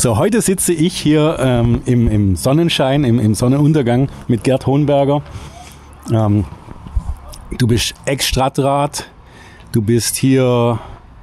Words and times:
So, 0.00 0.16
heute 0.16 0.40
sitze 0.40 0.72
ich 0.72 0.96
hier 0.96 1.36
ähm, 1.40 1.82
im, 1.84 2.08
im, 2.08 2.34
Sonnenschein, 2.34 3.04
im, 3.04 3.20
im, 3.20 3.34
Sonnenuntergang 3.34 4.08
mit 4.28 4.44
Gerd 4.44 4.66
Hohenberger. 4.66 5.20
Ähm, 6.10 6.46
du 7.58 7.66
bist 7.66 7.92
Ex-Stadtrat, 8.06 9.10
du 9.72 9.82
bist 9.82 10.16
hier 10.16 10.78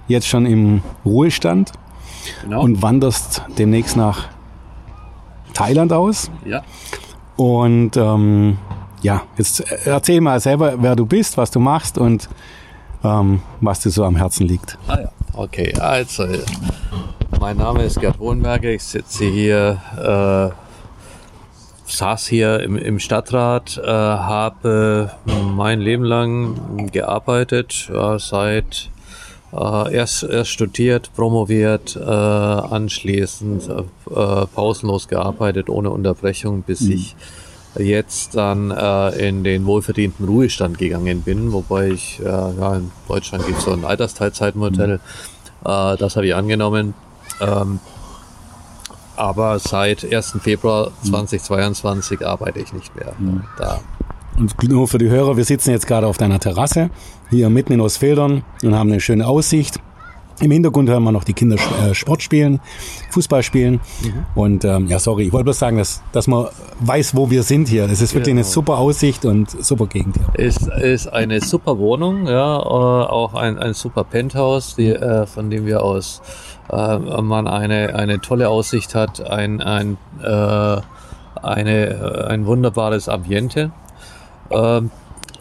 jetzt 0.08 0.28
schon 0.28 0.46
im 0.46 0.84
Ruhestand 1.04 1.72
genau. 2.44 2.62
und 2.62 2.84
wanderst 2.84 3.42
demnächst 3.58 3.98
nach 3.98 4.28
Thailand 5.56 5.92
aus. 5.92 6.30
Ja. 6.46 6.62
Und 7.36 7.98
ähm, 7.98 8.60
ja, 9.02 9.24
jetzt 9.40 9.62
erzähl 9.86 10.22
mal 10.22 10.40
selber, 10.40 10.76
wer 10.78 10.96
du 10.96 11.08
bist, 11.08 11.36
was 11.36 11.50
du 11.50 11.60
machst 11.60 11.98
und 11.98 12.30
ähm, 13.04 13.42
was 13.60 13.80
dir 13.80 13.90
so 13.90 14.04
am 14.04 14.18
Herzen 14.18 14.48
liegt. 14.48 14.78
Ah 14.88 15.00
ja, 15.00 15.12
okay. 15.34 15.74
Also, 15.80 16.28
mein 17.40 17.58
Name 17.58 17.84
ist 17.84 18.00
Gerd 18.00 18.20
Hohenberger. 18.20 18.70
Ich 18.70 18.84
sitze 18.84 19.26
hier, 19.26 19.80
äh, 19.98 21.92
saß 21.92 22.28
hier 22.28 22.62
im, 22.62 22.78
im 22.78 23.00
Stadtrat, 23.00 23.78
äh, 23.78 23.88
habe 23.88 25.12
mein 25.56 25.80
Leben 25.80 26.04
lang 26.04 26.90
gearbeitet, 26.92 27.90
äh, 27.94 28.18
seit 28.18 28.90
äh, 29.54 29.94
erst, 29.94 30.24
erst 30.24 30.50
studiert, 30.50 31.12
promoviert, 31.16 31.96
äh, 31.96 32.02
anschließend 32.02 33.70
äh, 33.70 34.46
pausenlos 34.54 35.08
gearbeitet, 35.08 35.70
ohne 35.70 35.92
Unterbrechung, 35.92 36.64
bis 36.64 36.82
mhm. 36.82 36.92
ich 36.92 37.16
jetzt 37.78 38.36
dann 38.36 38.72
äh, 38.72 39.28
in 39.28 39.44
den 39.44 39.66
wohlverdienten 39.66 40.26
Ruhestand 40.26 40.80
gegangen 40.80 41.22
bin, 41.22 41.54
wobei 41.54 41.90
ich, 41.90 42.20
äh, 42.20 42.26
ja, 42.26 42.76
in 42.76 42.92
Deutschland 43.08 43.46
gibt 43.46 43.60
es 43.60 43.66
so 43.66 43.72
ein 43.72 43.86
Altersteilzeitmodell, 43.86 44.98
mhm. 44.98 45.70
äh, 45.70 45.98
das 45.98 46.16
habe 46.16 46.28
ich 46.28 46.36
angenommen. 46.36 46.94
Ähm, 47.42 47.80
aber 49.16 49.58
seit 49.60 50.14
1. 50.14 50.38
Februar 50.42 50.92
2022 51.04 52.20
mhm. 52.20 52.26
arbeite 52.26 52.60
ich 52.60 52.72
nicht 52.74 52.96
mehr 52.96 53.14
mhm. 53.18 53.44
da. 53.58 53.80
Und 54.38 54.62
nur 54.70 54.88
für 54.88 55.00
die 55.00 55.10
Hörer, 55.10 55.36
wir 55.36 55.46
sitzen 55.46 55.72
jetzt 55.72 55.88
gerade 55.88 56.06
auf 56.06 56.18
deiner 56.18 56.40
Terrasse, 56.40 56.92
hier 57.32 57.50
mitten 57.50 57.74
in 57.74 57.82
Ostfildern 57.82 58.44
und 58.62 58.76
haben 58.76 58.92
eine 58.92 59.02
schöne 59.02 59.26
Aussicht. 59.26 59.80
Im 60.40 60.52
Hintergrund 60.52 60.88
hören 60.90 61.04
wir 61.04 61.12
noch 61.12 61.24
die 61.24 61.34
Kinder 61.34 61.56
äh, 61.56 61.96
Sport 61.96 62.22
spielen, 62.22 62.60
Fußball 63.10 63.42
spielen. 63.42 63.80
Mhm. 64.04 64.26
Und 64.36 64.66
ähm, 64.66 64.88
ja, 64.88 65.00
sorry, 65.00 65.24
ich 65.24 65.34
wollte 65.34 65.46
bloß 65.46 65.58
sagen, 65.58 65.78
dass, 65.78 66.04
dass 66.12 66.28
man 66.28 66.48
weiß, 66.80 67.16
wo 67.16 67.32
wir 67.32 67.42
sind 67.42 67.68
hier. 67.68 67.86
Es 67.86 68.02
ist 68.02 68.14
wirklich 68.14 68.26
genau. 68.26 68.40
eine 68.40 68.44
super 68.44 68.78
Aussicht 68.78 69.26
und 69.26 69.50
super 69.50 69.88
Gegend 69.88 70.16
hier. 70.16 70.46
Es 70.46 70.58
ist 70.68 71.08
eine 71.08 71.42
super 71.42 71.80
Wohnung, 71.80 72.28
ja, 72.28 72.58
äh, 72.58 72.60
auch 72.60 73.34
ein, 73.34 73.58
ein 73.58 73.74
super 73.74 74.04
Penthouse, 74.04 74.76
die, 74.76 74.90
äh, 74.90 75.26
von 75.26 75.50
dem 75.50 75.66
wir 75.66 75.84
aus 75.84 76.22
äh, 76.70 76.98
man 77.00 77.48
eine, 77.48 77.96
eine 77.96 78.20
tolle 78.20 78.50
Aussicht 78.50 78.96
hat, 78.96 79.22
ein, 79.30 79.62
ein, 79.62 79.98
äh, 80.22 80.82
eine, 81.42 81.88
äh, 81.88 82.26
ein 82.28 82.46
wunderbares 82.46 83.10
Ambiente. 83.10 83.72
Ähm, 84.50 84.92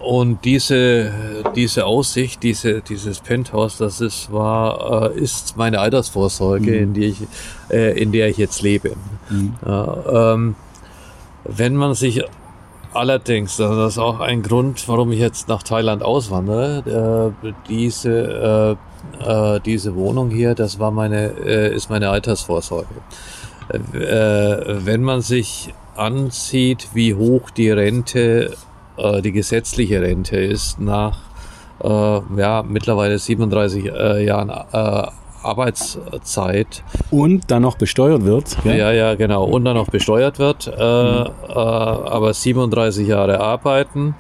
und 0.01 0.45
diese, 0.45 1.11
diese 1.55 1.87
Aussicht, 1.87 2.43
diese, 2.43 2.83
dieses 2.83 3.21
Penthouse, 3.21 3.79
das 3.79 4.01
ist, 4.01 4.33
war, 4.33 5.13
äh, 5.15 5.19
ist 5.19 5.57
meine 5.57 5.81
Altersvorsorge, 5.81 6.71
mhm. 6.71 6.83
in, 6.83 6.95
die 6.95 7.05
ich, 7.07 7.23
äh, 7.71 8.01
in 8.01 8.13
der 8.13 8.29
ich 8.29 8.37
jetzt 8.37 8.63
lebe. 8.63 8.93
Mhm. 9.31 9.55
Ja, 9.65 10.35
ähm, 10.35 10.55
wenn 11.45 11.77
man 11.77 11.95
sich 11.95 12.23
allerdings, 12.93 13.57
das 13.57 13.93
ist 13.93 13.99
auch 13.99 14.21
ein 14.21 14.43
Grund, 14.43 14.87
warum 14.89 15.13
ich 15.13 15.19
jetzt 15.19 15.49
nach 15.49 15.63
Thailand 15.63 16.03
auswandere, 16.03 17.35
äh, 17.43 17.53
diese, 17.69 18.77
äh, 19.23 19.57
äh, 19.57 19.61
diese 19.61 19.95
Wohnung 19.95 20.31
hier, 20.31 20.55
das 20.55 20.79
war 20.79 20.91
meine, 20.91 21.33
äh, 21.45 21.75
ist 21.75 21.91
meine 21.91 22.11
Altersvorsorge. 22.11 22.89
wenn 23.69 25.03
man 25.03 25.23
sich 25.23 25.75
ansieht, 25.97 26.91
wie 26.95 27.15
hoch 27.15 27.51
die 27.51 27.71
Rente 27.71 28.57
äh, 28.99 29.23
die 29.23 29.33
gesetzliche 29.33 30.01
Rente 30.01 30.37
ist 30.37 30.81
nach 30.81 31.19
äh, 31.83 31.89
ja, 31.89 32.65
mittlerweile 32.67 33.19
37 33.19 33.87
äh, 33.87 34.25
Jahren 34.25 34.51
äh, 34.51 35.11
Arbeitszeit. 35.43 36.83
Und 37.11 37.51
dann 37.51 37.63
noch 37.63 37.77
besteuert 37.77 38.25
wird. 38.25 38.57
Ja, 38.65 38.75
ja, 38.75 38.93
ja 38.93 39.15
genau. 39.15 39.45
Und 39.45 39.65
dann 39.65 39.77
noch 39.77 39.89
besteuert 39.89 40.41
wird. 40.41 40.67
Äh, 40.67 40.71
mhm. 40.71 41.27
äh, 41.49 41.53
aber 41.53 42.35
37 42.35 43.07
Jahre 43.07 43.41
arbeiten, 43.41 44.17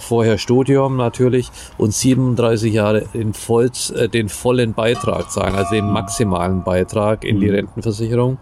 vorher 0.00 0.38
Studium 0.38 0.96
natürlich 0.96 1.50
und 1.78 1.92
37 1.92 2.72
Jahre 2.72 3.04
den, 3.14 3.34
Volls, 3.34 3.90
äh, 3.90 4.08
den 4.08 4.28
vollen 4.28 4.72
Beitrag 4.72 5.30
zahlen, 5.30 5.54
also 5.54 5.70
den 5.72 5.90
maximalen 5.90 6.64
Beitrag 6.64 7.24
in 7.24 7.36
mhm. 7.36 7.40
die 7.40 7.50
Rentenversicherung. 7.50 8.38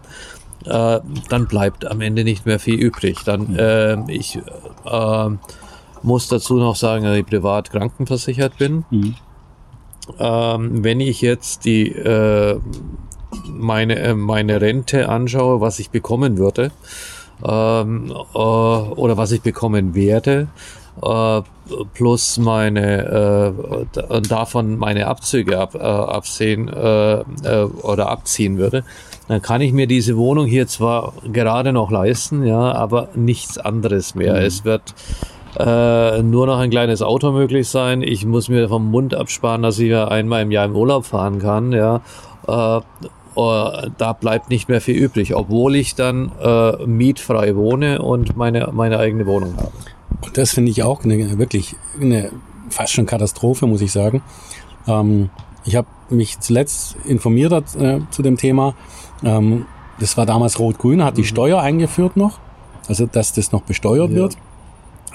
Äh, 0.65 0.99
dann 1.29 1.47
bleibt 1.47 1.85
am 1.85 2.01
Ende 2.01 2.23
nicht 2.23 2.45
mehr 2.45 2.59
viel 2.59 2.79
übrig. 2.79 3.23
Dann 3.23 3.51
mhm. 3.51 3.59
äh, 3.59 4.11
ich 4.11 4.39
äh, 4.85 5.29
muss 6.05 6.27
dazu 6.27 6.55
noch 6.55 6.75
sagen, 6.75 7.03
dass 7.03 7.17
ich 7.17 7.25
privat 7.25 7.71
krankenversichert 7.71 8.57
bin. 8.57 8.85
Mhm. 8.89 9.15
Ähm, 10.19 10.83
wenn 10.83 10.99
ich 10.99 11.21
jetzt 11.21 11.65
die 11.65 11.89
äh, 11.91 12.59
meine, 13.47 13.99
äh, 13.99 14.13
meine 14.13 14.61
Rente 14.61 15.09
anschaue, 15.09 15.61
was 15.61 15.79
ich 15.79 15.89
bekommen 15.89 16.37
würde 16.37 16.71
ähm, 17.43 18.11
äh, 18.11 18.37
oder 18.37 19.17
was 19.17 19.31
ich 19.31 19.41
bekommen 19.41 19.95
werde, 19.95 20.47
äh, 21.01 21.41
plus 21.93 22.37
meine 22.37 23.53
äh, 23.97 24.21
davon 24.21 24.77
meine 24.77 25.07
Abzüge 25.07 25.59
ab, 25.59 25.73
äh, 25.73 25.79
absehen 25.79 26.69
oder 26.69 28.09
abziehen 28.09 28.59
würde, 28.59 28.83
dann 29.27 29.41
kann 29.41 29.61
ich 29.61 29.73
mir 29.73 29.87
diese 29.87 30.15
Wohnung 30.17 30.45
hier 30.45 30.67
zwar 30.67 31.13
gerade 31.31 31.73
noch 31.73 31.89
leisten, 31.89 32.45
ja, 32.45 32.71
aber 32.73 33.09
nichts 33.15 33.57
anderes 33.57 34.13
mehr. 34.13 34.33
Mhm. 34.33 34.45
Es 34.45 34.63
wird 34.63 34.93
äh, 35.57 36.21
nur 36.21 36.47
noch 36.47 36.59
ein 36.59 36.69
kleines 36.69 37.01
Auto 37.01 37.31
möglich 37.31 37.67
sein. 37.69 38.01
Ich 38.01 38.25
muss 38.25 38.49
mir 38.49 38.67
vom 38.67 38.91
Mund 38.91 39.13
absparen, 39.15 39.61
dass 39.61 39.79
ich 39.79 39.89
ja 39.89 40.07
einmal 40.07 40.43
im 40.43 40.51
Jahr 40.51 40.65
im 40.65 40.75
Urlaub 40.75 41.05
fahren 41.05 41.39
kann. 41.39 41.71
Ja, 41.71 42.01
äh, 42.47 42.77
äh, 42.77 43.89
da 43.97 44.13
bleibt 44.13 44.49
nicht 44.49 44.69
mehr 44.69 44.81
viel 44.81 44.95
übrig, 44.95 45.35
obwohl 45.35 45.75
ich 45.75 45.95
dann 45.95 46.31
äh, 46.41 46.85
mietfrei 46.85 47.55
wohne 47.55 48.01
und 48.01 48.35
meine 48.35 48.69
meine 48.73 48.99
eigene 48.99 49.25
Wohnung 49.25 49.55
habe. 49.57 49.71
Und 50.21 50.37
das 50.37 50.51
finde 50.51 50.71
ich 50.71 50.83
auch 50.83 51.03
eine, 51.03 51.37
wirklich 51.37 51.75
eine 51.99 52.31
fast 52.69 52.93
schon 52.93 53.05
Katastrophe, 53.05 53.67
muss 53.67 53.81
ich 53.81 53.91
sagen. 53.91 54.21
Ähm, 54.87 55.29
ich 55.63 55.75
habe 55.75 55.87
mich 56.09 56.39
zuletzt 56.39 56.97
informiert 57.05 57.75
äh, 57.75 57.99
zu 58.11 58.21
dem 58.21 58.37
Thema. 58.37 58.75
Ähm, 59.23 59.65
das 59.99 60.17
war 60.17 60.25
damals 60.25 60.59
Rot-Grün, 60.59 61.03
hat 61.03 61.17
die 61.17 61.21
mhm. 61.21 61.27
Steuer 61.27 61.61
eingeführt 61.61 62.17
noch, 62.17 62.39
also 62.89 63.05
dass 63.05 63.31
das 63.31 63.53
noch 63.53 63.61
besteuert 63.61 64.09
ja. 64.09 64.15
wird 64.17 64.37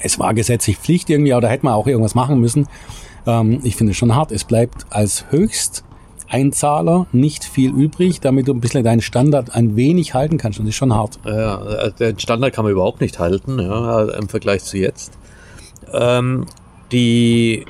es 0.03 0.19
war 0.19 0.35
gesetzlich 0.35 0.79
Pflicht 0.79 1.11
irgendwie, 1.11 1.33
aber 1.33 1.43
da 1.43 1.49
hätte 1.49 1.65
man 1.65 1.75
auch 1.75 1.87
irgendwas 1.87 2.15
machen 2.15 2.41
müssen. 2.41 2.69
Ähm, 3.27 3.61
ich 3.63 3.77
finde 3.77 3.93
es 3.93 3.97
schon 3.97 4.15
hart. 4.15 4.33
Es 4.33 4.45
bleibt 4.45 4.87
als 4.91 5.27
Höchsteinzahler 5.31 7.07
nicht 7.13 7.45
viel 7.45 7.71
übrig, 7.71 8.21
damit 8.21 8.49
du 8.49 8.55
ein 8.55 8.61
bisschen 8.61 8.85
deinen 8.85 9.03
Standard 9.03 9.55
ein 9.55 9.77
wenig 9.77 10.15
halten 10.15 10.39
kannst. 10.39 10.59
Und 10.59 10.67
das 10.67 10.71
ist 10.71 10.79
schon 10.79 10.95
hart. 10.95 11.19
Ja, 11.25 11.87
äh, 11.87 11.93
den 11.93 12.19
Standard 12.19 12.55
kann 12.55 12.65
man 12.65 12.73
überhaupt 12.73 13.01
nicht 13.01 13.19
halten, 13.19 13.59
ja, 13.59 14.05
im 14.05 14.29
Vergleich 14.29 14.65
zu 14.65 14.79
jetzt. 14.79 15.13
Ähm, 15.93 16.47
die 16.93 17.65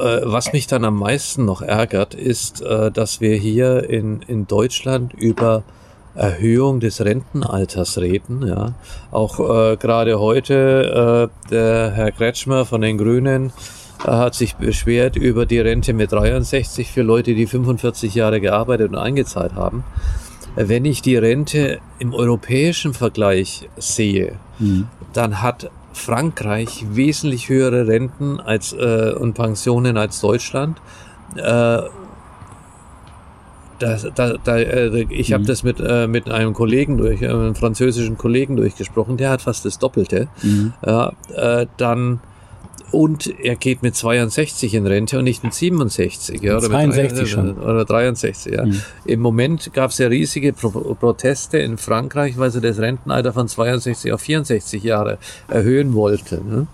äh, 0.00 0.20
was 0.24 0.52
mich 0.52 0.66
dann 0.66 0.84
am 0.84 0.98
meisten 0.98 1.44
noch 1.44 1.62
ärgert, 1.62 2.14
ist, 2.14 2.62
äh, 2.62 2.90
dass 2.90 3.20
wir 3.20 3.36
hier 3.36 3.88
in, 3.88 4.22
in 4.22 4.46
Deutschland 4.46 5.12
über 5.12 5.62
Erhöhung 6.14 6.80
des 6.80 7.04
Rentenalters 7.04 7.98
reden. 7.98 8.46
Ja. 8.46 8.74
Auch 9.10 9.38
äh, 9.38 9.76
gerade 9.76 10.18
heute 10.18 11.30
äh, 11.30 11.50
der 11.50 11.92
Herr 11.92 12.12
Kretschmer 12.12 12.64
von 12.64 12.80
den 12.80 12.98
Grünen 12.98 13.52
äh, 14.04 14.10
hat 14.10 14.34
sich 14.34 14.56
beschwert 14.56 15.16
über 15.16 15.46
die 15.46 15.60
Rente 15.60 15.92
mit 15.92 16.12
63 16.12 16.90
für 16.90 17.02
Leute, 17.02 17.34
die 17.34 17.46
45 17.46 18.14
Jahre 18.14 18.40
gearbeitet 18.40 18.90
und 18.90 18.98
eingezahlt 18.98 19.54
haben. 19.54 19.84
Wenn 20.56 20.84
ich 20.84 21.00
die 21.00 21.16
Rente 21.16 21.78
im 22.00 22.12
europäischen 22.12 22.92
Vergleich 22.92 23.68
sehe, 23.76 24.32
mhm. 24.58 24.88
dann 25.12 25.42
hat 25.42 25.70
Frankreich 25.92 26.86
wesentlich 26.90 27.48
höhere 27.48 27.86
Renten 27.86 28.40
als, 28.40 28.72
äh, 28.72 29.12
und 29.16 29.34
Pensionen 29.34 29.96
als 29.96 30.20
Deutschland. 30.20 30.80
Äh, 31.36 31.82
da, 33.80 33.96
da, 34.14 34.36
da, 34.44 34.58
äh, 34.58 35.06
ich 35.10 35.32
habe 35.32 35.42
mhm. 35.42 35.46
das 35.48 35.62
mit, 35.62 35.80
äh, 35.80 36.06
mit 36.06 36.30
einem 36.30 36.52
Kollegen 36.52 36.98
durch, 36.98 37.22
äh, 37.22 37.28
einem 37.28 37.54
französischen 37.54 38.16
Kollegen 38.16 38.56
durchgesprochen, 38.56 39.16
der 39.16 39.30
hat 39.30 39.42
fast 39.42 39.64
das 39.64 39.78
Doppelte. 39.78 40.28
Mhm. 40.42 40.72
Äh, 40.82 41.66
dann 41.76 42.20
und 42.92 43.32
er 43.40 43.54
geht 43.54 43.82
mit 43.82 43.94
62 43.94 44.74
in 44.74 44.84
Rente 44.84 45.18
und 45.18 45.24
nicht 45.24 45.44
mit 45.44 45.54
67. 45.54 46.42
Ja, 46.42 46.56
oder 46.56 46.66
62 46.66 47.20
mit, 47.20 47.28
schon. 47.28 47.58
Oder 47.58 47.84
63, 47.84 48.52
ja. 48.52 48.66
Mhm. 48.66 48.82
Im 49.04 49.20
Moment 49.20 49.72
gab 49.72 49.90
es 49.90 49.98
ja 49.98 50.08
riesige 50.08 50.52
Pro 50.52 50.70
Proteste 50.94 51.58
in 51.58 51.78
Frankreich, 51.78 52.36
weil 52.36 52.50
sie 52.50 52.60
das 52.60 52.78
Rentenalter 52.78 53.32
von 53.32 53.46
62 53.46 54.12
auf 54.12 54.20
64 54.22 54.82
Jahre 54.82 55.18
erhöhen 55.46 55.94
wollten. 55.94 56.50
Ne? 56.50 56.66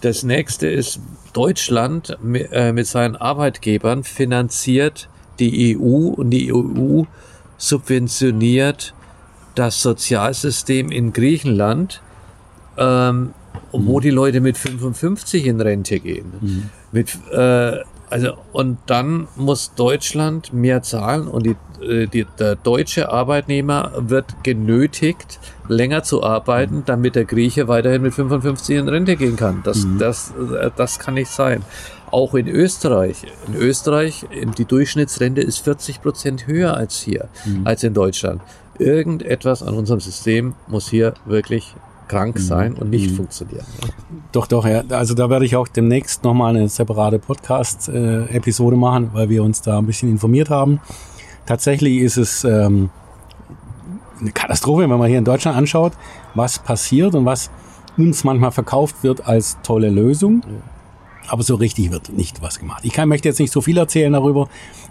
Das 0.00 0.24
nächste 0.24 0.66
ist, 0.66 1.00
Deutschland 1.32 2.18
äh, 2.50 2.72
mit 2.72 2.86
seinen 2.86 3.16
Arbeitgebern 3.16 4.02
finanziert 4.02 5.08
die 5.38 5.76
EU 5.76 6.08
und 6.08 6.30
die 6.30 6.52
EU 6.52 7.04
subventioniert 7.56 8.94
das 9.54 9.80
Sozialsystem 9.82 10.90
in 10.90 11.12
Griechenland, 11.12 12.02
ähm, 12.76 13.30
wo 13.72 14.00
die 14.00 14.10
Leute 14.10 14.40
mit 14.40 14.58
55 14.58 15.46
in 15.46 15.60
Rente 15.60 16.00
gehen. 16.00 16.32
Mhm. 16.40 16.70
Mit, 16.92 17.16
äh, 17.32 17.78
also, 18.10 18.34
und 18.52 18.78
dann 18.86 19.28
muss 19.36 19.74
Deutschland 19.74 20.52
mehr 20.52 20.82
zahlen 20.82 21.26
und 21.28 21.46
die, 21.46 21.56
äh, 21.84 22.06
die, 22.06 22.26
der 22.38 22.56
deutsche 22.56 23.10
Arbeitnehmer 23.10 23.92
wird 23.96 24.42
genötigt, 24.42 25.40
länger 25.68 26.02
zu 26.02 26.22
arbeiten, 26.22 26.82
damit 26.84 27.14
der 27.14 27.24
Grieche 27.24 27.68
weiterhin 27.68 28.02
mit 28.02 28.14
55 28.14 28.76
in 28.76 28.88
Rente 28.88 29.16
gehen 29.16 29.36
kann. 29.36 29.62
Das, 29.64 29.84
Mhm. 29.84 29.98
das, 29.98 30.32
äh, 30.60 30.70
das 30.76 30.98
kann 30.98 31.14
nicht 31.14 31.30
sein. 31.30 31.62
Auch 32.14 32.34
in 32.34 32.46
Österreich. 32.46 33.22
In 33.48 33.54
Österreich, 33.56 34.24
in- 34.30 34.52
die 34.52 34.64
Durchschnittsrente 34.66 35.40
ist 35.40 35.58
40 35.58 36.00
Prozent 36.00 36.46
höher 36.46 36.76
als 36.76 37.00
hier, 37.00 37.28
Mhm. 37.44 37.66
als 37.66 37.82
in 37.82 37.92
Deutschland. 37.92 38.40
Irgendetwas 38.78 39.64
an 39.64 39.74
unserem 39.74 39.98
System 39.98 40.54
muss 40.68 40.88
hier 40.88 41.14
wirklich 41.26 41.74
krank 42.06 42.38
sein 42.38 42.74
und 42.74 42.90
nicht 42.90 43.10
Mhm. 43.10 43.16
funktionieren. 43.16 43.64
Doch, 44.30 44.46
doch, 44.46 44.64
ja. 44.64 44.84
Also 44.90 45.14
da 45.14 45.28
werde 45.28 45.44
ich 45.44 45.56
auch 45.56 45.66
demnächst 45.66 46.22
nochmal 46.22 46.54
eine 46.56 46.68
separate 46.68 47.18
Podcast-Episode 47.18 48.76
machen, 48.76 49.10
weil 49.12 49.28
wir 49.28 49.42
uns 49.42 49.60
da 49.62 49.78
ein 49.78 49.86
bisschen 49.86 50.08
informiert 50.10 50.50
haben. 50.50 50.80
Tatsächlich 51.46 51.98
ist 51.98 52.16
es 52.16 52.44
ähm, 52.44 52.90
eine 54.20 54.30
Katastrophe, 54.30 54.82
wenn 54.82 54.98
man 54.98 55.08
hier 55.08 55.18
in 55.18 55.24
Deutschland 55.24 55.56
anschaut, 55.58 55.94
was 56.34 56.60
passiert 56.60 57.14
und 57.16 57.24
was 57.24 57.50
uns 57.96 58.22
manchmal 58.22 58.52
verkauft 58.52 58.96
wird 59.02 59.26
als 59.26 59.56
tolle 59.64 59.90
Lösung. 59.90 60.42
Aber 61.28 61.42
so 61.42 61.54
richtig 61.54 61.90
wird 61.90 62.10
nicht 62.10 62.42
was 62.42 62.58
gemacht. 62.58 62.84
Ich 62.84 62.92
kann, 62.92 63.08
möchte 63.08 63.28
jetzt 63.28 63.40
nicht 63.40 63.52
so 63.52 63.60
viel 63.60 63.78
erzählen 63.78 64.12
darüber, 64.12 64.48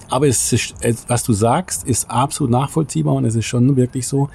aber 0.09 0.27
es 0.27 0.51
ist, 0.51 0.75
was 1.07 1.23
du 1.23 1.33
sagst, 1.33 1.87
ist 1.87 2.09
absolut 2.09 2.51
nachvollziehbar 2.51 3.13
und 3.13 3.25
es 3.25 3.35
ist 3.35 3.45
schon 3.45 3.75
wirklich 3.75 4.07
so. 4.07 4.29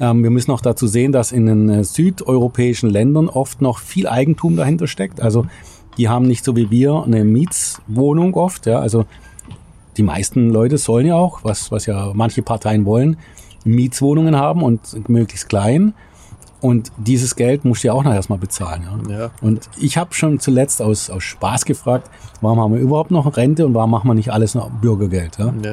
Ähm, 0.00 0.22
wir 0.22 0.30
müssen 0.30 0.50
auch 0.50 0.60
dazu 0.60 0.86
sehen, 0.86 1.12
dass 1.12 1.32
in 1.32 1.46
den 1.46 1.68
äh, 1.68 1.84
südeuropäischen 1.84 2.90
Ländern 2.90 3.28
oft 3.28 3.62
noch 3.62 3.78
viel 3.78 4.08
Eigentum 4.08 4.56
dahinter 4.56 4.86
steckt. 4.86 5.20
Also 5.20 5.46
die 5.96 6.08
haben 6.08 6.26
nicht 6.26 6.44
so 6.44 6.56
wie 6.56 6.70
wir 6.70 7.04
eine 7.04 7.24
Mietswohnung 7.24 8.34
oft. 8.34 8.66
Ja, 8.66 8.80
also 8.80 9.04
die 9.96 10.02
meisten 10.02 10.50
Leute 10.50 10.78
sollen 10.78 11.06
ja 11.06 11.14
auch, 11.14 11.44
was, 11.44 11.70
was 11.70 11.86
ja 11.86 12.10
manche 12.14 12.42
Parteien 12.42 12.84
wollen, 12.84 13.16
Mietswohnungen 13.64 14.36
haben 14.36 14.62
und 14.62 15.08
möglichst 15.08 15.48
klein. 15.48 15.94
Und 16.64 16.92
dieses 16.96 17.36
Geld 17.36 17.66
musst 17.66 17.84
du 17.84 17.88
ja 17.88 17.92
auch 17.92 18.04
noch 18.04 18.14
erstmal 18.14 18.38
bezahlen. 18.38 18.88
Ja. 19.06 19.18
Ja. 19.18 19.30
Und 19.42 19.68
ich 19.78 19.98
habe 19.98 20.14
schon 20.14 20.40
zuletzt 20.40 20.80
aus, 20.80 21.10
aus 21.10 21.22
Spaß 21.22 21.66
gefragt, 21.66 22.08
warum 22.40 22.58
haben 22.58 22.72
wir 22.72 22.80
überhaupt 22.80 23.10
noch 23.10 23.36
Rente 23.36 23.66
und 23.66 23.74
warum 23.74 23.90
machen 23.90 24.08
wir 24.08 24.14
nicht 24.14 24.32
alles 24.32 24.54
noch 24.54 24.70
Bürgergeld? 24.70 25.36
Ja? 25.36 25.52
Ja. 25.62 25.72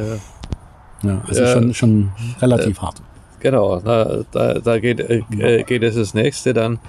Ja, 1.03 1.21
also 1.25 1.47
schon, 1.47 1.73
schon 1.73 2.11
relativ 2.41 2.81
hart. 2.81 3.01
Genau, 3.41 3.79
da, 3.79 4.19
da, 4.31 4.53
da 4.55 4.79
geht, 4.79 4.99
äh, 4.99 5.23
äh, 5.39 5.63
geht 5.63 5.83
es 5.83 5.95
das 5.95 6.13
nächste 6.13 6.53
dann 6.53 6.79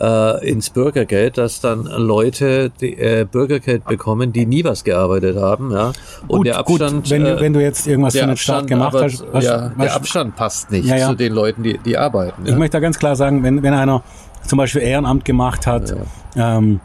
äh, 0.00 0.48
ins 0.48 0.70
Bürgergeld, 0.70 1.38
dass 1.38 1.60
dann 1.60 1.84
Leute 1.84 2.70
die, 2.80 2.98
äh, 2.98 3.26
Bürgergeld 3.30 3.84
bekommen, 3.84 4.32
die 4.32 4.46
nie 4.46 4.64
was 4.64 4.84
gearbeitet 4.84 5.36
haben. 5.36 5.70
Ja? 5.70 5.92
Und 6.28 6.46
der 6.46 6.58
Abstand, 6.58 7.10
wenn, 7.10 7.24
äh, 7.24 7.36
du, 7.36 7.40
wenn 7.40 7.52
du 7.52 7.62
jetzt 7.62 7.86
irgendwas 7.86 8.16
für 8.16 8.26
den 8.26 8.36
Staat 8.36 8.66
gemacht 8.66 8.94
aber, 8.94 9.04
hast, 9.04 9.24
was, 9.32 9.44
ja, 9.44 9.72
was, 9.76 9.86
der 9.86 9.96
Abstand 9.96 10.36
passt 10.36 10.70
nicht 10.70 10.86
Ja, 10.86 10.96
ja. 10.96 11.08
zu 11.08 11.14
den 11.14 11.32
Leuten, 11.32 11.62
die, 11.62 11.78
die 11.78 11.96
arbeiten. 11.96 12.42
ich 12.44 12.56
möchte 12.56 12.76
da 12.76 12.80
ganz 12.80 12.98
klar 12.98 13.16
sagen, 13.16 13.42
wenn, 13.42 13.62
wenn 13.62 13.74
einer 13.74 14.02
zum 14.46 14.58
Beispiel 14.58 14.82
Ehrenamt 14.82 15.24
gemacht 15.24 15.66
hat, 15.66 15.94
ähm, 16.36 16.80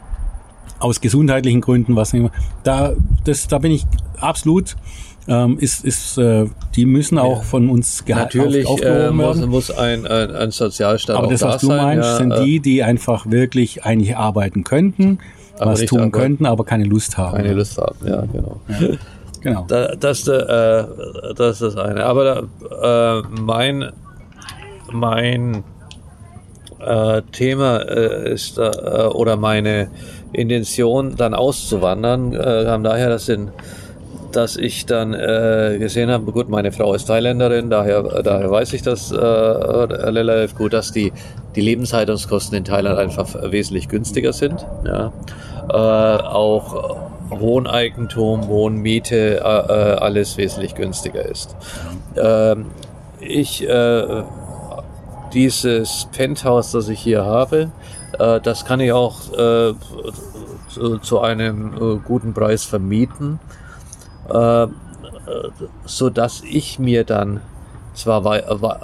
aus 0.78 1.00
gesundheitlichen 1.00 1.60
Gründen, 1.60 1.96
was 1.96 2.12
nicht 2.12 2.22
mehr, 2.22 2.30
da, 2.62 2.92
das, 3.24 3.48
da 3.48 3.58
bin 3.58 3.72
ich 3.72 3.84
absolut, 4.20 4.76
ähm, 5.28 5.58
ist, 5.58 5.84
ist, 5.84 6.16
äh, 6.18 6.46
die 6.74 6.86
müssen 6.86 7.18
auch 7.18 7.42
von 7.44 7.68
uns 7.70 8.04
geha- 8.06 8.16
Natürlich 8.16 8.66
auf, 8.66 8.80
äh, 8.80 9.10
muss, 9.10 9.36
muss 9.46 9.70
ein, 9.70 10.06
ein, 10.06 10.34
ein 10.34 10.50
Sozialstaat 10.50 11.16
Aber 11.16 11.26
auch 11.26 11.30
das, 11.30 11.40
da 11.40 11.48
was 11.50 11.60
du 11.60 11.66
sein. 11.68 11.76
meinst, 11.76 12.08
ja, 12.08 12.16
sind 12.16 12.30
äh, 12.32 12.44
die, 12.44 12.60
die 12.60 12.82
einfach 12.82 13.30
wirklich 13.30 13.84
eigentlich 13.84 14.16
arbeiten 14.16 14.64
könnten, 14.64 15.18
was 15.58 15.84
tun 15.84 15.98
arbeiten. 15.98 16.12
könnten, 16.12 16.46
aber 16.46 16.64
keine 16.64 16.84
Lust 16.84 17.18
haben. 17.18 17.36
keine 17.36 17.52
Lust 17.52 17.76
haben. 17.78 17.96
Ja, 18.06 18.22
genau. 18.32 18.60
Genau. 19.40 19.64
Da, 19.68 19.94
das, 19.94 20.26
äh, 20.26 20.84
das 21.36 21.60
ist 21.60 21.62
das 21.62 21.76
eine. 21.76 22.04
Aber 22.04 22.48
da, 22.80 23.18
äh, 23.20 23.22
mein, 23.40 23.92
mein 24.90 25.62
äh, 26.80 27.22
Thema 27.32 27.78
äh, 27.82 28.32
ist, 28.32 28.58
äh, 28.58 28.62
oder 29.12 29.36
meine 29.36 29.90
Intention, 30.32 31.14
dann 31.16 31.34
auszuwandern, 31.34 32.32
kam 32.32 32.82
daher, 32.82 33.08
dass, 33.08 33.28
in, 33.28 33.50
dass 34.32 34.56
ich 34.56 34.86
dann 34.86 35.14
äh, 35.14 35.76
gesehen 35.78 36.10
habe, 36.10 36.30
gut, 36.32 36.48
meine 36.48 36.72
Frau 36.72 36.94
ist 36.94 37.06
Thailänderin, 37.06 37.70
daher, 37.70 38.02
daher 38.22 38.50
weiß 38.50 38.72
ich 38.72 38.82
das 38.82 39.10
äh, 39.12 39.16
relativ 39.16 40.56
gut, 40.56 40.72
dass 40.72 40.92
die, 40.92 41.12
die 41.54 41.60
Lebenshaltungskosten 41.60 42.58
in 42.58 42.64
Thailand 42.64 42.98
einfach 42.98 43.28
wesentlich 43.50 43.88
günstiger 43.88 44.32
sind. 44.32 44.64
Ja. 44.84 45.12
Äh, 45.68 46.22
auch 46.22 47.08
Wohneigentum, 47.30 48.48
Wohnmiete, 48.48 49.36
äh, 49.36 49.40
äh, 49.40 49.96
alles 49.96 50.36
wesentlich 50.36 50.74
günstiger 50.74 51.24
ist. 51.24 51.56
Ähm, 52.16 52.66
ich, 53.20 53.68
äh, 53.68 54.22
dieses 55.32 56.08
Penthouse, 56.16 56.72
das 56.72 56.88
ich 56.88 57.00
hier 57.00 57.24
habe, 57.24 57.70
äh, 58.18 58.40
das 58.40 58.64
kann 58.64 58.80
ich 58.80 58.92
auch 58.92 59.32
äh, 59.32 59.74
zu, 60.68 60.98
zu 60.98 61.20
einem 61.20 61.74
äh, 61.74 61.98
guten 62.04 62.32
Preis 62.34 62.64
vermieten, 62.64 63.40
äh, 64.30 64.62
äh, 64.64 64.68
so 65.84 66.10
dass 66.10 66.42
ich 66.42 66.78
mir 66.78 67.04
dann 67.04 67.40
zwar 67.94 68.22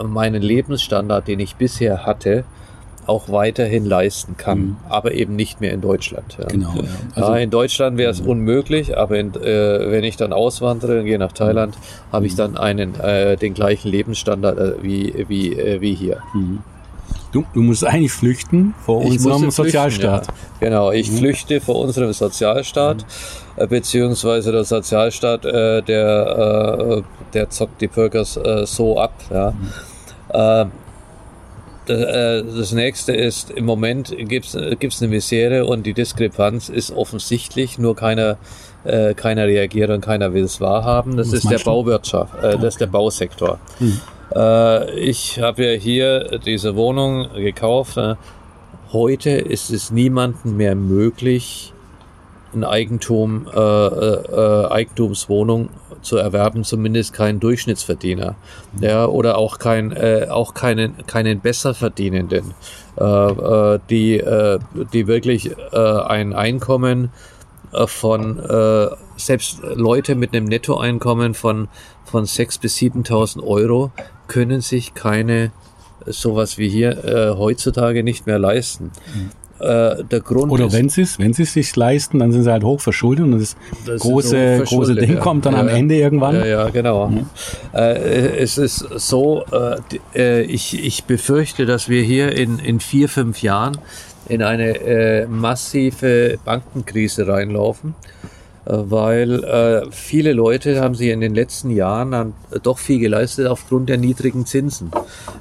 meinen 0.04 0.42
Lebensstandard, 0.42 1.28
den 1.28 1.38
ich 1.38 1.56
bisher 1.56 2.04
hatte, 2.04 2.44
auch 3.06 3.28
weiterhin 3.28 3.84
leisten 3.84 4.36
kann, 4.36 4.76
aber 4.88 5.12
eben 5.12 5.36
nicht 5.36 5.60
mehr 5.60 5.72
in 5.72 5.80
Deutschland. 5.80 6.36
Ja. 6.38 6.46
Genau. 6.46 6.74
Ja. 6.74 6.82
Also, 7.14 7.32
ja, 7.32 7.38
in 7.38 7.50
Deutschland 7.50 7.96
wäre 7.98 8.10
es 8.10 8.20
unmöglich, 8.20 8.96
aber 8.96 9.18
in, 9.18 9.34
äh, 9.34 9.90
wenn 9.90 10.04
ich 10.04 10.16
dann 10.16 10.32
auswandere 10.32 11.00
und 11.00 11.04
gehe 11.04 11.18
nach 11.18 11.32
Thailand, 11.32 11.76
habe 12.12 12.26
ich 12.26 12.34
dann 12.34 12.56
einen 12.56 12.98
äh, 13.00 13.36
den 13.36 13.54
gleichen 13.54 13.88
Lebensstandard 13.90 14.58
äh, 14.58 14.82
wie 14.82 15.24
wie 15.28 15.52
äh, 15.52 15.80
wie 15.80 15.94
hier. 15.94 16.18
Du, 17.32 17.44
du 17.52 17.62
musst 17.62 17.84
eigentlich 17.84 18.12
flüchten 18.12 18.74
vor 18.84 19.02
Ich 19.02 19.12
unserem 19.12 19.38
flüchten, 19.38 19.50
Sozialstaat. 19.50 20.26
Mhm. 20.26 20.32
Ja. 20.60 20.66
Genau, 20.68 20.92
ich 20.92 21.10
flüchte 21.10 21.60
vor 21.60 21.76
unserem 21.76 22.12
Sozialstaat, 22.12 23.04
äh, 23.56 23.66
beziehungsweise 23.66 24.52
der 24.52 24.64
Sozialstaat, 24.64 25.44
äh, 25.44 25.82
der, 25.82 26.98
äh, 26.98 27.02
der 27.32 27.50
zockt 27.50 27.80
die 27.80 27.88
Bürger 27.88 28.22
äh, 28.22 28.66
so 28.66 28.98
ab. 28.98 29.14
Ja. 29.30 29.50
Mhm. 29.50 29.72
Äh, 30.28 30.66
das, 31.86 32.00
äh, 32.00 32.42
das 32.42 32.72
nächste 32.72 33.12
ist, 33.12 33.50
im 33.50 33.66
Moment 33.66 34.14
gibt 34.16 34.46
es 34.46 35.02
eine 35.02 35.08
Misere 35.08 35.66
und 35.66 35.84
die 35.84 35.92
Diskrepanz 35.92 36.68
ist 36.68 36.90
offensichtlich, 36.90 37.78
nur 37.78 37.94
keiner, 37.94 38.38
äh, 38.84 39.14
keiner 39.14 39.46
reagiert 39.46 39.90
und 39.90 40.00
keiner 40.00 40.32
will 40.32 40.44
es 40.44 40.60
wahrhaben. 40.60 41.16
Das 41.16 41.28
Was 41.28 41.34
ist 41.34 41.50
der 41.50 41.58
du? 41.58 41.64
Bauwirtschaft, 41.64 42.42
äh, 42.42 42.56
das 42.58 42.74
ist 42.74 42.80
der 42.80 42.86
Bausektor. 42.86 43.58
Hm. 43.78 44.00
Äh, 44.34 44.98
ich 44.98 45.40
habe 45.40 45.64
ja 45.64 45.78
hier 45.78 46.38
diese 46.44 46.76
Wohnung 46.76 47.28
gekauft. 47.34 47.96
Äh, 47.96 48.14
heute 48.92 49.30
ist 49.30 49.70
es 49.70 49.90
niemandem 49.90 50.56
mehr 50.56 50.74
möglich, 50.74 51.72
ein 52.54 52.64
Eigentum, 52.64 53.48
äh, 53.52 53.58
äh, 53.58 54.66
Eigentumswohnung 54.68 55.70
zu 56.02 56.16
erwerben, 56.18 56.62
zumindest 56.62 57.12
kein 57.12 57.40
Durchschnittsverdiener, 57.40 58.36
ja, 58.80 59.06
oder 59.06 59.38
auch 59.38 59.58
kein, 59.58 59.90
äh, 59.90 60.28
auch 60.30 60.54
keinen, 60.54 61.06
keinen 61.06 61.40
besser 61.40 61.74
verdienenden, 61.74 62.54
äh, 62.96 63.04
äh, 63.04 63.80
die, 63.90 64.18
äh, 64.18 64.58
die 64.92 65.06
wirklich 65.08 65.50
äh, 65.72 65.76
ein 65.76 66.32
Einkommen 66.32 67.06
äh, 67.06 67.33
von 67.86 68.38
äh, 68.38 68.88
selbst 69.16 69.60
Leute 69.74 70.14
mit 70.14 70.34
einem 70.34 70.46
Nettoeinkommen 70.46 71.34
von 71.34 71.68
von 72.04 72.24
6.000 72.24 72.60
bis 72.60 72.76
7.000 72.76 73.42
Euro 73.42 73.90
können 74.28 74.60
sich 74.60 74.94
keine 74.94 75.50
sowas 76.06 76.58
wie 76.58 76.68
hier 76.68 77.04
äh, 77.04 77.36
heutzutage 77.36 78.02
nicht 78.02 78.26
mehr 78.26 78.38
leisten. 78.38 78.90
Äh, 79.58 80.04
der 80.04 80.20
Grund 80.20 80.52
Oder 80.52 80.66
ist, 80.66 80.72
wenn 80.72 80.88
sie 80.88 81.02
es, 81.02 81.18
wenn 81.18 81.32
sie 81.32 81.44
es 81.44 81.52
sich 81.54 81.74
leisten, 81.76 82.18
dann 82.18 82.32
sind 82.32 82.42
sie 82.42 82.50
halt 82.50 82.64
hochverschuldet 82.64 83.24
und 83.24 83.38
das, 83.38 83.56
Das 83.86 84.00
große, 84.00 84.58
so 84.58 84.76
große 84.76 84.94
Ding 84.96 85.14
ja. 85.14 85.20
kommt 85.20 85.46
dann 85.46 85.54
Ja, 85.54 85.60
am. 85.60 85.68
Ende 85.68 85.94
irgendwann. 85.94 86.34
Ja, 86.34 86.44
ja, 86.44 86.68
genau. 86.70 87.12
Äh, 87.72 88.36
es 88.38 88.58
ist 88.58 88.78
so, 88.96 89.44
äh, 89.52 89.76
äh, 90.14 90.42
ich, 90.42 90.84
ich 90.84 91.04
befürchte, 91.04 91.66
dass 91.66 91.88
wir 91.88 92.02
hier 92.02 92.36
in, 92.36 92.58
in 92.58 92.80
vier, 92.80 93.08
fünf 93.08 93.42
Jahren 93.42 93.78
in 94.28 94.42
eine 94.42 94.78
äh, 94.80 95.26
massive 95.26 96.38
Bankenkrise 96.44 97.26
reinlaufen, 97.28 97.94
äh, 98.64 98.72
weil 98.72 99.44
äh, 99.44 99.90
viele 99.90 100.32
Leute 100.32 100.80
haben 100.80 100.94
sich 100.94 101.08
in 101.08 101.20
den 101.20 101.34
letzten 101.34 101.70
Jahren 101.70 102.34
doch 102.62 102.78
viel 102.78 102.98
geleistet 102.98 103.46
aufgrund 103.46 103.88
der 103.88 103.98
niedrigen 103.98 104.46
Zinsen. 104.46 104.90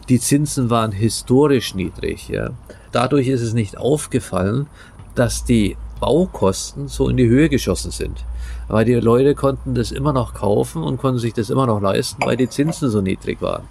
Die 0.09 0.19
Zinsen 0.19 0.69
waren 0.69 0.91
historisch 0.91 1.75
niedrig. 1.75 2.29
Ja. 2.29 2.51
Dadurch 2.91 3.27
ist 3.27 3.41
es 3.41 3.53
nicht 3.53 3.77
aufgefallen, 3.77 4.67
dass 5.15 5.45
die 5.45 5.77
Baukosten 5.99 6.89
so 6.89 7.07
in 7.07 7.17
die 7.17 7.27
Höhe 7.27 7.49
geschossen 7.49 7.91
sind. 7.91 8.25
Weil 8.67 8.85
die 8.85 8.93
Leute 8.95 9.35
konnten 9.35 9.73
das 9.75 9.91
immer 9.91 10.13
noch 10.13 10.33
kaufen 10.33 10.83
und 10.83 10.97
konnten 10.97 11.19
sich 11.19 11.33
das 11.33 11.49
immer 11.49 11.65
noch 11.65 11.81
leisten, 11.81 12.23
weil 12.25 12.37
die 12.37 12.49
Zinsen 12.49 12.89
so 12.89 13.01
niedrig 13.01 13.41
waren. 13.41 13.63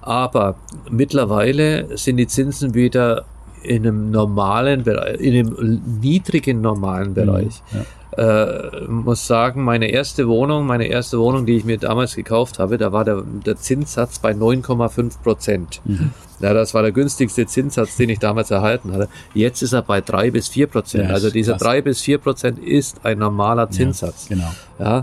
Aber 0.00 0.56
mittlerweile 0.90 1.96
sind 1.96 2.16
die 2.16 2.26
Zinsen 2.26 2.74
wieder 2.74 3.24
in 3.64 3.86
einem 3.86 4.10
normalen 4.10 4.82
Bereich, 4.84 5.20
in 5.20 5.34
einem 5.34 5.82
niedrigen 6.00 6.60
normalen 6.60 7.10
mhm, 7.10 7.14
Bereich. 7.14 7.62
Ja. 7.72 7.84
Äh, 8.14 8.84
muss 8.88 9.26
sagen, 9.26 9.64
meine 9.64 9.90
erste 9.90 10.28
Wohnung, 10.28 10.66
meine 10.66 10.84
erste 10.84 11.18
Wohnung, 11.18 11.46
die 11.46 11.56
ich 11.56 11.64
mir 11.64 11.78
damals 11.78 12.14
gekauft 12.14 12.58
habe, 12.58 12.76
da 12.76 12.92
war 12.92 13.04
der, 13.06 13.22
der 13.22 13.56
Zinssatz 13.56 14.18
bei 14.18 14.32
9,5 14.32 15.22
Prozent. 15.22 15.80
Mhm. 15.86 16.10
Ja, 16.40 16.52
das 16.52 16.74
war 16.74 16.82
der 16.82 16.92
günstigste 16.92 17.46
Zinssatz, 17.46 17.96
den 17.96 18.10
ich 18.10 18.18
damals 18.18 18.50
erhalten 18.50 18.92
hatte. 18.92 19.08
Jetzt 19.32 19.62
ist 19.62 19.72
er 19.72 19.82
bei 19.82 20.00
drei 20.00 20.30
bis 20.30 20.48
vier 20.48 20.66
Prozent. 20.66 21.08
Ja, 21.08 21.14
also 21.14 21.30
dieser 21.30 21.56
drei 21.56 21.80
bis 21.80 22.02
vier 22.02 22.18
Prozent 22.18 22.58
ist 22.58 23.00
ein 23.04 23.18
normaler 23.18 23.70
Zinssatz. 23.70 24.28
Ja, 24.28 24.36
genau. 24.36 24.52
Ja, 24.78 24.98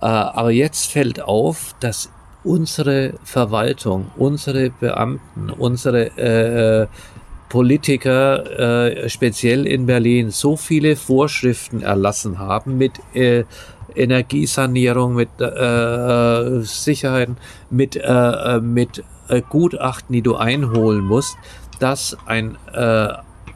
äh, 0.00 0.06
aber 0.06 0.50
jetzt 0.52 0.90
fällt 0.90 1.20
auf, 1.20 1.74
dass 1.80 2.08
unsere 2.44 3.14
Verwaltung, 3.24 4.06
unsere 4.16 4.70
Beamten, 4.70 5.50
unsere 5.50 6.16
äh, 6.16 6.86
Politiker, 7.48 8.84
äh, 9.04 9.08
speziell 9.08 9.66
in 9.66 9.86
Berlin, 9.86 10.30
so 10.30 10.56
viele 10.56 10.96
Vorschriften 10.96 11.82
erlassen 11.82 12.38
haben 12.38 12.78
mit 12.78 12.92
äh, 13.14 13.44
Energiesanierung, 13.94 15.14
mit 15.14 15.28
äh, 15.40 16.60
Sicherheiten, 16.62 17.36
mit, 17.70 17.96
äh, 17.96 18.00
äh 18.02 18.60
mit 18.60 19.02
äh, 19.28 19.42
Gutachten, 19.48 20.12
die 20.12 20.22
du 20.22 20.36
einholen 20.36 21.04
musst, 21.04 21.36
dass 21.80 22.16
ein, 22.26 22.56
äh, 22.72 23.08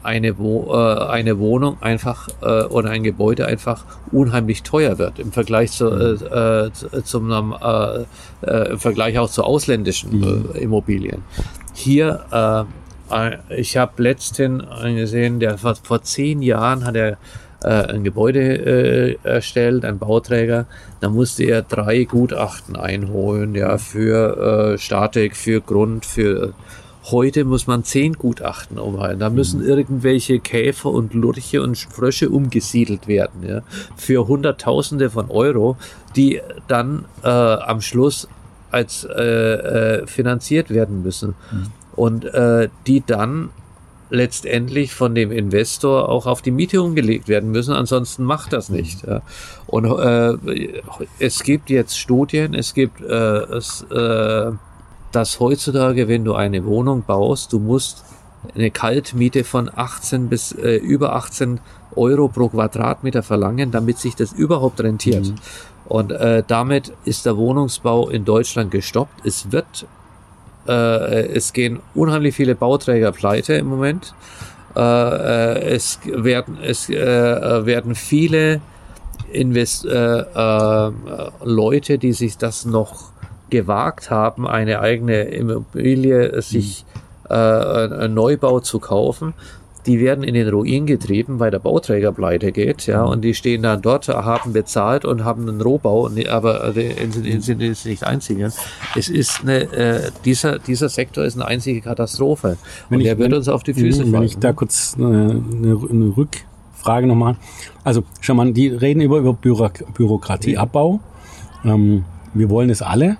eine, 0.03 0.37
Wo 0.37 0.73
äh, 0.73 1.05
eine 1.07 1.39
Wohnung 1.39 1.81
einfach 1.81 2.27
äh, 2.41 2.63
oder 2.63 2.89
ein 2.89 3.03
Gebäude 3.03 3.45
einfach 3.45 3.85
unheimlich 4.11 4.63
teuer 4.63 4.97
wird 4.97 5.19
im 5.19 5.31
Vergleich 5.31 5.71
zu, 5.71 5.85
mhm. 5.85 6.17
äh, 6.31 6.65
äh, 6.65 7.03
zum 7.03 7.31
äh, 7.31 8.05
äh, 8.41 8.71
im 8.71 8.79
Vergleich 8.79 9.17
auch 9.17 9.29
zu 9.29 9.43
ausländischen 9.43 10.19
mhm. 10.19 10.49
äh, 10.53 10.59
Immobilien. 10.59 11.23
Hier 11.73 12.25
äh, 12.31 12.61
äh, 12.61 12.65
ich 13.49 13.77
habe 13.77 14.01
letztens 14.01 14.63
gesehen, 14.83 15.39
der 15.39 15.57
vor, 15.57 16.01
zehn 16.03 16.41
Jahren 16.41 16.85
hat 16.85 16.95
er 16.95 17.17
äh, 17.63 17.67
ein 17.67 18.03
Gebäude 18.03 18.41
äh, 18.41 19.17
erstellt, 19.23 19.85
ein 19.85 19.99
Bauträger. 19.99 20.65
Da 20.99 21.09
musste 21.09 21.43
er 21.43 21.61
drei 21.61 22.03
Gutachten 22.03 22.75
einholen, 22.75 23.55
ja, 23.55 23.77
für 23.77 24.73
äh, 24.73 24.77
Statik, 24.77 25.35
für 25.35 25.61
Grund, 25.61 26.05
für 26.05 26.53
Heute 27.11 27.43
muss 27.43 27.67
man 27.67 27.83
zehn 27.83 28.13
Gutachten 28.13 28.79
umhalten. 28.79 29.19
Da 29.19 29.29
müssen 29.29 29.59
mhm. 29.59 29.67
irgendwelche 29.67 30.39
Käfer 30.39 30.89
und 30.89 31.13
Lurche 31.13 31.61
und 31.61 31.77
Frösche 31.77 32.29
umgesiedelt 32.29 33.09
werden, 33.09 33.43
ja, 33.45 33.61
für 33.97 34.25
Hunderttausende 34.29 35.09
von 35.09 35.29
Euro, 35.29 35.75
die 36.15 36.39
dann 36.69 37.03
äh, 37.21 37.27
am 37.27 37.81
Schluss 37.81 38.29
als 38.71 39.03
äh, 39.03 39.21
äh, 39.21 40.07
finanziert 40.07 40.69
werden 40.69 41.03
müssen. 41.03 41.35
Mhm 41.51 41.82
und 41.95 42.25
äh, 42.25 42.69
die 42.87 43.03
dann 43.05 43.49
letztendlich 44.09 44.93
von 44.93 45.15
dem 45.15 45.31
Investor 45.31 46.07
auch 46.07 46.27
auf 46.27 46.43
die 46.43 46.51
Miete 46.51 46.81
umgelegt 46.81 47.27
werden 47.27 47.51
müssen, 47.51 47.73
ansonsten 47.73 48.23
macht 48.23 48.53
das 48.53 48.69
nicht. 48.69 49.05
Ja. 49.07 49.21
Und 49.65 49.85
äh, 49.85 50.81
es 51.17 51.41
gibt 51.43 51.71
jetzt 51.71 51.97
Studien, 51.97 52.53
es 52.53 52.75
gibt 52.75 53.01
äh, 53.01 53.05
es, 53.05 53.81
äh, 53.89 54.51
dass 55.11 55.39
heutzutage, 55.39 56.07
wenn 56.07 56.23
du 56.25 56.35
eine 56.35 56.63
Wohnung 56.65 57.03
baust, 57.05 57.53
du 57.53 57.59
musst 57.59 58.05
eine 58.53 58.69
Kaltmiete 58.69 59.43
von 59.43 59.71
18 59.73 60.29
bis 60.29 60.51
äh, 60.51 60.75
über 60.75 61.15
18 61.15 61.59
Euro 61.95 62.27
pro 62.27 62.49
Quadratmeter 62.49 63.23
verlangen, 63.23 63.71
damit 63.71 63.97
sich 63.97 64.15
das 64.15 64.31
überhaupt 64.31 64.81
rentiert. 64.81 65.25
Mhm. 65.25 65.35
Und 65.85 66.11
äh, 66.11 66.43
damit 66.45 66.93
ist 67.05 67.25
der 67.25 67.35
Wohnungsbau 67.37 68.09
in 68.09 68.25
Deutschland 68.25 68.71
gestoppt. 68.71 69.25
Es 69.25 69.51
wird 69.51 69.87
äh, 70.67 71.27
es 71.27 71.53
gehen 71.53 71.79
unheimlich 71.93 72.35
viele 72.35 72.55
Bauträger 72.55 73.11
pleite 73.11 73.53
im 73.53 73.67
Moment. 73.67 74.13
Äh, 74.75 74.79
äh 74.79 75.75
es 75.75 75.99
werden, 76.05 76.57
es 76.61 76.89
äh, 76.89 77.65
werden 77.65 77.95
viele 77.95 78.61
Invest 79.31 79.85
äh, 79.85 80.23
Leute, 81.43 81.97
die 81.97 82.13
sich 82.13 82.37
das 82.37 82.65
noch 82.65 83.11
gewagt 83.49 84.09
haben, 84.09 84.47
eine 84.47 84.79
eigene 84.79 85.23
Immobilie 85.23 86.41
sich 86.41 86.85
äh, 87.29 87.33
einen 87.33 88.13
Neubau 88.13 88.59
zu 88.59 88.79
kaufen, 88.79 89.33
die 89.85 89.99
werden 89.99 90.23
in 90.23 90.33
den 90.33 90.49
Ruin 90.49 90.85
getrieben, 90.85 91.39
weil 91.39 91.51
der 91.51 91.59
Bauträger 91.59 92.11
pleite 92.11 92.51
geht, 92.51 92.85
ja, 92.87 93.03
und 93.03 93.21
die 93.21 93.33
stehen 93.33 93.63
dann 93.63 93.81
dort, 93.81 94.07
haben 94.07 94.53
bezahlt 94.53 95.05
und 95.05 95.23
haben 95.23 95.47
einen 95.47 95.61
Rohbau, 95.61 96.09
aber 96.29 96.73
sind 96.73 97.59
nicht 97.59 98.03
einzigen. 98.03 98.51
Es 98.95 99.09
ist 99.09 99.41
eine, 99.41 99.61
äh, 99.73 100.11
dieser, 100.25 100.59
dieser 100.59 100.89
Sektor 100.89 101.23
ist 101.23 101.35
eine 101.35 101.45
einzige 101.45 101.81
Katastrophe. 101.81 102.57
Wenn 102.89 102.97
und 102.97 103.01
ich, 103.01 103.07
der 103.07 103.17
wird 103.17 103.31
wenn, 103.31 103.37
uns 103.37 103.49
auf 103.49 103.63
die 103.63 103.73
Füße 103.73 104.01
fallen. 104.01 104.13
Wenn 104.13 104.23
ich 104.23 104.37
da 104.37 104.53
kurz 104.53 104.95
eine, 104.97 105.41
eine, 105.51 105.79
eine 105.89 106.13
Rückfrage 106.15 107.07
nochmal. 107.07 107.35
Also, 107.83 108.03
schau 108.21 108.33
mal, 108.35 108.51
die 108.53 108.67
reden 108.67 109.01
über, 109.01 109.17
über 109.17 109.33
Bürokratieabbau. 109.33 110.99
Ähm, 111.65 112.05
wir 112.33 112.49
wollen 112.49 112.69
es 112.69 112.81
alle. 112.81 113.17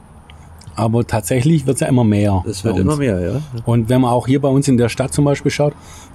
Aber 0.75 1.05
tatsächlich 1.05 1.67
wird 1.67 1.75
es 1.75 1.82
ja 1.82 1.88
immer 1.88 2.03
mehr. 2.03 2.43
Es 2.48 2.63
wird 2.63 2.79
immer 2.79 2.96
mehr, 2.96 3.20
ja. 3.20 3.41
Und 3.65 3.89
wenn 3.89 4.01
man 4.01 4.12
auch 4.12 4.25
hier 4.25 4.41
bei 4.41 4.48
uns 4.48 4.67
in 4.67 4.77
der 4.77 4.89
Stadt 4.89 5.13
zum 5.13 5.24
Beispiel 5.25 5.51
schaut, 5.51 5.74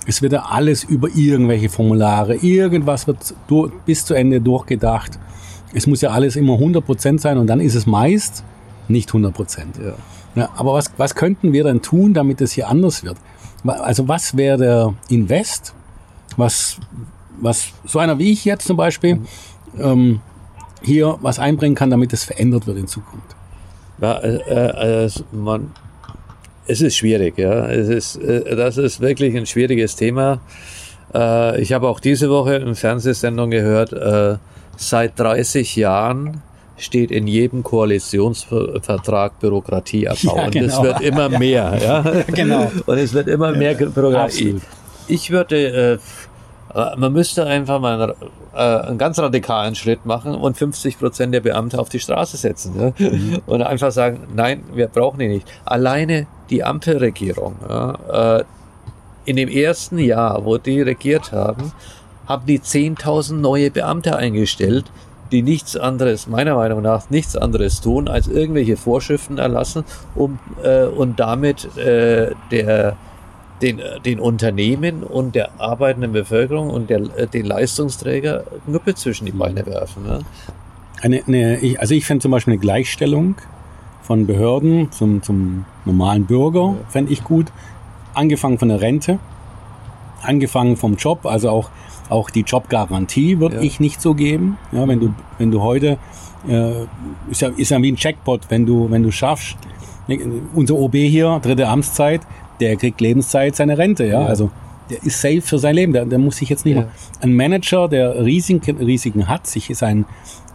es 0.08 0.22
wird 0.22 0.32
ja 0.32 0.46
alles 0.46 0.84
über 0.84 1.08
irgendwelche 1.14 1.68
Formulare, 1.68 2.36
irgendwas 2.36 3.06
wird 3.06 3.34
durch, 3.46 3.72
bis 3.84 4.06
zu 4.06 4.14
Ende 4.14 4.40
durchgedacht. 4.40 5.18
Es 5.74 5.86
muss 5.86 6.00
ja 6.00 6.10
alles 6.10 6.34
immer 6.34 6.54
100% 6.54 7.20
sein 7.20 7.36
und 7.36 7.46
dann 7.46 7.60
ist 7.60 7.74
es 7.74 7.86
meist 7.86 8.42
nicht 8.88 9.10
100%. 9.10 9.34
Ja. 9.84 9.94
Ja, 10.34 10.48
aber 10.56 10.72
was, 10.72 10.92
was 10.96 11.14
könnten 11.14 11.52
wir 11.52 11.64
dann 11.64 11.82
tun, 11.82 12.14
damit 12.14 12.40
es 12.40 12.52
hier 12.52 12.68
anders 12.68 13.04
wird? 13.04 13.16
Also 13.66 14.08
was 14.08 14.36
wäre 14.36 14.56
der 14.56 14.94
Invest, 15.08 15.74
was, 16.36 16.78
was 17.40 17.72
so 17.84 17.98
einer 17.98 18.18
wie 18.18 18.32
ich 18.32 18.44
jetzt 18.44 18.66
zum 18.66 18.76
Beispiel 18.76 19.20
ähm, 19.78 20.20
hier 20.80 21.18
was 21.20 21.38
einbringen 21.38 21.74
kann, 21.74 21.90
damit 21.90 22.12
es 22.12 22.24
verändert 22.24 22.66
wird 22.66 22.78
in 22.78 22.86
Zukunft? 22.86 23.36
Ja, 24.00 24.18
äh, 24.18 25.04
äh, 25.04 25.10
man, 25.32 25.72
es 26.68 26.82
ist 26.82 26.96
schwierig, 26.96 27.38
ja. 27.38 27.66
Es 27.68 27.88
ist, 27.88 28.16
äh, 28.16 28.54
das 28.54 28.76
ist 28.76 29.00
wirklich 29.00 29.36
ein 29.36 29.46
schwieriges 29.46 29.96
Thema. 29.96 30.40
Äh, 31.14 31.60
ich 31.60 31.72
habe 31.72 31.88
auch 31.88 31.98
diese 31.98 32.30
Woche 32.30 32.56
in 32.56 32.74
Fernsehsendung 32.74 33.50
gehört, 33.50 33.92
äh, 33.92 34.36
seit 34.76 35.18
30 35.18 35.74
Jahren 35.76 36.42
steht 36.76 37.10
in 37.10 37.26
jedem 37.26 37.64
Koalitionsvertrag 37.64 39.40
Bürokratieabbau. 39.40 40.36
Ja, 40.36 40.48
genau. 40.50 40.60
Und 40.60 40.66
es 40.68 40.82
wird 40.82 41.00
immer 41.00 41.28
mehr. 41.28 41.76
Ja? 41.82 42.22
genau. 42.32 42.70
Und 42.86 42.98
es 42.98 43.12
wird 43.14 43.26
immer 43.26 43.50
mehr 43.52 43.74
Bürokratie. 43.74 44.60
Ich 45.08 45.30
würde 45.30 45.98
man 46.96 47.14
müsste 47.14 47.46
einfach 47.46 47.80
mal 47.80 48.14
einen 48.52 48.98
ganz 48.98 49.18
radikalen 49.18 49.74
Schritt 49.74 50.04
machen 50.04 50.34
und 50.34 50.56
50 50.56 50.98
Prozent 50.98 51.34
der 51.34 51.40
Beamte 51.40 51.78
auf 51.78 51.88
die 51.88 51.98
Straße 51.98 52.36
setzen. 52.36 52.74
Ja? 52.78 52.92
Mhm. 53.08 53.38
Und 53.46 53.62
einfach 53.62 53.90
sagen, 53.90 54.28
nein, 54.36 54.62
wir 54.74 54.86
brauchen 54.86 55.18
die 55.18 55.28
nicht. 55.28 55.48
Alleine 55.64 56.26
die 56.50 56.64
Ampelregierung, 56.64 57.56
ja, 57.68 58.38
äh, 58.38 58.44
in 59.24 59.36
dem 59.36 59.48
ersten 59.48 59.98
Jahr, 59.98 60.44
wo 60.44 60.56
die 60.56 60.80
regiert 60.80 61.32
haben, 61.32 61.72
haben 62.26 62.46
die 62.46 62.60
10.000 62.60 63.34
neue 63.34 63.70
Beamte 63.70 64.16
eingestellt, 64.16 64.90
die 65.30 65.42
nichts 65.42 65.76
anderes, 65.76 66.26
meiner 66.26 66.54
Meinung 66.54 66.82
nach, 66.82 67.10
nichts 67.10 67.36
anderes 67.36 67.80
tun, 67.80 68.08
als 68.08 68.28
irgendwelche 68.28 68.76
Vorschriften 68.76 69.38
erlassen, 69.38 69.84
um 70.14 70.38
äh, 70.62 70.84
und 70.84 71.20
damit 71.20 71.76
äh, 71.76 72.32
der 72.50 72.96
den, 73.60 73.80
den 74.04 74.20
Unternehmen 74.20 75.02
und 75.02 75.34
der 75.34 75.50
arbeitenden 75.58 76.12
Bevölkerung 76.12 76.70
und 76.70 76.90
der, 76.90 77.00
äh, 77.16 77.26
den 77.26 77.44
Leistungsträger 77.44 78.44
Knüppel 78.66 78.94
zwischen 78.94 79.26
die 79.26 79.32
Beine 79.32 79.66
werfen. 79.66 80.04
Ne? 80.04 80.20
Eine, 81.02 81.22
eine, 81.26 81.76
also 81.78 81.94
ich 81.94 82.06
fände 82.06 82.22
zum 82.22 82.30
Beispiel 82.30 82.52
eine 82.52 82.60
Gleichstellung 82.60 83.36
von 84.08 84.26
Behörden 84.26 84.90
zum, 84.90 85.22
zum 85.22 85.66
normalen 85.84 86.24
Bürger, 86.24 86.74
ja. 86.78 86.88
fände 86.88 87.12
ich 87.12 87.22
gut. 87.22 87.52
Angefangen 88.14 88.58
von 88.58 88.70
der 88.70 88.80
Rente, 88.80 89.18
angefangen 90.22 90.78
vom 90.78 90.96
Job, 90.96 91.26
also 91.26 91.50
auch, 91.50 91.68
auch 92.08 92.30
die 92.30 92.40
Jobgarantie 92.40 93.38
würde 93.38 93.56
ja. 93.56 93.62
ich 93.62 93.80
nicht 93.80 94.00
so 94.00 94.14
geben. 94.14 94.56
Ja, 94.72 94.88
wenn 94.88 94.98
du, 94.98 95.14
wenn 95.36 95.50
du 95.50 95.60
heute, 95.60 95.98
äh, 96.48 96.84
ist, 97.30 97.42
ja, 97.42 97.50
ist 97.54 97.70
ja 97.70 97.82
wie 97.82 97.92
ein 97.92 97.96
Checkpot, 97.96 98.40
wenn 98.48 98.64
du, 98.64 98.90
wenn 98.90 99.02
du 99.02 99.12
schaffst, 99.12 99.58
unser 100.54 100.76
OB 100.76 100.94
hier, 100.94 101.38
dritte 101.42 101.68
Amtszeit, 101.68 102.22
der 102.60 102.76
kriegt 102.76 103.02
Lebenszeit 103.02 103.56
seine 103.56 103.76
Rente, 103.76 104.06
ja. 104.06 104.22
ja. 104.22 104.26
Also 104.26 104.50
der 104.90 105.02
ist 105.02 105.20
safe 105.20 105.42
für 105.42 105.58
sein 105.58 105.74
Leben. 105.74 105.92
Der, 105.92 106.04
der 106.04 106.18
muss 106.18 106.36
sich 106.36 106.48
jetzt 106.48 106.64
nicht 106.64 106.76
ja. 106.76 106.82
mehr. 106.82 106.90
Ein 107.20 107.34
Manager, 107.34 107.88
der 107.88 108.24
Risiken, 108.24 108.78
Risiken 108.78 109.28
hat, 109.28 109.46
sich 109.46 109.70
ist 109.70 109.82
ein, 109.82 110.04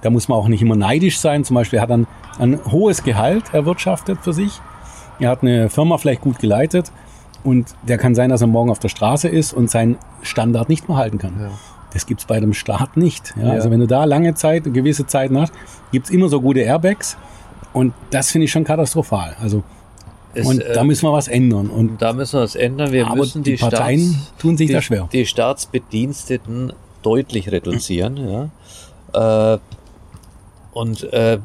da 0.01 0.09
muss 0.09 0.27
man 0.27 0.37
auch 0.37 0.47
nicht 0.47 0.61
immer 0.61 0.75
neidisch 0.75 1.19
sein. 1.19 1.43
Zum 1.43 1.55
Beispiel 1.55 1.81
hat 1.81 1.89
er 1.89 1.97
ein, 1.97 2.07
ein 2.39 2.59
hohes 2.71 3.03
Gehalt 3.03 3.53
erwirtschaftet 3.53 4.19
für 4.21 4.33
sich. 4.33 4.59
Er 5.19 5.29
hat 5.29 5.41
eine 5.41 5.69
Firma 5.69 5.97
vielleicht 5.97 6.21
gut 6.21 6.39
geleitet 6.39 6.91
und 7.43 7.75
der 7.87 7.97
kann 7.97 8.15
sein, 8.15 8.29
dass 8.29 8.41
er 8.41 8.47
morgen 8.47 8.69
auf 8.69 8.79
der 8.79 8.89
Straße 8.89 9.27
ist 9.27 9.53
und 9.53 9.69
seinen 9.69 9.97
Standard 10.21 10.69
nicht 10.69 10.87
mehr 10.87 10.97
halten 10.97 11.17
kann. 11.17 11.33
Ja. 11.39 11.49
Das 11.93 12.07
gibt's 12.07 12.25
bei 12.25 12.39
dem 12.39 12.53
Staat 12.53 12.97
nicht. 12.97 13.33
Ja? 13.37 13.47
Ja. 13.47 13.51
Also 13.53 13.69
wenn 13.69 13.79
du 13.79 13.87
da 13.87 14.05
lange 14.05 14.33
Zeit, 14.33 14.63
gewisse 14.73 15.05
Zeit 15.05 15.31
hast, 15.33 15.53
gibt's 15.91 16.09
immer 16.09 16.27
so 16.29 16.41
gute 16.41 16.61
Airbags. 16.61 17.17
Und 17.71 17.93
das 18.11 18.31
finde 18.31 18.45
ich 18.45 18.51
schon 18.51 18.63
katastrophal. 18.63 19.35
Also 19.41 19.63
Es, 20.33 20.47
und 20.47 20.61
äh, 20.61 20.73
da 20.73 20.83
müssen 20.83 21.05
wir 21.07 21.13
was 21.13 21.27
ändern. 21.27 21.69
Und 21.69 22.01
da 22.01 22.13
müssen 22.13 22.33
wir 22.33 22.43
was 22.43 22.55
ändern. 22.55 22.91
Wir 22.91 23.07
aber 23.07 23.17
müssen 23.17 23.43
die, 23.43 23.55
die, 23.55 23.57
Parteien 23.57 24.13
Staats, 24.13 24.37
tun 24.39 24.57
sich 24.57 24.67
die, 24.67 24.73
da 24.73 24.81
schwer. 24.81 25.09
die 25.11 25.25
Staatsbediensteten 25.25 26.73
deutlich 27.03 27.51
reduzieren. 27.51 28.49
Ja. 29.13 29.53
Äh, 29.53 29.59
und 30.73 31.03
äh, 31.13 31.37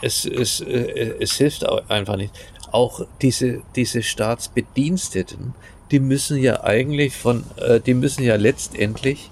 es, 0.00 0.24
es, 0.24 0.60
äh, 0.60 1.14
es 1.20 1.34
hilft 1.34 1.68
einfach 1.90 2.16
nicht. 2.16 2.32
Auch 2.72 3.02
diese, 3.20 3.60
diese 3.76 4.02
Staatsbediensteten, 4.02 5.54
die 5.90 6.00
müssen 6.00 6.38
ja 6.38 6.64
eigentlich 6.64 7.16
von, 7.16 7.44
äh, 7.56 7.80
die 7.80 7.94
müssen 7.94 8.24
ja 8.24 8.36
letztendlich 8.36 9.30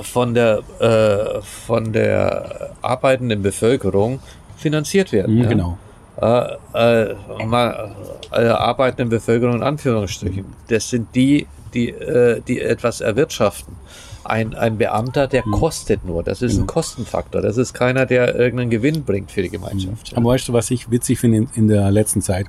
von 0.00 0.34
der, 0.34 0.62
äh, 0.80 1.42
von 1.42 1.92
der 1.92 2.70
arbeitenden 2.80 3.42
Bevölkerung 3.42 4.20
finanziert 4.56 5.12
werden. 5.12 5.34
Mhm, 5.34 5.42
ja. 5.42 5.48
Genau. 5.48 5.78
Äh, 6.20 6.56
äh, 6.74 7.14
mal, 7.46 7.94
äh, 8.32 8.46
arbeitende 8.46 9.16
Bevölkerung 9.16 9.56
in 9.56 9.62
Anführungsstrichen. 9.62 10.44
Das 10.68 10.90
sind 10.90 11.14
die, 11.14 11.46
die, 11.72 11.88
äh, 11.88 12.40
die 12.46 12.60
etwas 12.60 13.00
erwirtschaften. 13.00 13.76
Ein, 14.24 14.54
ein 14.54 14.78
Beamter, 14.78 15.26
der 15.26 15.42
kostet 15.42 16.04
nur. 16.04 16.22
Das 16.22 16.42
ist 16.42 16.56
ein 16.56 16.66
Kostenfaktor. 16.66 17.42
Das 17.42 17.56
ist 17.56 17.72
keiner, 17.72 18.06
der 18.06 18.36
irgendeinen 18.36 18.70
Gewinn 18.70 19.04
bringt 19.04 19.32
für 19.32 19.42
die 19.42 19.48
Gemeinschaft. 19.48 20.16
Aber 20.16 20.30
weißt 20.30 20.48
du, 20.48 20.52
was 20.52 20.70
ich 20.70 20.90
witzig 20.90 21.18
finde 21.18 21.38
in, 21.38 21.48
in 21.54 21.68
der 21.68 21.90
letzten 21.90 22.22
Zeit? 22.22 22.46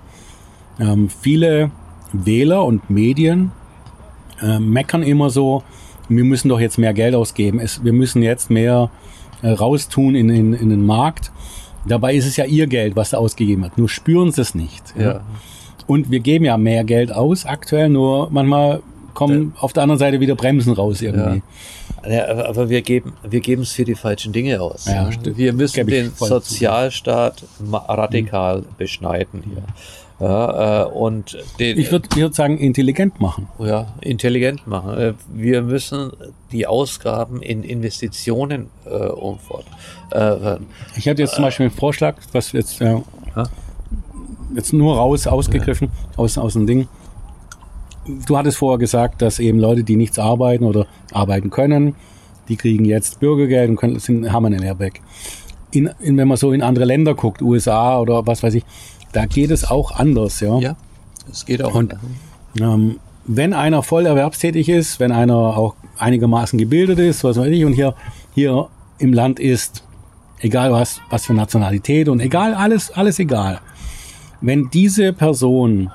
Ähm, 0.79 1.09
viele 1.09 1.71
Wähler 2.11 2.63
und 2.63 2.89
Medien 2.89 3.51
äh, 4.41 4.59
meckern 4.59 5.01
immer 5.01 5.29
so, 5.29 5.63
wir 6.09 6.23
müssen 6.23 6.49
doch 6.49 6.59
jetzt 6.59 6.77
mehr 6.77 6.93
Geld 6.93 7.15
ausgeben. 7.15 7.59
Es, 7.59 7.83
wir 7.83 7.93
müssen 7.93 8.21
jetzt 8.21 8.51
mehr 8.51 8.91
äh, 9.41 9.49
raustun 9.49 10.15
in, 10.15 10.29
in, 10.29 10.53
in 10.53 10.69
den 10.69 10.85
Markt. 10.85 11.31
Dabei 11.85 12.15
ist 12.15 12.25
es 12.25 12.37
ja 12.37 12.45
ihr 12.45 12.67
Geld, 12.67 12.95
was 12.95 13.13
er 13.13 13.19
ausgegeben 13.19 13.65
hat. 13.65 13.77
Nur 13.77 13.89
spüren 13.89 14.31
sie 14.31 14.41
es 14.41 14.55
nicht. 14.55 14.93
Ja. 14.97 15.21
Und 15.87 16.11
wir 16.11 16.19
geben 16.19 16.45
ja 16.45 16.57
mehr 16.57 16.83
Geld 16.83 17.11
aus 17.11 17.45
aktuell, 17.45 17.89
nur 17.89 18.29
manchmal 18.31 18.81
kommen 19.13 19.53
auf 19.59 19.73
der 19.73 19.83
anderen 19.83 19.99
Seite 19.99 20.19
wieder 20.19 20.35
Bremsen 20.35 20.73
raus 20.73 21.01
irgendwie. 21.01 21.41
Ja, 22.07 22.29
aber, 22.29 22.49
aber 22.49 22.69
wir 22.69 22.81
geben 22.81 23.13
wir 23.27 23.39
geben 23.39 23.61
es 23.61 23.71
für 23.73 23.85
die 23.85 23.95
falschen 23.95 24.33
Dinge 24.33 24.61
aus. 24.61 24.85
Ja. 24.85 25.09
Wir 25.23 25.53
müssen 25.53 25.87
den. 25.87 26.11
Sozialstaat 26.15 27.43
radikal 27.71 28.63
beschneiden 28.77 29.43
hier. 29.45 29.63
Ja, 30.23 30.83
äh, 30.83 30.85
und 30.89 31.37
den, 31.59 31.77
Ich 31.77 31.91
würde 31.91 32.07
würd 32.15 32.33
sagen, 32.33 32.57
intelligent 32.57 33.19
machen. 33.19 33.47
ja, 33.59 33.87
intelligent 33.99 34.65
machen. 34.67 34.97
Äh, 34.97 35.13
Wir 35.33 35.61
müssen 35.61 36.11
die 36.53 36.65
Ausgaben 36.65 37.41
in 37.41 37.63
Investitionen 37.63 38.67
äh, 38.85 38.89
umfort. 39.07 39.65
Äh, 40.11 40.57
Ich 40.95 41.09
hatte 41.09 41.21
jetzt 41.23 41.35
zum 41.35 41.43
Beispiel 41.43 41.65
einen 41.65 41.75
Vorschlag, 41.75 42.15
was 42.31 42.53
jetzt, 42.53 42.79
äh, 42.79 43.01
Ja. 43.35 43.43
jetzt 44.55 44.71
nur 44.71 44.95
raus, 44.95 45.27
ausgegriffen 45.27 45.89
aus, 46.15 46.37
aus 46.37 46.53
dem 46.53 46.67
Ding. 46.67 46.87
Du 48.27 48.37
hattest 48.37 48.57
vorher 48.57 48.77
gesagt, 48.79 49.21
dass 49.21 49.39
eben 49.39 49.59
Leute, 49.59 49.83
die 49.83 49.95
nichts 49.97 50.19
arbeiten 50.19 50.63
oder 50.63 50.85
arbeiten 51.11 51.49
können, 51.49 51.95
die 52.47 52.55
kriegen 52.55 52.85
jetzt 52.85 53.19
Bürgergeld 53.19 53.69
und 53.69 53.75
können, 53.75 53.99
sind, 53.99 54.31
haben 54.31 54.45
einen 54.45 54.61
Airbag. 54.63 55.01
In, 55.71 55.89
in, 55.99 56.15
wenn 56.17 56.27
man 56.27 56.37
so 56.37 56.51
in 56.53 56.61
andere 56.61 56.85
Länder 56.85 57.13
guckt, 57.15 57.41
USA 57.41 57.99
oder 57.99 58.25
was 58.27 58.43
weiß 58.43 58.53
ich, 58.53 58.63
da 59.13 59.25
geht 59.25 59.51
es 59.51 59.63
auch 59.69 59.91
anders, 59.91 60.41
ja. 60.41 60.59
ja, 60.59 60.75
es 61.31 61.45
geht 61.45 61.63
auch. 61.63 61.73
Und 61.73 61.95
ähm, 62.59 62.99
wenn 63.25 63.53
einer 63.53 63.83
voll 63.83 64.05
erwerbstätig 64.05 64.67
ist, 64.67 64.99
wenn 64.99 65.11
einer 65.11 65.35
auch 65.35 65.75
einigermaßen 65.97 66.59
gebildet 66.59 66.99
ist, 66.99 67.23
was 67.23 67.37
weiß 67.37 67.47
ich, 67.47 67.63
und 67.63 67.73
hier, 67.73 67.95
hier 68.33 68.67
im 68.97 69.13
Land 69.13 69.39
ist, 69.39 69.83
egal 70.39 70.71
was, 70.71 70.99
was 71.09 71.25
für 71.25 71.33
Nationalität 71.33 72.09
und 72.09 72.19
egal, 72.19 72.53
alles, 72.53 72.91
alles 72.91 73.19
egal. 73.19 73.61
Wenn 74.41 74.69
diese 74.69 75.13
Person 75.13 75.91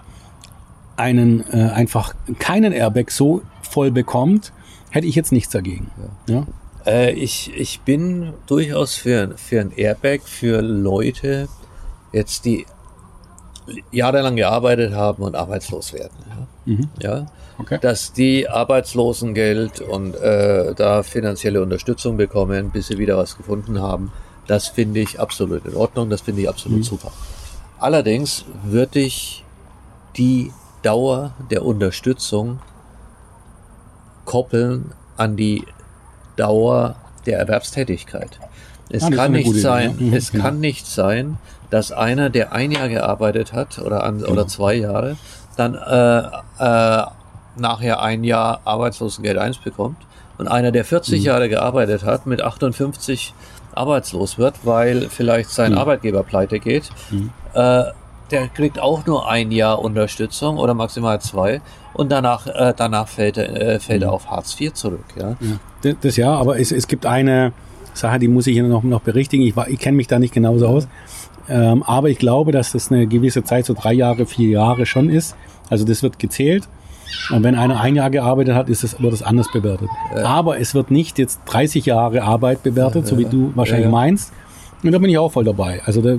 einen 0.96 1.44
äh, 1.52 1.70
einfach 1.70 2.14
keinen 2.38 2.72
Airbag 2.72 3.11
so 3.11 3.42
voll 3.62 3.90
bekommt, 3.90 4.52
hätte 4.90 5.07
ich 5.07 5.14
jetzt 5.14 5.33
nichts 5.33 5.52
dagegen. 5.52 5.90
Ja. 6.28 6.46
Äh, 6.87 7.12
ich, 7.12 7.52
ich 7.54 7.81
bin 7.81 8.33
durchaus 8.46 8.94
für, 8.94 9.37
für 9.37 9.61
ein 9.61 9.72
Airbag 9.76 10.20
für 10.24 10.62
Leute, 10.62 11.48
jetzt 12.12 12.46
die 12.46 12.64
jahrelang 13.92 14.37
gearbeitet 14.37 14.94
haben 14.94 15.22
und 15.22 15.35
arbeitslos 15.37 15.92
werden. 15.92 16.16
Ja, 16.66 17.09
ja? 17.09 17.26
Okay. 17.61 17.78
dass 17.81 18.12
die 18.12 18.48
Arbeitslosengeld 18.48 19.81
und 19.81 20.14
äh, 20.14 20.74
da 20.76 21.02
finanzielle 21.02 21.61
Unterstützung 21.61 22.16
bekommen, 22.16 22.70
bis 22.70 22.87
sie 22.87 22.98
wieder 22.98 23.16
was 23.16 23.37
gefunden 23.37 23.81
haben. 23.83 24.12
Das 24.46 24.68
finde 24.68 25.00
ich 25.00 25.18
absolut 25.18 25.66
in 25.66 25.74
Ordnung, 25.74 26.09
das 26.09 26.20
finde 26.20 26.42
ich 26.42 26.48
absolut 26.48 26.85
super. 26.85 27.11
Allerdings 27.81 28.44
würde 28.62 29.00
ich 29.00 29.44
die 30.16 30.52
Dauer 30.83 31.33
der 31.50 31.64
Unterstützung 31.64 32.61
koppeln 34.24 34.92
an 35.16 35.37
die 35.37 35.64
Dauer 36.37 36.96
der 37.26 37.38
Erwerbstätigkeit. 37.40 38.38
Es 38.90 39.02
Ah, 39.02 39.11
kann 39.11 39.18
eine 39.18 39.38
nicht 39.38 39.48
Idee, 39.50 39.59
sein, 39.61 39.96
ja. 39.98 40.07
Mhm, 40.07 40.14
es 40.14 40.31
genau. 40.31 40.44
kann 40.44 40.61
nicht 40.61 40.87
sein, 40.87 41.38
dass 41.70 41.92
einer, 41.92 42.31
der 42.31 42.52
ein 42.52 42.70
Jahr 42.72 42.88
gearbeitet 42.88 43.52
hat 43.52 43.78
oder, 43.78 44.04
an, 44.04 44.24
oder 44.24 44.46
zwei 44.46 44.74
Jahre, 44.74 45.16
dann 45.57 45.74
äh, 45.74 46.18
äh, 46.59 47.02
nachher 47.57 48.00
ein 48.02 48.24
Jahr 48.24 48.61
Arbeitslosengeld 48.64 49.38
1 49.38 49.59
bekommt 49.59 49.96
und 50.38 50.48
einer, 50.48 50.70
der 50.72 50.85
40 50.85 51.22
Jahre 51.24 51.48
gearbeitet 51.48 52.04
hat, 52.04 52.26
mit 52.26 52.42
58 52.42 53.35
arbeitslos 53.74 54.38
wird, 54.38 54.54
weil 54.64 55.09
vielleicht 55.11 55.50
sein 55.50 55.72
Arbeitgeber 55.76 56.22
pleite 56.22 56.59
geht, 56.59 56.90
äh, 57.54 57.85
der 58.31 58.48
kriegt 58.54 58.78
auch 58.78 59.07
nur 59.07 59.28
ein 59.28 59.50
Jahr 59.50 59.78
Unterstützung 59.81 60.59
oder 60.59 60.74
maximal 60.74 61.20
zwei 61.20 61.61
und 61.94 62.12
danach, 62.12 62.46
äh, 62.46 62.74
danach 62.76 63.09
fällt, 63.09 63.37
er, 63.38 63.61
äh, 63.76 63.81
fällt 63.81 64.02
er 64.02 64.12
auf 64.12 64.31
Hartz 64.31 64.59
IV 64.61 64.74
zurück. 64.74 65.04
Ja? 65.18 65.37
Das, 65.83 65.94
das 66.00 66.16
ja, 66.16 66.33
aber 66.35 66.59
es, 66.61 66.70
es 66.72 66.87
gibt 66.88 67.07
eine 67.07 67.52
Sache, 67.94 68.18
die 68.18 68.28
muss 68.28 68.46
ich 68.46 68.61
noch, 68.62 68.83
noch 68.83 69.00
berichtigen. 69.00 69.42
Ich, 69.44 69.57
war- 69.57 69.68
ich 69.68 69.78
kenne 69.78 69.96
mich 69.96 70.07
da 70.09 70.18
nicht 70.18 70.35
genauso 70.35 70.68
aus. 70.68 70.87
Ähm, 71.50 71.82
aber 71.82 72.08
ich 72.11 72.18
glaube, 72.18 72.52
dass 72.52 72.72
das 72.72 72.90
eine 72.92 73.06
gewisse 73.06 73.42
Zeit, 73.44 73.66
so 73.66 73.74
drei 73.74 73.92
Jahre, 73.92 74.26
vier 74.26 74.50
Jahre 74.50 74.87
schon 74.87 75.08
ist. 75.11 75.37
Also 75.70 75.84
das 75.84 76.02
wird 76.02 76.18
gezählt. 76.18 76.68
Und 77.30 77.42
wenn 77.42 77.54
einer 77.54 77.80
ein 77.80 77.96
Jahr 77.96 78.11
gearbeitet 78.11 78.54
hat, 78.54 78.68
ist 78.68 78.84
es, 78.84 79.00
wird 79.00 79.12
es 79.14 79.22
anders 79.22 79.50
bewertet. 79.50 79.88
Aber 80.24 80.58
es 80.61 80.74
wird 80.74 80.90
nicht 80.90 81.18
jetzt 81.18 81.40
30 81.46 81.87
Jahre 81.87 82.22
Arbeit 82.22 82.62
bewertet, 82.62 83.06
so 83.06 83.16
wie 83.18 83.24
du 83.24 83.52
wahrscheinlich 83.54 83.84
Ja, 83.87 83.90
ja. 83.90 83.96
meinst. 83.96 84.32
Und 84.82 84.92
da 84.92 84.98
bin 84.98 85.11
ich 85.11 85.18
auch 85.18 85.32
voll 85.32 85.44
dabei. 85.44 85.80
Also 85.87 86.02
da 86.02 86.16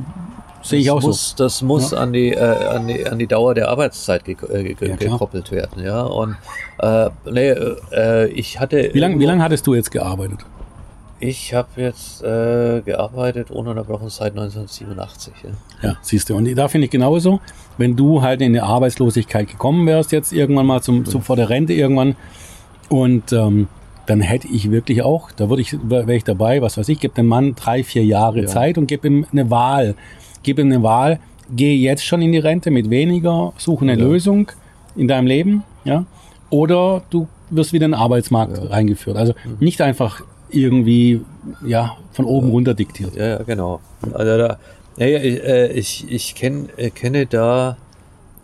sehe 0.63 0.79
ich 0.79 0.87
das 0.87 0.95
auch 0.95 1.01
muss, 1.01 1.29
so. 1.29 1.43
Das 1.43 1.61
muss 1.61 1.93
an, 1.93 2.11
die, 2.11 2.33
äh, 2.33 2.39
an, 2.39 2.87
die, 2.87 3.07
an 3.07 3.19
die 3.19 3.27
Dauer 3.27 3.53
der 3.53 3.69
Arbeitszeit 3.69 4.25
ge 4.25 4.35
äh, 4.51 4.73
ge 4.73 4.89
Ja, 4.89 4.97
klar. 4.97 5.11
gekoppelt 5.13 5.51
werden. 5.51 5.83
Ja? 5.83 6.01
Und 6.01 6.35
äh, 6.79 7.09
nee, 7.31 7.49
äh, 7.91 8.27
ich 8.29 8.59
hatte. 8.59 8.89
Wie 8.91 8.99
lange 8.99 9.23
lang 9.23 9.41
hattest 9.43 9.65
du 9.67 9.75
jetzt 9.75 9.91
gearbeitet? 9.91 10.39
Ich 11.21 11.53
habe 11.53 11.67
jetzt 11.77 12.23
äh, 12.23 12.81
gearbeitet 12.81 13.51
ununterbrochen 13.51 14.09
seit 14.09 14.31
1987. 14.31 15.33
Ja? 15.43 15.89
Ja, 15.89 15.97
siehst 16.01 16.29
du. 16.29 16.35
Und 16.35 16.53
da 16.55 16.67
finde 16.67 16.85
ich 16.85 16.91
genauso, 16.91 17.41
wenn 17.77 17.95
du 17.95 18.21
halt 18.21 18.41
in 18.41 18.53
die 18.53 18.61
Arbeitslosigkeit 18.61 19.47
gekommen 19.49 19.85
wärst, 19.85 20.11
jetzt 20.11 20.31
irgendwann 20.31 20.65
mal 20.65 20.81
zum, 20.81 21.05
zum 21.05 21.21
vor 21.21 21.35
der 21.35 21.49
Rente 21.49 21.73
irgendwann, 21.73 22.15
und 22.89 23.31
ähm, 23.33 23.67
dann 24.07 24.21
hätte 24.21 24.47
ich 24.47 24.71
wirklich 24.71 25.03
auch, 25.03 25.31
da 25.31 25.49
würde 25.49 25.61
ich, 25.61 25.77
wäre 25.87 26.15
ich 26.15 26.23
dabei, 26.23 26.61
was 26.61 26.77
weiß 26.77 26.89
ich, 26.89 26.99
gebe 26.99 27.13
dem 27.13 27.27
Mann 27.27 27.53
drei, 27.55 27.83
vier 27.83 28.03
Jahre 28.03 28.45
Zeit 28.45 28.77
und 28.77 28.87
gebe 28.87 29.07
ihm 29.07 29.25
eine 29.31 29.49
Wahl. 29.51 29.95
Gib 30.41 30.57
ihm 30.57 30.67
eine 30.67 30.81
Wahl, 30.81 31.19
geh 31.51 31.75
jetzt 31.75 32.03
schon 32.03 32.21
in 32.21 32.31
die 32.31 32.39
Rente 32.39 32.71
mit 32.71 32.89
weniger, 32.89 33.53
suche 33.57 33.83
eine 33.83 33.95
Lösung 33.95 34.51
in 34.95 35.07
deinem 35.07 35.27
Leben, 35.27 35.63
ja, 35.83 36.05
oder 36.49 37.03
du 37.11 37.27
wirst 37.51 37.73
wieder 37.73 37.85
in 37.85 37.91
den 37.91 37.99
Arbeitsmarkt 37.99 38.59
reingeführt. 38.71 39.17
Also 39.17 39.33
nicht 39.59 39.81
einfach 39.81 40.23
irgendwie, 40.51 41.21
ja, 41.65 41.95
von 42.13 42.25
oben 42.25 42.49
runter 42.49 42.73
diktiert. 42.73 43.15
Ja, 43.15 43.25
ja, 43.27 43.43
genau. 43.43 43.79
Also 44.13 44.37
da, 44.37 44.57
ja, 44.97 45.05
ja, 45.07 45.19
ich, 45.19 45.43
äh, 45.43 45.67
ich, 45.73 46.05
ich 46.11 46.35
kenn, 46.35 46.69
äh, 46.77 46.89
kenne 46.89 47.25
da 47.25 47.77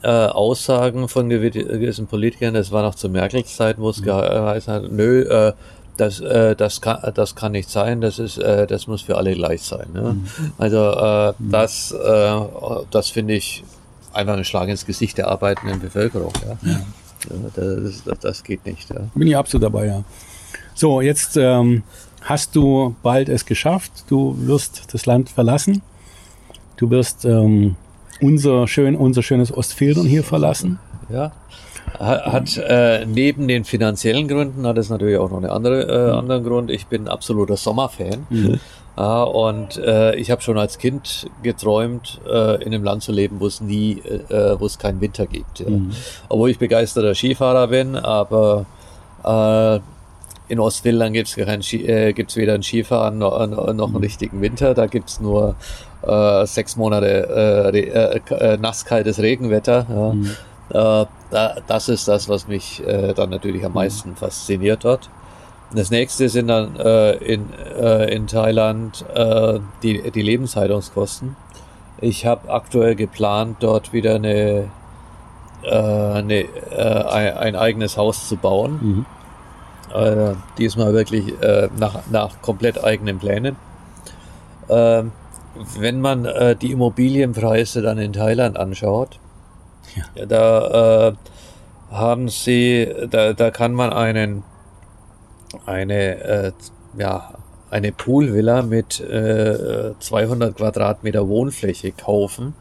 äh, 0.03 0.07
Aussagen 0.07 1.07
von 1.07 1.29
gewi- 1.29 1.51
gewissen 1.65 2.07
Politikern, 2.07 2.53
das 2.53 2.71
war 2.71 2.83
noch 2.83 2.95
zu 2.95 3.09
Merkels 3.09 3.55
Zeit, 3.55 3.77
wo 3.79 3.89
es 3.89 4.01
geheißen 4.01 4.73
hat, 4.73 4.91
nö, 4.91 5.21
äh, 5.23 5.53
das, 5.97 6.19
äh, 6.19 6.55
das, 6.55 6.81
kann, 6.81 6.99
das 7.15 7.35
kann 7.35 7.53
nicht 7.53 7.69
sein, 7.69 8.01
das, 8.01 8.19
ist, 8.19 8.37
äh, 8.37 8.67
das 8.67 8.87
muss 8.87 9.01
für 9.01 9.17
alle 9.17 9.33
gleich 9.33 9.61
sein. 9.61 9.87
Ne? 9.93 10.17
Also 10.57 10.77
äh, 10.91 11.33
das, 11.39 11.91
äh, 11.91 12.39
das 12.91 13.09
finde 13.09 13.33
ich 13.35 13.63
einfach 14.13 14.35
ein 14.37 14.43
Schlag 14.45 14.67
ins 14.69 14.85
Gesicht 14.85 15.17
der 15.17 15.29
arbeitenden 15.29 15.79
Bevölkerung. 15.79 16.33
Ja? 16.63 16.69
Ja. 16.69 16.79
das, 17.55 18.03
das, 18.03 18.19
das 18.19 18.43
geht 18.43 18.65
nicht. 18.65 18.89
Ja. 18.89 18.97
Bin 19.15 19.27
ich 19.27 19.37
absolut 19.37 19.63
dabei, 19.63 19.87
ja. 19.87 20.03
So, 20.77 20.99
jetzt 20.99 21.37
ähm, 21.37 21.83
hast 22.21 22.53
du 22.53 22.95
bald 23.01 23.29
es 23.29 23.45
geschafft. 23.45 23.91
Du 24.09 24.35
wirst 24.39 24.93
das 24.93 25.05
Land 25.05 25.29
verlassen. 25.29 25.81
Du 26.75 26.89
wirst 26.89 27.23
ähm, 27.23 27.77
unser, 28.21 28.67
schön, 28.67 28.97
unser 28.97 29.23
schönes 29.23 29.55
Ostfildern 29.55 30.05
hier 30.05 30.23
verlassen. 30.23 30.77
Ja. 31.09 31.31
hat 31.97 32.57
äh, 32.57 33.05
neben 33.05 33.47
den 33.47 33.63
finanziellen 33.63 34.27
Gründen 34.27 34.67
hat 34.67 34.77
es 34.77 34.89
natürlich 34.89 35.17
auch 35.17 35.29
noch 35.29 35.37
einen 35.37 35.49
andere, 35.49 35.83
äh, 35.83 36.11
mhm. 36.11 36.19
anderen 36.19 36.43
Grund. 36.43 36.71
Ich 36.71 36.87
bin 36.87 37.03
ein 37.03 37.07
absoluter 37.07 37.55
Sommerfan. 37.55 38.27
Mhm. 38.29 38.59
Und 38.97 39.77
äh, 39.77 40.15
ich 40.15 40.31
habe 40.31 40.41
schon 40.41 40.57
als 40.57 40.77
Kind 40.77 41.27
geträumt, 41.43 42.21
äh, 42.29 42.63
in 42.63 42.73
einem 42.73 42.83
Land 42.83 43.03
zu 43.03 43.11
leben, 43.11 43.39
wo 43.39 43.47
es 43.47 43.59
nie, 43.59 43.99
äh, 44.29 44.59
wo 44.59 44.65
es 44.65 44.77
keinen 44.77 44.99
Winter 44.99 45.25
gibt. 45.25 45.59
Ja. 45.59 45.69
Mhm. 45.69 45.91
Obwohl 46.27 46.49
ich 46.49 46.59
begeisterter 46.59 47.13
Skifahrer 47.13 47.67
bin, 47.67 47.95
aber 47.97 48.65
äh, 49.23 49.79
in 50.47 50.59
Ostfinnland 50.59 51.13
gibt 51.13 51.27
es 51.27 51.73
äh, 51.73 52.13
gibt's 52.13 52.35
weder 52.35 52.53
ein 52.53 52.63
Skifahren 52.63 53.17
noch, 53.17 53.45
noch 53.47 53.67
einen 53.67 53.91
mhm. 53.91 53.95
richtigen 53.97 54.41
Winter. 54.41 54.73
Da 54.73 54.87
gibt's 54.87 55.19
nur 55.19 55.55
äh, 56.03 56.45
sechs 56.45 56.75
Monate 56.75 57.71
äh, 57.73 57.79
äh, 57.79 58.21
äh, 58.29 58.57
nasskaltes 58.57 59.19
Regenwetter. 59.19 59.85
Ja. 59.89 60.13
Mhm. 60.13 60.31
Äh, 60.69 61.05
da, 61.31 61.55
das 61.67 61.89
ist 61.89 62.07
das, 62.07 62.29
was 62.29 62.47
mich 62.47 62.85
äh, 62.85 63.13
dann 63.13 63.29
natürlich 63.29 63.63
am 63.65 63.71
mhm. 63.71 63.75
meisten 63.75 64.09
mhm. 64.11 64.15
fasziniert 64.15 64.83
dort. 64.85 65.09
Das 65.73 65.89
nächste 65.89 66.29
sind 66.29 66.47
dann 66.47 66.75
äh, 66.77 67.13
in, 67.15 67.47
äh, 67.77 68.13
in 68.13 68.27
Thailand 68.27 69.03
äh, 69.13 69.59
die, 69.83 70.11
die 70.11 70.21
Lebenshaltungskosten. 70.21 71.35
Ich 71.99 72.25
habe 72.25 72.49
aktuell 72.49 72.95
geplant, 72.95 73.57
dort 73.61 73.91
wieder 73.91 74.15
eine, 74.15 74.69
äh, 75.63 75.69
eine, 75.69 76.41
äh, 76.41 77.03
ein, 77.09 77.37
ein, 77.37 77.55
eigenes 77.55 77.97
Haus 77.97 78.27
zu 78.27 78.37
bauen. 78.37 78.79
Mhm. 78.81 79.05
Äh, 79.95 80.35
diesmal 80.57 80.93
wirklich 80.93 81.41
äh, 81.41 81.69
nach, 81.77 82.01
nach 82.11 82.41
komplett 82.41 82.83
eigenen 82.83 83.17
Plänen. 83.19 83.55
Äh, 84.67 85.03
wenn 85.79 86.01
man 86.01 86.25
äh, 86.25 86.55
die 86.55 86.71
Immobilienpreise 86.71 87.81
dann 87.81 87.97
in 87.97 88.11
Thailand 88.11 88.57
anschaut, 88.57 89.19
ja. 89.95 90.25
da 90.25 91.07
äh, 91.07 91.13
haben 91.91 92.27
sie, 92.27 92.93
da, 93.09 93.33
da 93.33 93.51
kann 93.51 93.73
man 93.73 93.93
einen, 93.93 94.43
eine, 95.65 96.23
äh, 96.23 96.51
ja, 96.97 97.33
eine 97.69 97.91
Poolvilla 97.91 98.63
mit 98.63 98.99
äh, 98.99 99.93
200 99.99 100.57
Quadratmeter 100.57 101.27
Wohnfläche 101.27 101.91
kaufen. 101.91 102.53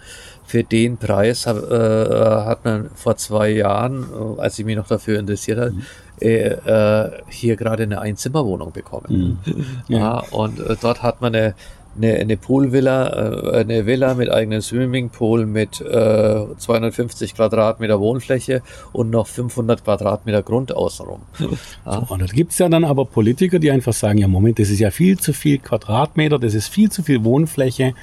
Für 0.47 0.63
den 0.63 0.97
Preis 0.97 1.47
hab, 1.47 1.57
äh, 1.57 2.45
hat 2.45 2.65
man 2.65 2.91
vor 2.95 3.17
zwei 3.17 3.51
Jahren, 3.51 4.05
äh, 4.05 4.41
als 4.41 4.59
ich 4.59 4.65
mich 4.65 4.77
noch 4.77 4.87
dafür 4.87 5.19
interessiert 5.19 5.59
habe. 5.59 5.75
Äh, 6.21 6.47
äh, 6.47 7.11
hier 7.29 7.57
gerade 7.57 7.83
eine 7.83 8.01
Einzimmerwohnung 8.01 8.73
bekommen. 8.73 9.39
Mhm. 9.45 9.65
Ja. 9.89 9.99
ja. 9.99 10.19
und 10.31 10.61
äh, 10.61 10.77
dort 10.81 11.03
hat 11.03 11.21
man 11.21 11.35
eine 11.35 11.55
eine, 11.97 12.15
eine 12.15 12.37
Poolvilla, 12.37 13.53
eine 13.53 13.87
Villa 13.87 14.15
mit 14.15 14.31
eigenem 14.31 14.61
Swimmingpool 14.61 15.47
mit 15.47 15.81
äh, 15.81 16.45
250 16.59 17.35
Quadratmeter 17.35 18.01
Wohnfläche 18.01 18.63
und 18.93 19.11
noch 19.11 19.27
500 19.27 19.85
Quadratmeter 19.85 20.43
Grund 20.43 20.75
außenrum. 20.75 21.21
Ja. 21.39 21.49
So, 21.85 22.07
und 22.09 22.23
da 22.23 22.27
gibt's 22.27 22.59
ja 22.59 22.69
dann 22.69 22.85
aber 22.85 23.05
Politiker, 23.05 23.59
die 23.59 23.71
einfach 23.71 23.93
sagen, 23.93 24.19
ja 24.19 24.27
Moment, 24.27 24.59
das 24.59 24.71
ist 24.71 24.81
ja 24.81 24.91
viel 24.91 25.19
zu 25.19 25.33
viel 25.33 25.59
Quadratmeter, 25.59 26.39
das 26.39 26.55
ist 26.55 26.69
viel 26.69 26.91
zu 26.91 27.03
viel 27.03 27.23
Wohnfläche. 27.25 27.95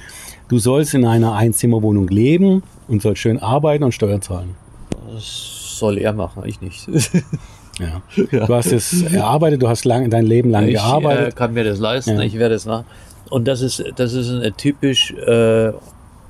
Du 0.48 0.58
sollst 0.58 0.94
in 0.94 1.04
einer 1.04 1.34
Einzimmerwohnung 1.34 2.08
leben 2.08 2.62
und 2.88 3.02
sollst 3.02 3.22
schön 3.22 3.38
arbeiten 3.38 3.84
und 3.84 3.92
Steuern 3.92 4.22
zahlen. 4.22 4.54
Das 5.12 5.78
soll 5.78 5.98
er 5.98 6.12
machen, 6.12 6.42
ich 6.46 6.60
nicht. 6.60 6.88
Ja. 7.78 8.02
ja. 8.30 8.46
Du 8.46 8.54
hast 8.54 8.70
es 8.70 9.02
erarbeitet, 9.02 9.62
du 9.62 9.68
hast 9.68 9.86
lang, 9.86 10.10
dein 10.10 10.26
Leben 10.26 10.50
lang 10.50 10.68
ich, 10.68 10.74
gearbeitet. 10.74 11.28
Ich 11.28 11.34
äh, 11.34 11.36
kann 11.38 11.54
mir 11.54 11.64
das 11.64 11.78
leisten, 11.78 12.16
ja. 12.16 12.20
ich 12.20 12.38
werde 12.38 12.54
es 12.54 12.66
machen. 12.66 12.84
Und 13.30 13.48
das 13.48 13.62
ist, 13.62 13.82
das 13.96 14.12
ist 14.12 14.30
eine 14.30 14.52
typisch, 14.52 15.12
äh, 15.12 15.72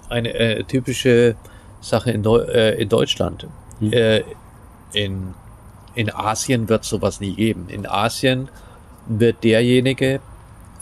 eine 0.09 0.35
äh, 0.35 0.62
typische 0.62 1.35
Sache 1.81 2.12
in, 2.12 2.22
Deu 2.22 2.38
äh, 2.44 2.81
in 2.81 2.88
Deutschland. 2.88 3.48
Mhm. 3.81 3.92
Äh, 3.92 4.22
in, 4.92 5.35
in 5.94 6.14
Asien 6.14 6.68
wird 6.68 6.85
sowas 6.85 7.20
nie 7.20 7.35
geben. 7.35 7.66
In 7.68 7.87
Asien 7.87 8.48
wird 9.09 9.42
derjenige, 9.42 10.20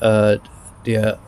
äh, 0.00 0.38
der 0.84 1.18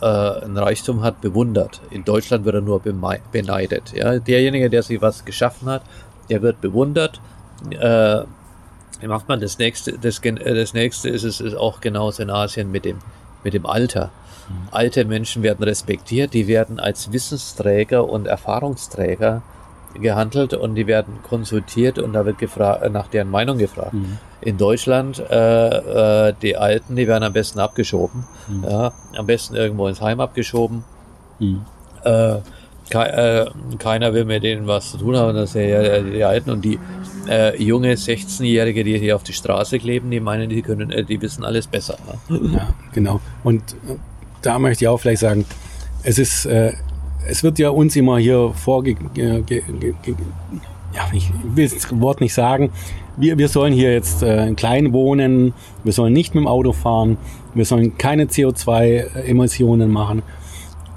äh, 0.00 0.44
ein 0.44 0.56
Reichtum 0.56 1.02
hat, 1.02 1.20
bewundert. 1.20 1.80
In 1.90 2.04
Deutschland 2.04 2.44
wird 2.44 2.56
er 2.56 2.60
nur 2.60 2.80
beneidet. 2.80 3.92
Ja? 3.92 4.18
Derjenige, 4.18 4.70
der 4.70 4.82
sich 4.82 5.00
was 5.00 5.24
geschaffen 5.24 5.68
hat, 5.68 5.82
der 6.28 6.42
wird 6.42 6.60
bewundert. 6.60 7.20
Äh, 7.70 8.22
macht 9.06 9.28
man 9.28 9.40
das 9.40 9.58
nächste, 9.58 9.98
das, 9.98 10.18
äh, 10.20 10.54
das 10.54 10.74
nächste 10.74 11.08
ist 11.08 11.24
es 11.24 11.40
ist 11.40 11.54
auch 11.54 11.80
genauso 11.80 12.22
in 12.22 12.30
Asien 12.30 12.70
mit 12.70 12.84
dem, 12.84 12.98
mit 13.44 13.54
dem 13.54 13.66
Alter. 13.66 14.10
Alte 14.72 15.04
Menschen 15.04 15.44
werden 15.44 15.62
respektiert, 15.62 16.34
die 16.34 16.48
werden 16.48 16.80
als 16.80 17.12
Wissensträger 17.12 18.08
und 18.08 18.26
Erfahrungsträger 18.26 19.42
gehandelt 19.94 20.54
und 20.54 20.74
die 20.74 20.86
werden 20.86 21.18
konsultiert 21.22 21.98
und 21.98 22.12
da 22.14 22.26
wird 22.26 22.38
gefragt, 22.38 22.90
nach 22.92 23.08
deren 23.08 23.30
Meinung 23.30 23.58
gefragt. 23.58 23.94
Mhm. 23.94 24.18
In 24.42 24.56
Deutschland, 24.56 25.18
äh, 25.30 26.28
äh, 26.28 26.34
die 26.40 26.56
Alten, 26.56 26.96
die 26.96 27.06
werden 27.06 27.24
am 27.24 27.32
besten 27.32 27.60
abgeschoben. 27.60 28.24
Mhm. 28.48 28.64
Ja, 28.64 28.92
am 29.16 29.26
besten 29.26 29.54
irgendwo 29.54 29.86
ins 29.86 30.00
Heim 30.00 30.20
abgeschoben. 30.20 30.84
Mhm. 31.38 31.60
Äh, 32.04 32.36
ke 32.88 32.98
äh, 32.98 33.46
keiner 33.78 34.14
will 34.14 34.24
mit 34.24 34.42
denen 34.42 34.66
was 34.66 34.92
zu 34.92 34.98
tun 34.98 35.16
haben, 35.16 35.34
das 35.36 35.52
sind 35.52 35.68
ja 35.68 36.00
die 36.00 36.24
Alten 36.24 36.50
und 36.50 36.64
die 36.64 36.78
äh, 37.28 37.62
junge 37.62 37.94
16-Jährige, 37.94 38.82
die 38.82 38.98
hier 38.98 39.14
auf 39.14 39.22
die 39.22 39.32
Straße 39.32 39.78
kleben, 39.78 40.10
die 40.10 40.18
meinen, 40.18 40.48
die 40.48 40.62
können, 40.62 40.90
äh, 40.90 41.04
die 41.04 41.20
wissen 41.20 41.44
alles 41.44 41.66
besser. 41.66 41.98
Ne? 42.28 42.40
Ja, 42.54 42.74
genau. 42.92 43.20
Und 43.44 43.62
da 44.42 44.58
möchte 44.58 44.84
ich 44.84 44.88
auch 44.88 44.98
vielleicht 44.98 45.20
sagen, 45.20 45.44
es 46.02 46.18
ist, 46.18 46.46
es 46.46 47.42
wird 47.42 47.58
ja 47.58 47.68
uns 47.68 47.94
immer 47.94 48.16
hier 48.16 48.54
vorge, 48.54 48.96
ja, 50.94 51.08
ich 51.12 51.30
will 51.54 51.68
das 51.68 51.88
Wort 52.00 52.20
nicht 52.20 52.34
sagen. 52.34 52.70
Wir, 53.16 53.38
wir 53.38 53.48
sollen 53.48 53.72
hier 53.72 53.92
jetzt 53.92 54.22
äh, 54.22 54.52
klein 54.54 54.92
wohnen, 54.92 55.52
wir 55.84 55.92
sollen 55.92 56.12
nicht 56.12 56.34
mit 56.34 56.42
dem 56.42 56.48
Auto 56.48 56.72
fahren, 56.72 57.18
wir 57.54 57.64
sollen 57.64 57.98
keine 57.98 58.24
CO2-Emissionen 58.24 59.90
machen. 59.90 60.22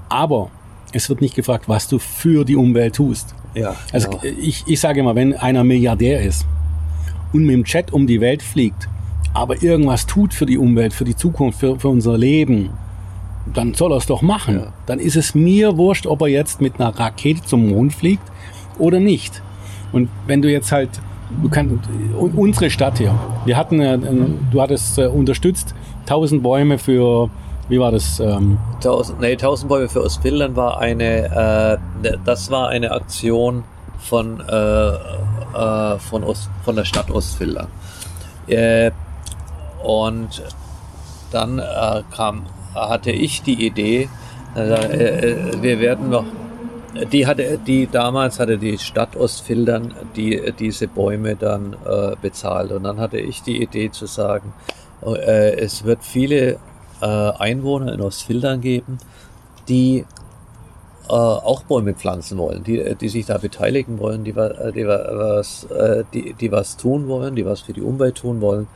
Aber 0.10 0.50
es 0.94 1.10
wird 1.10 1.22
nicht 1.22 1.36
gefragt, 1.36 1.68
was 1.68 1.88
du 1.88 2.00
für 2.00 2.46
die 2.46 2.56
Umwelt 2.56 2.96
tust. 2.96 3.36
Ja, 3.56 3.76
also 3.92 4.10
genau. 4.10 4.24
ich, 4.24 4.64
ich 4.68 4.80
sage 4.80 5.00
immer, 5.02 5.16
wenn 5.16 5.36
einer 5.36 5.64
Milliardär 5.64 6.22
ist 6.22 6.46
und 7.34 7.46
mit 7.46 7.54
dem 7.54 7.64
Chat 7.64 7.92
um 7.94 8.08
die 8.08 8.22
Welt 8.22 8.42
fliegt, 8.42 8.88
aber 9.34 9.62
irgendwas 9.62 10.06
tut 10.06 10.34
für 10.34 10.46
die 10.46 10.58
Umwelt, 10.58 10.94
für 10.94 11.04
die 11.04 11.16
Zukunft, 11.16 11.60
für, 11.60 11.80
für 11.80 11.90
unser 11.90 12.18
Leben, 12.18 12.72
dann 13.52 13.74
soll 13.74 13.92
er 13.92 13.98
es 13.98 14.06
doch 14.06 14.22
machen. 14.22 14.56
Ja. 14.56 14.74
Dann 14.86 15.00
ist 15.00 15.16
es 15.16 15.36
mir 15.36 15.78
wurscht, 15.78 16.08
ob 16.08 16.22
er 16.22 16.28
jetzt 16.28 16.62
mit 16.62 16.80
einer 16.80 16.98
Rakete 16.98 17.44
zum 17.44 17.70
Mond 17.70 17.94
fliegt 17.94 18.24
oder 18.80 19.00
nicht. 19.00 19.42
Und 19.94 20.10
wenn 20.28 20.42
du 20.42 20.52
jetzt 20.52 20.72
halt, 20.72 20.90
du 21.42 21.50
kannst, 21.50 21.76
unsere 22.18 22.70
Stadt 22.70 22.98
hier, 22.98 23.16
wir 23.46 23.56
hatten, 23.56 23.80
äh, 23.80 23.98
du 24.52 24.62
hattest 24.62 24.98
äh, 24.98 25.06
unterstützt 25.06 25.74
1000 26.02 26.44
Bäume 26.44 26.78
für, 26.78 27.30
wie 27.70 27.80
war 27.80 27.92
das? 27.92 28.20
Ähm? 28.20 28.58
1000, 28.76 29.22
nee, 29.22 29.32
1000 29.32 29.70
Bäume 29.70 29.88
für 29.88 30.04
Ostfinnland 30.04 30.58
war 30.58 30.80
eine, 30.80 31.80
äh, 32.04 32.18
das 32.26 32.52
war 32.52 32.68
eine 32.68 32.92
Aktion 32.92 33.64
von, 34.00 34.42
äh, 34.42 34.90
äh, 34.90 36.00
von, 36.00 36.24
Ost, 36.26 36.50
von 36.66 36.76
der 36.76 36.84
Stadt. 36.84 37.06
Äh, 38.48 38.92
und 39.82 40.44
dann 41.32 41.60
äh, 41.60 42.02
kam 42.12 42.44
hatte 42.76 43.12
ich 43.12 43.42
die 43.42 43.66
Idee, 43.66 44.10
äh, 44.56 45.62
wir 45.62 45.80
werden 45.80 46.10
noch, 46.10 46.26
die 47.12 47.26
hatte, 47.26 47.58
die 47.58 47.88
damals 47.88 48.40
hatte 48.40 48.58
die 48.58 48.78
Stadt 48.78 49.16
Ostfildern 49.16 49.94
die, 50.16 50.54
diese 50.58 50.88
Bäume 50.88 51.36
dann 51.36 51.76
äh, 51.86 52.16
bezahlt 52.22 52.72
und 52.72 52.84
dann 52.84 53.00
hatte 53.00 53.18
ich 53.20 53.42
die 53.42 53.62
Idee 53.62 53.92
zu 53.92 54.06
sagen, 54.06 54.54
äh, 55.06 55.56
es 55.56 55.84
wird 55.84 56.04
viele 56.04 56.60
äh, 57.02 57.06
Einwohner 57.06 57.94
in 57.94 58.02
Ostfildern 58.02 58.62
geben, 58.62 59.00
die 59.68 60.06
äh, 61.10 61.14
auch 61.14 61.64
Bäume 61.64 61.94
pflanzen 61.94 62.38
wollen, 62.38 62.64
die, 62.64 62.96
die 62.96 63.10
sich 63.10 63.26
da 63.26 63.38
beteiligen 63.38 64.00
wollen, 64.00 64.24
die, 64.24 64.34
die, 64.34 64.88
was, 64.88 65.66
äh, 65.66 66.04
die, 66.14 66.34
die 66.34 66.52
was 66.52 66.78
tun 66.78 67.08
wollen, 67.08 67.36
die 67.36 67.46
was 67.46 67.62
für 67.62 67.74
die 67.74 67.82
Umwelt 67.82 68.16
tun 68.16 68.40
wollen. 68.42 68.68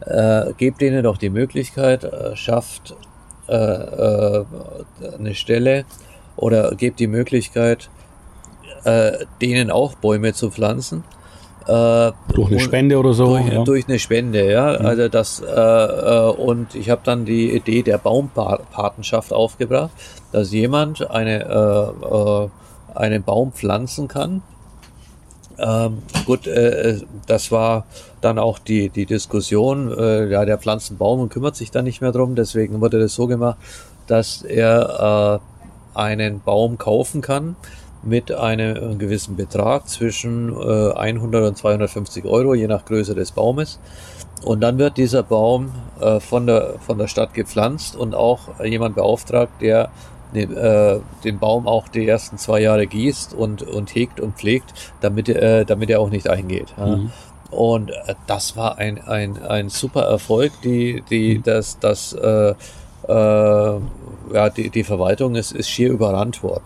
Äh, 0.00 0.52
gebt 0.58 0.80
denen 0.82 1.02
doch 1.02 1.16
die 1.16 1.30
Möglichkeit, 1.30 2.10
schafft 2.34 2.94
eine 3.46 4.46
Stelle 5.34 5.84
oder 6.36 6.74
gebt 6.74 7.00
die 7.00 7.06
Möglichkeit, 7.06 7.90
äh, 8.84 9.12
denen 9.40 9.70
auch 9.70 9.94
Bäume 9.94 10.32
zu 10.32 10.50
pflanzen. 10.50 11.04
Äh, 11.66 12.12
durch 12.34 12.50
eine 12.50 12.60
Spende 12.60 12.98
oder 12.98 13.14
so? 13.14 13.38
Durch, 13.38 13.48
ja. 13.48 13.64
durch 13.64 13.88
eine 13.88 13.98
Spende, 13.98 14.50
ja. 14.50 14.78
Mhm. 14.78 14.86
Also 14.86 15.08
das 15.08 15.40
äh, 15.40 15.50
äh, 15.50 16.30
und 16.30 16.74
ich 16.74 16.90
habe 16.90 17.00
dann 17.04 17.24
die 17.24 17.54
Idee 17.54 17.82
der 17.82 17.96
Baumpatenschaft 17.96 19.32
aufgebracht, 19.32 19.90
dass 20.32 20.52
jemand 20.52 21.10
eine 21.10 21.44
äh, 21.44 22.44
äh, 22.44 22.48
einen 22.94 23.22
Baum 23.22 23.52
pflanzen 23.52 24.08
kann 24.08 24.42
ähm, 25.56 25.98
gut, 26.26 26.48
das 27.28 27.52
war 27.52 27.86
dann 28.20 28.40
auch 28.40 28.58
die, 28.58 28.88
die 28.88 29.06
Diskussion, 29.06 29.88
ja, 29.88 30.44
der 30.44 30.58
pflanzt 30.58 30.90
einen 30.90 30.98
Baum 30.98 31.20
und 31.20 31.28
kümmert 31.28 31.54
sich 31.54 31.70
dann 31.70 31.84
nicht 31.84 32.00
mehr 32.00 32.10
drum. 32.10 32.34
Deswegen 32.34 32.80
wurde 32.80 32.98
das 32.98 33.14
so 33.14 33.28
gemacht, 33.28 33.56
dass 34.08 34.42
er 34.42 35.40
einen 35.94 36.40
Baum 36.40 36.78
kaufen 36.78 37.20
kann, 37.20 37.56
mit 38.02 38.32
einem 38.32 38.98
gewissen 38.98 39.36
Betrag 39.36 39.88
zwischen 39.88 40.52
äh, 40.52 40.92
100 40.92 41.48
und 41.48 41.56
250 41.56 42.24
Euro, 42.26 42.54
je 42.54 42.66
nach 42.66 42.84
Größe 42.84 43.14
des 43.14 43.32
Baumes. 43.32 43.78
Und 44.42 44.60
dann 44.60 44.78
wird 44.78 44.98
dieser 44.98 45.22
Baum 45.22 45.72
äh, 46.00 46.20
von, 46.20 46.46
der, 46.46 46.74
von 46.80 46.98
der 46.98 47.08
Stadt 47.08 47.32
gepflanzt 47.32 47.96
und 47.96 48.14
auch 48.14 48.60
jemand 48.62 48.94
beauftragt, 48.94 49.52
der 49.62 49.90
den, 50.34 50.54
äh, 50.54 50.98
den 51.22 51.38
Baum 51.38 51.66
auch 51.66 51.88
die 51.88 52.06
ersten 52.06 52.36
zwei 52.38 52.60
Jahre 52.60 52.86
gießt 52.86 53.34
und, 53.34 53.62
und 53.62 53.94
hegt 53.94 54.20
und 54.20 54.36
pflegt, 54.36 54.74
damit, 55.00 55.28
äh, 55.28 55.64
damit 55.64 55.90
er 55.90 56.00
auch 56.00 56.10
nicht 56.10 56.28
eingeht. 56.28 56.74
Ja. 56.76 56.96
Mhm. 56.96 57.12
Und 57.50 57.90
äh, 57.90 58.14
das 58.26 58.56
war 58.56 58.78
ein, 58.78 59.00
ein, 59.06 59.42
ein 59.42 59.68
super 59.68 60.02
Erfolg, 60.02 60.52
die, 60.62 61.02
die, 61.08 61.38
mhm. 61.38 61.42
das, 61.44 61.78
das, 61.78 62.12
äh, 62.12 62.50
äh, 62.50 62.54
ja, 63.08 64.50
die, 64.50 64.70
die 64.70 64.84
Verwaltung 64.84 65.34
ist, 65.34 65.52
ist 65.52 65.68
schier 65.68 65.90
überrannt 65.90 66.42
worden. 66.42 66.64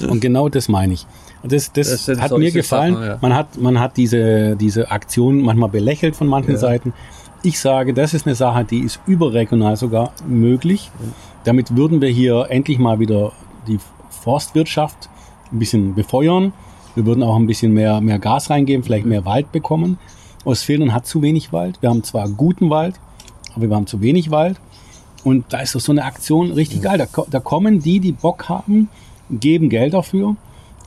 Ja. 0.00 0.08
Und 0.08 0.20
genau 0.20 0.48
das 0.48 0.68
meine 0.68 0.94
ich. 0.94 1.06
Das, 1.42 1.72
das, 1.72 2.06
das 2.06 2.20
hat 2.20 2.36
mir 2.36 2.50
gefallen. 2.50 2.94
Sachen, 2.94 3.06
ja. 3.06 3.18
Man 3.20 3.34
hat, 3.34 3.58
man 3.58 3.80
hat 3.80 3.96
diese, 3.96 4.56
diese 4.56 4.90
Aktion 4.90 5.40
manchmal 5.40 5.70
belächelt 5.70 6.16
von 6.16 6.26
manchen 6.26 6.52
ja. 6.52 6.58
Seiten. 6.58 6.92
Ich 7.42 7.58
sage, 7.58 7.94
das 7.94 8.12
ist 8.12 8.26
eine 8.26 8.34
Sache, 8.34 8.64
die 8.64 8.80
ist 8.80 9.00
überregional 9.06 9.76
sogar 9.76 10.12
möglich. 10.26 10.90
Damit 11.44 11.74
würden 11.74 12.02
wir 12.02 12.10
hier 12.10 12.46
endlich 12.50 12.78
mal 12.78 12.98
wieder 12.98 13.32
die 13.66 13.78
Forstwirtschaft 14.10 15.08
ein 15.50 15.58
bisschen 15.58 15.94
befeuern. 15.94 16.52
Wir 16.94 17.06
würden 17.06 17.22
auch 17.22 17.36
ein 17.36 17.46
bisschen 17.46 17.72
mehr, 17.72 18.00
mehr 18.00 18.18
Gas 18.18 18.50
reingeben, 18.50 18.84
vielleicht 18.84 19.06
mehr 19.06 19.24
Wald 19.24 19.52
bekommen. 19.52 19.98
Ostfildern 20.44 20.92
hat 20.92 21.06
zu 21.06 21.22
wenig 21.22 21.52
Wald. 21.52 21.80
Wir 21.80 21.88
haben 21.88 22.02
zwar 22.02 22.28
guten 22.28 22.68
Wald, 22.68 22.96
aber 23.54 23.68
wir 23.68 23.76
haben 23.76 23.86
zu 23.86 24.00
wenig 24.02 24.30
Wald. 24.30 24.60
Und 25.24 25.44
da 25.50 25.60
ist 25.60 25.74
doch 25.74 25.80
so 25.80 25.92
eine 25.92 26.04
Aktion 26.04 26.52
richtig 26.52 26.82
geil. 26.82 26.98
Da, 26.98 27.06
da 27.30 27.40
kommen 27.40 27.80
die, 27.80 28.00
die 28.00 28.12
Bock 28.12 28.48
haben, 28.48 28.88
geben 29.30 29.68
Geld 29.68 29.94
dafür, 29.94 30.36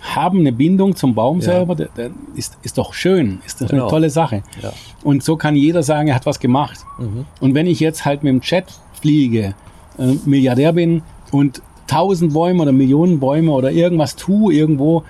haben 0.02 0.40
eine 0.40 0.52
Bindung 0.52 0.96
zum 0.96 1.16
Baum 1.16 1.40
ja. 1.40 1.46
selber. 1.46 1.76
Der, 1.76 1.88
der 1.96 2.10
ist, 2.36 2.58
ist 2.64 2.78
doch 2.78 2.94
schön, 2.94 3.40
ist 3.46 3.62
doch 3.62 3.68
genau. 3.68 3.84
eine 3.84 3.90
tolle 3.90 4.10
Sache. 4.10 4.44
Ja. 4.62 4.74
Und 5.04 5.24
so 5.24 5.38
kann 5.38 5.56
jeder 5.56 5.84
sagen, 5.84 6.10
er 6.10 6.16
hat 6.16 6.26
was 6.26 6.40
gemacht. 6.40 6.80
Mhm. 6.98 7.26
Und 7.40 7.54
wenn 7.54 7.68
ich 7.68 7.80
jetzt 7.80 8.06
halt 8.06 8.24
mit 8.24 8.32
dem 8.32 8.42
Chat 8.42 8.66
fliege, 9.00 9.56
äh, 9.98 10.14
Milliardär 10.26 10.74
bin 10.74 11.04
und 11.32 11.62
tausend 11.88 12.34
Bäume 12.34 12.64
oder 12.64 12.72
Millionen 12.72 13.20
Bäume 13.20 13.52
oder 13.52 13.72
irgendwas 13.72 14.16
tue 14.16 14.54
irgendwo, 14.54 15.04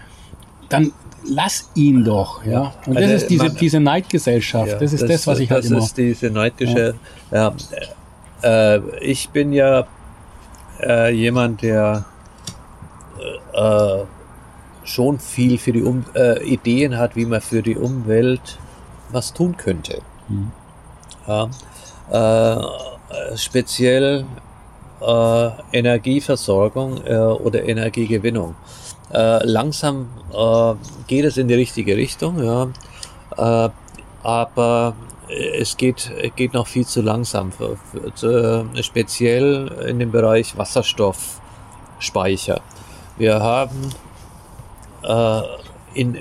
dann 0.70 0.92
lass 1.28 1.70
ihn 1.76 2.04
doch, 2.04 2.46
ja. 2.46 2.74
Und 2.86 2.96
das 2.96 3.04
also, 3.04 3.16
ist 3.16 3.28
diese, 3.30 3.46
man, 3.46 3.58
diese 3.58 3.80
Neidgesellschaft. 3.80 4.72
Ja, 4.72 4.78
das 4.78 4.94
ist 4.94 5.02
das, 5.02 5.10
das, 5.10 5.28
was 5.28 5.40
ich 5.40 5.50
halt 5.50 5.66
immer. 5.66 5.76
Das 5.76 5.86
ist 5.86 5.98
diese 5.98 6.30
Neidgesellschaft. 6.30 7.00
Ja. 7.32 7.54
Äh, 8.44 8.80
ich 9.00 9.30
bin 9.30 9.54
ja 9.54 9.88
äh, 10.82 11.14
jemand, 11.14 11.62
der 11.62 12.06
äh, 13.54 14.04
schon 14.84 15.20
viel 15.20 15.58
für 15.58 15.72
die 15.72 15.84
um 15.84 16.06
äh, 16.16 16.44
Ideen 16.44 16.98
hat, 16.98 17.16
wie 17.16 17.26
man 17.26 17.42
für 17.42 17.62
die 17.62 17.78
Umwelt 17.78 18.60
was 19.12 19.34
tun 19.34 19.56
könnte. 19.58 20.02
Mhm. 20.28 20.52
Ja. 21.28 21.50
Äh, 22.12 23.38
speziell 23.38 24.26
äh, 25.02 25.50
Energieversorgung 25.72 27.06
äh, 27.06 27.16
oder 27.16 27.64
Energiegewinnung. 27.64 28.56
Äh, 29.14 29.46
langsam 29.46 30.10
äh, 30.34 30.74
geht 31.08 31.26
es 31.26 31.38
in 31.38 31.48
die 31.48 31.54
richtige 31.54 31.96
Richtung, 31.96 32.44
ja, 32.44 32.68
äh, 33.38 33.70
aber 34.24 34.96
es 35.30 35.78
geht, 35.78 36.12
geht 36.36 36.54
noch 36.54 36.68
viel 36.68 36.86
zu 36.86 37.02
langsam, 37.02 37.52
für, 37.52 37.78
für, 38.16 38.66
speziell 38.82 39.68
in 39.88 40.00
dem 40.00 40.12
Bereich 40.12 40.58
Wasserstoffspeicher. 40.58 42.62
Wir 43.18 43.40
haben 43.40 43.94
äh, 45.04 45.42
in, 45.94 46.18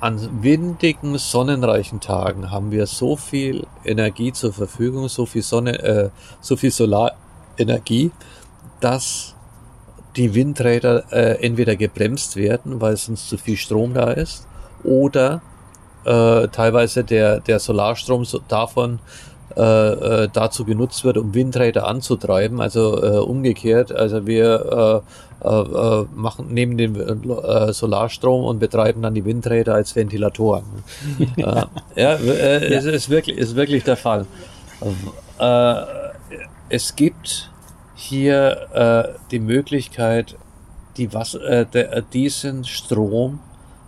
an 0.00 0.42
windigen, 0.42 1.18
sonnenreichen 1.18 2.00
Tagen 2.00 2.50
haben 2.50 2.70
wir 2.70 2.86
so 2.86 3.16
viel 3.16 3.66
Energie 3.84 4.32
zur 4.32 4.52
Verfügung, 4.52 5.08
so 5.08 5.26
viel 5.26 5.42
Sonne, 5.42 5.78
äh, 5.82 6.10
so 6.40 6.56
viel 6.56 6.70
Solarenergie, 6.70 8.10
dass 8.80 9.34
die 10.16 10.34
Windräder 10.34 11.12
äh, 11.12 11.44
entweder 11.44 11.76
gebremst 11.76 12.36
werden, 12.36 12.80
weil 12.80 12.96
sonst 12.96 13.28
zu 13.28 13.36
viel 13.36 13.56
Strom 13.56 13.94
da 13.94 14.10
ist, 14.10 14.46
oder 14.82 15.42
äh, 16.04 16.48
teilweise 16.48 17.04
der, 17.04 17.40
der 17.40 17.58
Solarstrom 17.58 18.24
so 18.24 18.40
davon 18.48 18.98
äh, 19.56 19.62
äh, 20.24 20.28
dazu 20.32 20.64
genutzt 20.64 21.04
wird, 21.04 21.18
um 21.18 21.34
Windräder 21.34 21.86
anzutreiben. 21.86 22.60
Also 22.60 23.02
äh, 23.02 23.18
umgekehrt, 23.18 23.90
also 23.90 24.24
wir 24.24 25.02
äh, 25.42 25.48
äh, 25.48 25.60
äh 25.60 26.06
machen, 26.14 26.54
nehmen 26.54 26.78
den 26.78 26.94
äh, 26.94 27.72
Solarstrom 27.72 28.44
und 28.44 28.60
betreiben 28.60 29.02
dann 29.02 29.14
die 29.14 29.24
Windräder 29.24 29.74
als 29.74 29.96
Ventilatoren. 29.96 30.64
äh, 31.36 31.42
ja, 31.42 32.14
äh, 32.14 32.72
ja. 32.72 32.78
Es 32.78 32.84
ist 32.84 33.10
wirklich, 33.10 33.38
ist 33.38 33.56
wirklich 33.56 33.82
der 33.82 33.96
Fall. 33.96 34.26
Äh, 35.40 35.74
es 36.68 36.94
gibt 36.94 37.50
hier 37.96 38.68
äh, 38.72 39.18
die 39.32 39.40
Möglichkeit, 39.40 40.36
die 40.96 41.12
Wasser, 41.12 41.42
äh, 41.42 41.66
der, 41.66 42.02
diesen 42.02 42.64
Strom 42.64 43.40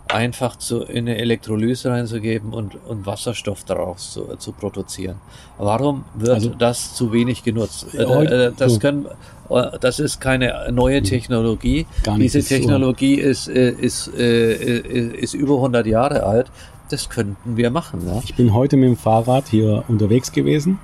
einfach 0.07 0.57
zu, 0.57 0.81
in 0.81 1.07
eine 1.07 1.17
Elektrolyse 1.17 1.89
reinzugeben 1.89 2.53
und, 2.53 2.75
und 2.87 3.05
Wasserstoff 3.05 3.63
daraus 3.63 4.13
zu, 4.13 4.35
zu 4.37 4.51
produzieren. 4.51 5.17
Warum 5.57 6.05
wird 6.15 6.29
also, 6.29 6.49
das 6.49 6.95
zu 6.95 7.11
wenig 7.11 7.43
genutzt? 7.43 7.87
Äh, 7.93 8.03
äh 8.03 8.51
das, 8.55 8.79
können, 8.79 9.07
äh, 9.49 9.79
das 9.79 9.99
ist 9.99 10.19
keine 10.19 10.71
neue. 10.71 11.01
Technologie. 11.03 11.85
Diese 12.17 12.43
Technologie 12.43 13.15
ist, 13.15 13.47
äh, 13.47 13.71
ist, 13.71 14.07
ist, 14.07 15.15
ist 15.15 15.33
über 15.33 15.55
100 15.55 15.85
Jahre 15.87 16.23
alt. 16.23 16.51
Das 16.89 17.09
könnten 17.09 17.57
wir 17.57 17.71
machen. 17.71 18.01
Ja? 18.05 18.21
Ich 18.23 18.35
bin 18.35 18.53
heute 18.53 18.77
mit 18.77 18.89
dem 18.89 18.97
Fahrrad 18.97 19.47
hier 19.47 19.83
unterwegs 19.87 20.31
gewesen. 20.31 20.79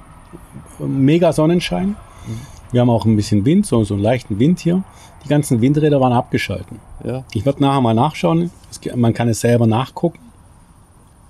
Mega 0.80 1.32
Sonnenschein. 1.32 1.90
Mhm. 1.90 2.60
Wir 2.72 2.82
haben 2.82 2.90
auch 2.90 3.06
ein 3.06 3.16
bisschen 3.16 3.46
Wind, 3.46 3.66
so, 3.66 3.84
so 3.84 3.96
einen 3.96 4.04
leichten 4.04 4.40
Wind 4.40 4.60
hier. 4.60 4.84
Die 5.24 5.30
ganzen 5.30 5.62
Windräder 5.62 6.00
waren 6.00 6.14
abgeschalten. 6.14 6.80
Ja. 7.04 7.24
Ich 7.34 7.46
werde 7.46 7.62
nachher 7.62 7.82
mal 7.82 7.94
nachschauen. 7.94 8.52
Man 8.96 9.14
kann 9.14 9.28
es 9.28 9.42
selber 9.42 9.68
nachgucken. 9.68 10.20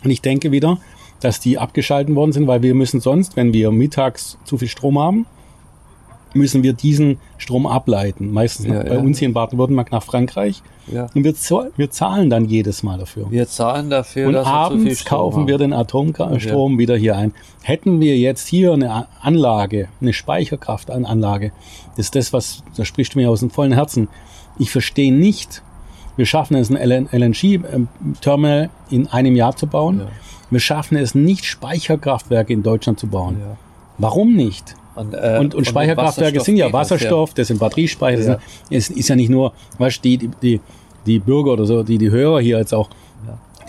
Und 0.03 0.11
ich 0.11 0.21
denke 0.21 0.51
wieder, 0.51 0.77
dass 1.19 1.39
die 1.39 1.57
abgeschalten 1.57 2.15
worden 2.15 2.31
sind, 2.31 2.47
weil 2.47 2.61
wir 2.61 2.75
müssen 2.75 3.01
sonst, 3.01 3.35
wenn 3.35 3.53
wir 3.53 3.71
mittags 3.71 4.37
zu 4.45 4.57
viel 4.57 4.67
Strom 4.67 4.97
haben, 4.99 5.25
müssen 6.33 6.63
wir 6.63 6.73
diesen 6.73 7.17
Strom 7.37 7.65
ableiten. 7.65 8.31
Meistens 8.31 8.67
ja, 8.67 8.83
bei 8.83 8.95
ja. 8.95 8.99
uns 8.99 9.19
hier 9.19 9.27
in 9.27 9.33
Baden-Württemberg 9.33 9.91
nach 9.91 10.03
Frankreich. 10.03 10.61
Ja. 10.91 11.07
Und 11.13 11.23
wir, 11.23 11.33
wir, 11.75 11.91
zahlen 11.91 12.29
dann 12.29 12.45
jedes 12.45 12.83
Mal 12.83 12.97
dafür. 12.97 13.29
Wir 13.29 13.47
zahlen 13.47 13.89
dafür, 13.89 14.27
und 14.27 14.35
abends 14.35 14.83
viel 14.83 15.07
kaufen 15.07 15.41
haben. 15.41 15.47
wir 15.47 15.57
den 15.57 15.73
Atomstrom 15.73 16.77
wieder 16.79 16.97
hier 16.97 17.15
ein. 17.15 17.33
Hätten 17.61 17.99
wir 17.99 18.17
jetzt 18.17 18.47
hier 18.47 18.73
eine 18.73 19.07
Anlage, 19.21 19.89
eine 20.01 20.13
Speicherkraftanlage, 20.13 21.51
das 21.95 22.07
ist 22.07 22.15
das, 22.15 22.33
was, 22.33 22.63
da 22.75 22.85
spricht 22.85 23.15
mir 23.15 23.29
aus 23.29 23.41
dem 23.41 23.49
vollen 23.49 23.73
Herzen. 23.73 24.07
Ich 24.57 24.71
verstehe 24.71 25.13
nicht, 25.13 25.61
wir 26.15 26.25
schaffen 26.25 26.57
es, 26.57 26.69
ein 26.69 27.07
LNG-Terminal 27.11 28.69
in 28.89 29.07
einem 29.07 29.35
Jahr 29.35 29.55
zu 29.55 29.67
bauen. 29.67 30.01
Wir 30.49 30.59
schaffen 30.59 30.97
es 30.97 31.13
nicht, 31.13 31.45
Speicherkraftwerke 31.45 32.51
in 32.51 32.63
Deutschland 32.63 32.99
zu 32.99 33.07
bauen. 33.07 33.37
Warum 33.97 34.35
nicht? 34.35 34.75
Und, 34.95 35.13
äh, 35.13 35.37
und, 35.39 35.55
und 35.55 35.65
Speicherkraftwerke 35.65 36.41
sind 36.41 36.57
ja 36.57 36.71
Wasserstoff, 36.73 37.33
das 37.33 37.47
sind 37.47 37.59
Batteriespeicher, 37.59 38.21
ja. 38.21 38.39
ist, 38.69 38.91
ist 38.91 39.07
ja 39.07 39.15
nicht 39.15 39.29
nur, 39.29 39.53
weißt 39.77 40.03
die, 40.03 40.29
die, 40.41 40.59
die 41.05 41.19
Bürger 41.19 41.53
oder 41.53 41.65
so, 41.65 41.83
die, 41.83 41.97
die 41.97 42.09
Hörer 42.09 42.41
hier 42.41 42.57
jetzt 42.57 42.73
auch, 42.73 42.89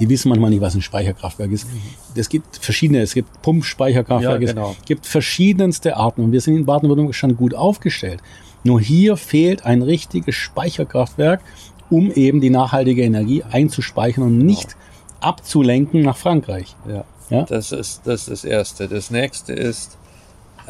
die 0.01 0.09
wissen 0.09 0.31
manchmal 0.31 0.51
nicht, 0.51 0.63
was 0.63 0.75
ein 0.75 0.81
Speicherkraftwerk 0.81 1.53
ist. 1.53 1.67
Es 2.15 2.29
gibt 2.31 2.57
verschiedene, 2.57 3.03
es 3.03 3.13
gibt 3.13 3.43
Pumpspeicherkraftwerke, 3.43 4.47
ja, 4.47 4.53
genau. 4.53 4.75
es 4.81 4.87
gibt 4.87 5.07
verschiedenste 5.07 5.97
Arten 5.97 6.25
und 6.25 6.33
wir 6.33 6.41
sind 6.41 6.57
in 6.57 6.65
Baden-Württemberg 6.65 7.15
schon 7.15 7.37
gut 7.37 7.55
aufgestellt. 7.55 8.21
Nur 8.65 8.81
hier 8.81 9.17
fehlt 9.17 9.65
ein 9.67 9.83
richtiges 9.83 10.35
Speicherkraftwerk, 10.35 11.43
um 11.91 12.11
eben 12.13 12.41
die 12.41 12.51
nachhaltige 12.51 13.03
Energie 13.03 13.43
einzuspeichern 13.43 14.25
und 14.25 14.39
nicht 14.39 14.71
genau. 14.71 14.81
abzulenken 15.21 16.03
nach 16.03 16.17
Frankreich. 16.17 16.75
Ja. 16.89 17.05
ja. 17.29 17.43
Das 17.45 17.73
ist 17.73 18.03
das, 18.05 18.23
ist 18.23 18.31
das 18.31 18.45
Erste. 18.45 18.89
Das 18.89 19.11
nächste 19.11 19.53
ist, 19.53 19.99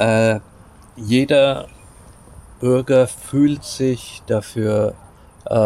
äh, 0.01 0.41
jeder 0.97 1.69
Bürger 2.61 3.07
fühlt 3.07 3.65
sich 3.65 4.23
dafür 4.27 4.95
äh, 5.49 5.55
äh, 5.55 5.57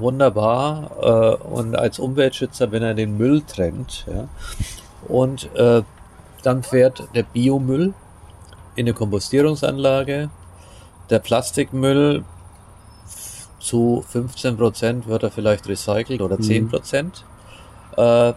wunderbar 0.00 0.90
äh, 1.00 1.44
und 1.44 1.76
als 1.76 1.98
Umweltschützer, 1.98 2.72
wenn 2.72 2.82
er 2.82 2.94
den 2.94 3.16
Müll 3.16 3.42
trennt. 3.42 4.06
Ja, 4.06 4.28
und 5.06 5.54
äh, 5.54 5.82
dann 6.42 6.62
fährt 6.62 7.08
der 7.14 7.24
Biomüll 7.24 7.94
in 8.76 8.86
eine 8.86 8.94
Kompostierungsanlage. 8.94 10.30
Der 11.10 11.18
Plastikmüll 11.18 12.24
zu 13.60 14.04
15 14.08 14.56
Prozent 14.56 15.06
wird 15.06 15.22
er 15.24 15.30
vielleicht 15.30 15.68
recycelt 15.68 16.20
oder 16.20 16.40
10 16.40 16.64
mhm. 16.64 16.68
Prozent. 16.68 17.24
Mhm. 17.96 18.02
Äh, 18.02 18.34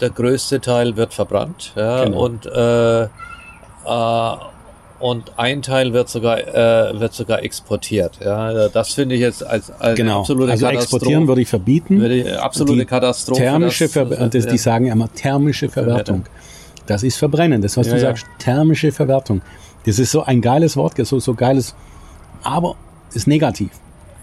der 0.00 0.10
größte 0.10 0.60
Teil 0.60 0.96
wird 0.96 1.12
verbrannt. 1.12 1.72
Ja, 1.76 2.04
genau. 2.04 2.24
Und 2.24 2.46
äh, 2.46 3.04
äh, 3.04 3.08
und 4.98 5.32
ein 5.36 5.62
Teil 5.62 5.92
wird 5.92 6.08
sogar 6.08 6.38
äh, 6.38 6.98
wird 6.98 7.12
sogar 7.12 7.42
exportiert. 7.42 8.18
Ja, 8.24 8.68
das 8.68 8.94
finde 8.94 9.14
ich 9.14 9.20
jetzt 9.20 9.44
als, 9.46 9.70
als 9.78 9.96
genau. 9.96 10.20
absolute 10.20 10.52
also 10.52 10.66
Katastrophe. 10.66 10.96
exportieren 10.96 11.28
würde 11.28 11.42
ich 11.42 11.48
verbieten. 11.48 12.00
Würde 12.00 12.14
ich, 12.16 12.38
absolute 12.38 12.78
Die 12.80 12.84
Katastrophe. 12.86 13.42
Thermische 13.42 13.84
das- 13.84 13.92
Ver 13.92 14.04
das, 14.06 14.46
die 14.46 14.58
sagen 14.58 14.86
immer 14.86 15.12
thermische 15.12 15.68
Verwertung. 15.68 16.24
Das 16.86 17.02
ist 17.02 17.16
Verbrennen. 17.18 17.60
Das, 17.62 17.76
was 17.76 17.86
Ja, 17.88 17.94
du 17.94 17.98
ja. 18.00 18.06
sagst, 18.08 18.26
thermische 18.38 18.92
Verwertung. 18.92 19.42
Das 19.84 19.98
ist 19.98 20.10
so 20.12 20.22
ein 20.22 20.40
geiles 20.40 20.76
Wort, 20.76 20.94
so, 21.06 21.18
so 21.20 21.34
geiles, 21.34 21.74
aber 22.42 22.76
ist 23.12 23.26
negativ. 23.26 23.70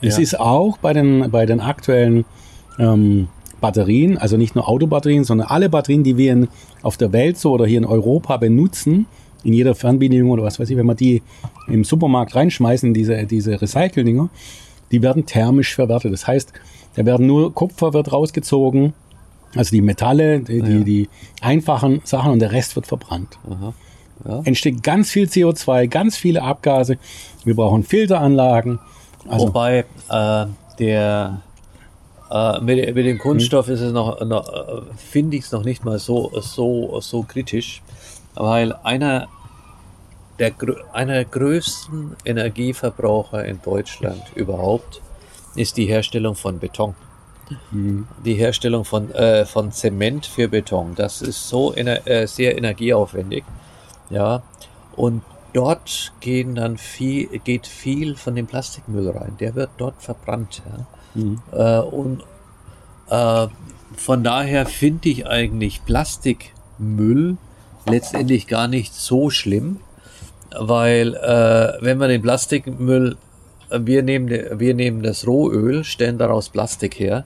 Es 0.02 0.18
Ja. 0.18 0.24
ist 0.24 0.40
auch 0.40 0.78
bei 0.78 0.94
den, 0.94 1.30
bei 1.32 1.46
den 1.46 1.60
aktuellen 1.62 2.26
ähm, 2.80 3.28
Batterien, 3.62 4.18
also 4.18 4.36
nicht 4.38 4.56
nur 4.56 4.68
Autobatterien, 4.68 5.24
sondern 5.24 5.48
alle 5.48 5.70
Batterien, 5.70 6.04
die 6.04 6.18
wir 6.18 6.34
in, 6.34 6.48
auf 6.82 6.98
der 6.98 7.14
Welt 7.14 7.38
so 7.38 7.52
oder 7.52 7.66
hier 7.66 7.78
in 7.78 7.86
Europa 7.86 8.36
benutzen, 8.38 9.06
in 9.44 9.54
jeder 9.54 9.76
Fernbedienung 9.76 10.32
oder 10.32 10.44
was 10.44 10.60
weiß 10.60 10.70
ich, 10.70 10.78
wenn 10.78 10.86
wir 10.86 10.96
die 10.96 11.22
im 11.68 11.84
Supermarkt 11.84 12.36
reinschmeißen, 12.36 12.88
in 12.88 12.94
diese, 12.94 13.26
diese 13.26 13.62
Recycle-Dinger, 13.62 14.30
die 14.92 15.02
werden 15.02 15.26
thermisch 15.26 15.76
verwertet. 15.76 16.14
Das 16.14 16.28
heißt, 16.28 16.54
da 16.96 17.06
werden 17.06 17.26
nur 17.28 17.54
Kupfer 17.54 17.94
wird 17.94 18.12
rausgezogen, 18.12 18.94
also 19.56 19.72
die 19.72 19.82
Metalle, 19.82 20.40
die, 20.40 20.62
die, 20.62 20.84
die 20.84 21.10
einfachen 21.42 22.02
Sachen 22.04 22.32
und 22.32 22.40
der 22.40 22.52
Rest 22.52 22.76
wird 22.76 22.88
verbrannt. 22.88 23.38
Entsteht 24.46 24.84
ganz 24.84 25.12
viel 25.12 25.26
CO2, 25.26 25.88
ganz 25.88 26.16
viele 26.16 26.42
Abgase. 26.42 26.98
Wir 27.44 27.56
brauchen 27.56 27.84
Filteranlagen. 27.84 28.80
Also, 29.28 29.48
Wobei 29.48 29.86
äh, 30.10 30.46
der 30.80 31.42
äh, 32.32 32.62
mit, 32.62 32.96
mit 32.96 33.06
dem 33.06 33.20
Kunststoff 33.20 33.68
ist 33.68 33.82
es 33.82 33.94
noch, 33.94 34.22
noch 34.26 34.48
äh, 34.52 34.82
finde 34.98 35.38
ich 35.38 35.46
es 35.46 35.52
noch 35.52 35.64
nicht 35.64 35.86
mal 35.86 36.00
so 36.00 36.32
so 36.42 37.00
so 37.00 37.24
kritisch, 37.24 37.82
weil 38.36 38.74
einer 38.84 39.28
der 40.40 40.54
einer 40.94 41.14
der 41.14 41.26
größten 41.26 42.16
Energieverbraucher 42.26 43.46
in 43.46 43.62
Deutschland 43.62 44.24
überhaupt 44.36 45.02
ist 45.56 45.78
die 45.78 45.86
Herstellung 45.86 46.36
von 46.36 46.60
Beton. 46.60 46.96
Die 48.26 48.34
Herstellung 48.34 48.86
von, 48.86 49.12
äh, 49.12 49.46
von 49.46 49.72
Zement 49.72 50.26
für 50.26 50.48
Beton. 50.48 50.96
Das 50.96 51.22
ist 51.22 51.50
so 51.50 51.74
ener 51.74 52.08
äh, 52.08 52.26
sehr 52.26 52.58
energieaufwendig. 52.58 53.44
Ja. 54.10 54.42
Und 54.96 55.22
dort 55.52 56.14
gehen 56.20 56.56
dann 56.56 56.78
viel, 56.78 57.28
geht 57.40 57.68
viel 57.68 58.16
von 58.16 58.36
dem 58.36 58.48
Plastikmüll 58.48 59.10
rein. 59.10 59.36
Der 59.40 59.56
wird 59.56 59.70
dort 59.78 60.02
verbrannt. 60.02 60.64
Ja. 60.66 61.80
Äh, 61.80 61.84
und 61.84 62.24
äh, 63.10 63.48
von 63.96 64.24
daher 64.24 64.66
finde 64.66 65.10
ich 65.10 65.28
eigentlich 65.28 65.86
Plastikmüll 65.86 67.38
letztendlich 67.88 68.48
gar 68.48 68.68
nicht 68.68 68.94
so 68.94 69.30
schlimm, 69.30 69.78
weil 70.58 71.16
äh, 71.16 71.84
wenn 71.84 71.98
man 71.98 72.10
den 72.10 72.22
Plastikmüll, 72.22 73.18
äh, 73.70 73.80
wir 73.84 74.04
nehmen, 74.04 74.30
wir 74.60 74.74
nehmen 74.74 75.02
das 75.04 75.26
Rohöl, 75.28 75.84
stellen 75.84 76.18
daraus 76.18 76.50
Plastik 76.50 77.00
her 77.00 77.26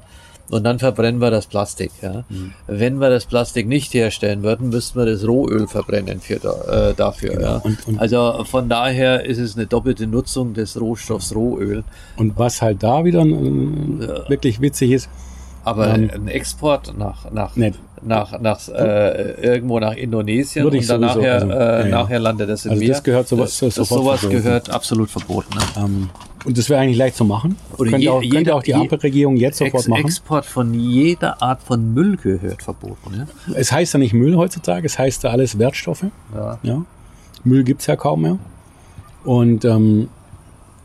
und 0.50 0.64
dann 0.64 0.80
verbrennen 0.80 1.20
wir 1.20 1.30
das 1.30 1.46
Plastik. 1.46 1.92
Ja. 2.02 2.24
Wenn 2.68 3.00
wir 3.02 3.10
das 3.10 3.26
Plastik 3.26 3.68
nicht 3.68 3.94
herstellen 3.94 4.44
würden, 4.44 4.70
müssten 4.70 4.98
wir 4.98 5.06
das 5.06 5.28
Rohöl 5.28 5.68
verbrennen 5.68 6.22
für, 6.22 6.36
äh, 6.36 6.94
dafür. 6.96 7.42
Ja. 7.42 7.58
und- 7.58 7.86
und- 7.86 8.00
also 8.00 8.46
von 8.46 8.70
daher 8.70 9.26
ist 9.26 9.40
es 9.40 9.58
eine 9.58 9.68
doppelte 9.68 10.08
Nutzung 10.08 10.54
des 10.54 10.80
Rohstoffs 10.80 11.36
Rohöl. 11.36 11.84
und 12.16 12.38
was 12.40 12.62
halt 12.62 12.82
da 12.82 13.04
wieder 13.04 13.24
äh, 13.24 14.30
wirklich 14.30 14.62
witzig 14.62 14.92
ist, 14.92 15.10
Aber 15.68 15.94
Ähm, 15.96 16.10
ein 16.14 16.28
Export 16.30 16.98
nach, 16.98 17.30
nach, 17.32 17.56
Nicht. 17.56 17.78
nach, 18.02 18.40
nach 18.40 18.68
äh, 18.70 19.32
irgendwo 19.42 19.80
nach 19.80 19.94
Indonesien 19.94 20.64
Würde 20.64 20.78
und 20.78 20.90
dann 20.90 21.02
nachher, 21.02 21.34
also, 21.36 21.50
äh, 21.50 21.54
ja, 21.54 21.80
ja. 21.80 21.88
nachher 21.88 22.20
landet 22.20 22.50
das 22.50 22.66
in 22.66 22.72
Also 22.72 22.84
mir. 22.84 22.90
das 22.90 23.04
gehört 23.04 23.28
sowas- 23.28 23.60
das, 23.60 23.76
sowas 23.76 24.20
verboten. 24.22 24.30
gehört 24.30 24.70
absolut 24.70 25.10
verboten. 25.10 25.50
Ne? 25.58 25.64
ähm, 25.84 26.10
und 26.46 26.58
das 26.58 26.70
wäre 26.70 26.80
eigentlich 26.80 26.98
leicht 26.98 27.18
zu 27.18 27.26
machen. 27.26 27.58
Oder 27.78 27.90
könnte, 27.90 28.04
je- 28.04 28.10
auch, 28.10 28.22
könnte 28.22 28.38
jeder- 28.38 28.56
auch 28.56 28.64
die 28.64 28.74
Ampelregierung 28.76 29.36
jetzt 29.36 29.58
sofort 29.58 29.82
Ex 29.84 29.88
machen. 29.90 30.06
Export 30.06 30.46
von 30.46 30.74
jeder 30.74 31.42
Art 31.42 31.62
von 31.62 31.94
Müll 31.94 32.16
gehört 32.16 32.64
verboten. 32.64 33.12
Ne? 33.18 33.28
Es 33.56 33.72
heißt 33.74 33.94
ja 33.94 34.00
nicht 34.00 34.14
Müll 34.14 34.36
heutzutage, 34.38 34.86
es 34.86 34.98
heißt 34.98 35.24
ja 35.24 35.32
alles 35.32 35.60
Wertstoffe. 35.60 36.06
Ja. 36.34 36.60
Ja. 36.64 36.82
Müll 37.44 37.64
gibt's 37.66 37.88
ja 37.88 37.96
kaum 37.98 38.22
mehr. 38.22 38.38
Und 39.26 39.66
ähm, 39.66 40.08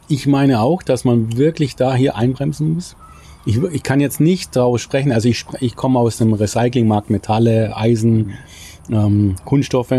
ich 0.08 0.26
meine 0.26 0.60
auch, 0.60 0.82
dass 0.82 1.04
man 1.04 1.36
wirklich 1.36 1.76
da 1.76 1.94
hier 1.94 2.16
einbremsen 2.16 2.74
muss. 2.74 2.96
Ich, 3.44 3.56
ich 3.62 3.82
kann 3.82 4.00
jetzt 4.00 4.20
nicht 4.20 4.54
daraus 4.54 4.80
sprechen, 4.80 5.10
also 5.12 5.28
ich, 5.28 5.44
ich 5.60 5.74
komme 5.74 5.98
aus 5.98 6.18
dem 6.18 6.32
Recyclingmarkt, 6.32 7.10
Metalle, 7.10 7.76
Eisen, 7.76 8.32
ähm, 8.90 9.34
Kunststoffe. 9.44 9.92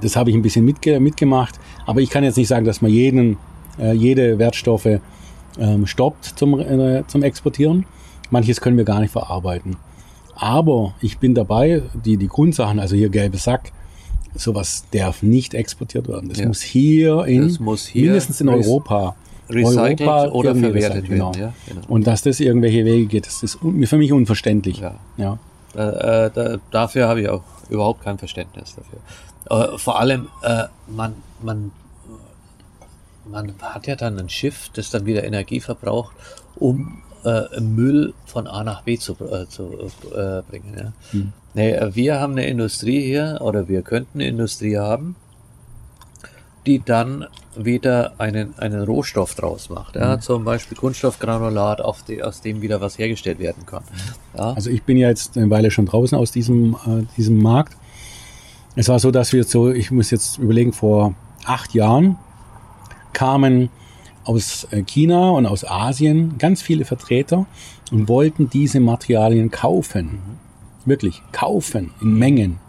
Das 0.00 0.16
habe 0.16 0.30
ich 0.30 0.36
ein 0.36 0.42
bisschen 0.42 0.64
mitge 0.64 0.98
mitgemacht. 1.00 1.58
Aber 1.86 2.00
ich 2.00 2.10
kann 2.10 2.24
jetzt 2.24 2.36
nicht 2.36 2.48
sagen, 2.48 2.64
dass 2.64 2.82
man 2.82 2.90
jeden, 2.90 3.36
äh, 3.78 3.92
jede 3.92 4.38
Wertstoffe 4.38 5.00
ähm, 5.58 5.86
stoppt 5.86 6.24
zum, 6.24 6.58
äh, 6.60 7.04
zum 7.06 7.22
Exportieren. 7.22 7.86
Manches 8.30 8.60
können 8.60 8.76
wir 8.76 8.84
gar 8.84 9.00
nicht 9.00 9.10
verarbeiten. 9.12 9.76
Aber 10.34 10.94
ich 11.00 11.18
bin 11.18 11.34
dabei, 11.34 11.82
die, 12.04 12.16
die 12.16 12.28
Grundsachen, 12.28 12.78
also 12.78 12.94
hier 12.94 13.08
gelbe 13.08 13.38
Sack, 13.38 13.72
sowas 14.36 14.84
darf 14.92 15.22
nicht 15.22 15.54
exportiert 15.54 16.06
werden. 16.08 16.28
Das 16.28 16.38
Ja. 16.38 16.46
muss 16.46 16.62
hier 16.62 17.24
in, 17.24 17.56
muss 17.60 17.86
hier 17.86 18.04
mindestens 18.04 18.40
in 18.40 18.48
Europa, 18.48 19.16
recycelt 19.50 20.00
oder 20.32 20.50
irgendwie 20.50 20.70
verwertet 20.70 20.74
recycelt, 20.74 21.08
genau. 21.08 21.34
werden, 21.34 21.40
ja, 21.40 21.74
genau. 21.74 21.86
Und 21.88 22.06
dass 22.06 22.22
das 22.22 22.40
irgendwelche 22.40 22.84
Wege 22.84 23.06
geht, 23.06 23.26
das 23.26 23.42
ist 23.42 23.58
für 23.60 23.96
mich 23.96 24.12
unverständlich. 24.12 24.80
Ja. 24.80 24.94
Ja. 25.16 25.38
Da, 25.74 26.26
äh, 26.26 26.30
da, 26.32 26.56
dafür 26.70 27.08
habe 27.08 27.20
ich 27.22 27.28
auch 27.28 27.42
überhaupt 27.68 28.02
kein 28.02 28.18
Verständnis 28.18 28.74
dafür. 28.74 29.74
Äh, 29.74 29.78
vor 29.78 29.98
allem, 30.00 30.28
äh, 30.42 30.64
man, 30.88 31.14
man, 31.42 31.70
man 33.30 33.54
hat 33.60 33.86
ja 33.86 33.96
dann 33.96 34.18
ein 34.18 34.28
Schiff, 34.28 34.70
das 34.74 34.90
dann 34.90 35.06
wieder 35.06 35.24
Energie 35.24 35.60
verbraucht, 35.60 36.14
um 36.56 37.02
äh, 37.24 37.60
Müll 37.60 38.14
von 38.26 38.46
A 38.46 38.64
nach 38.64 38.82
B 38.82 38.98
zu, 38.98 39.12
äh, 39.14 39.46
zu 39.48 39.72
äh, 40.14 40.42
bringen. 40.48 40.74
Ja. 41.12 41.20
Nee, 41.54 41.72
äh, 41.72 41.94
wir 41.94 42.20
haben 42.20 42.32
eine 42.32 42.46
Industrie 42.46 43.02
hier, 43.02 43.38
oder 43.40 43.68
wir 43.68 43.82
könnten 43.82 44.18
eine 44.18 44.28
Industrie 44.28 44.78
haben, 44.78 45.16
die 46.66 46.82
dann 46.84 47.26
wieder 47.64 48.12
einen, 48.18 48.56
einen 48.58 48.82
Rohstoff 48.82 49.34
draus 49.34 49.68
macht. 49.68 49.96
Ja, 49.96 50.20
Zum 50.20 50.44
Beispiel 50.44 50.76
Kunststoffgranulat, 50.76 51.80
auf 51.80 52.02
die, 52.02 52.22
aus 52.22 52.40
dem 52.40 52.62
wieder 52.62 52.80
was 52.80 52.98
hergestellt 52.98 53.38
werden 53.38 53.66
kann. 53.66 53.82
Ja. 54.36 54.52
Also 54.52 54.70
ich 54.70 54.82
bin 54.82 54.96
ja 54.96 55.08
jetzt 55.08 55.36
eine 55.36 55.50
Weile 55.50 55.70
schon 55.70 55.86
draußen 55.86 56.16
aus 56.16 56.30
diesem, 56.30 56.74
äh, 56.86 57.04
diesem 57.16 57.42
Markt. 57.42 57.76
Es 58.76 58.88
war 58.88 58.98
so, 58.98 59.10
dass 59.10 59.32
wir 59.32 59.44
so, 59.44 59.70
ich 59.70 59.90
muss 59.90 60.10
jetzt 60.10 60.38
überlegen, 60.38 60.72
vor 60.72 61.14
acht 61.44 61.74
Jahren 61.74 62.16
kamen 63.12 63.70
aus 64.24 64.68
äh, 64.70 64.82
China 64.82 65.30
und 65.30 65.46
aus 65.46 65.64
Asien 65.64 66.38
ganz 66.38 66.62
viele 66.62 66.84
Vertreter 66.84 67.46
und 67.90 68.08
wollten 68.08 68.50
diese 68.50 68.78
Materialien 68.80 69.50
kaufen. 69.50 70.20
Wirklich 70.84 71.22
kaufen 71.32 71.92
in 72.00 72.18
Mengen. 72.18 72.60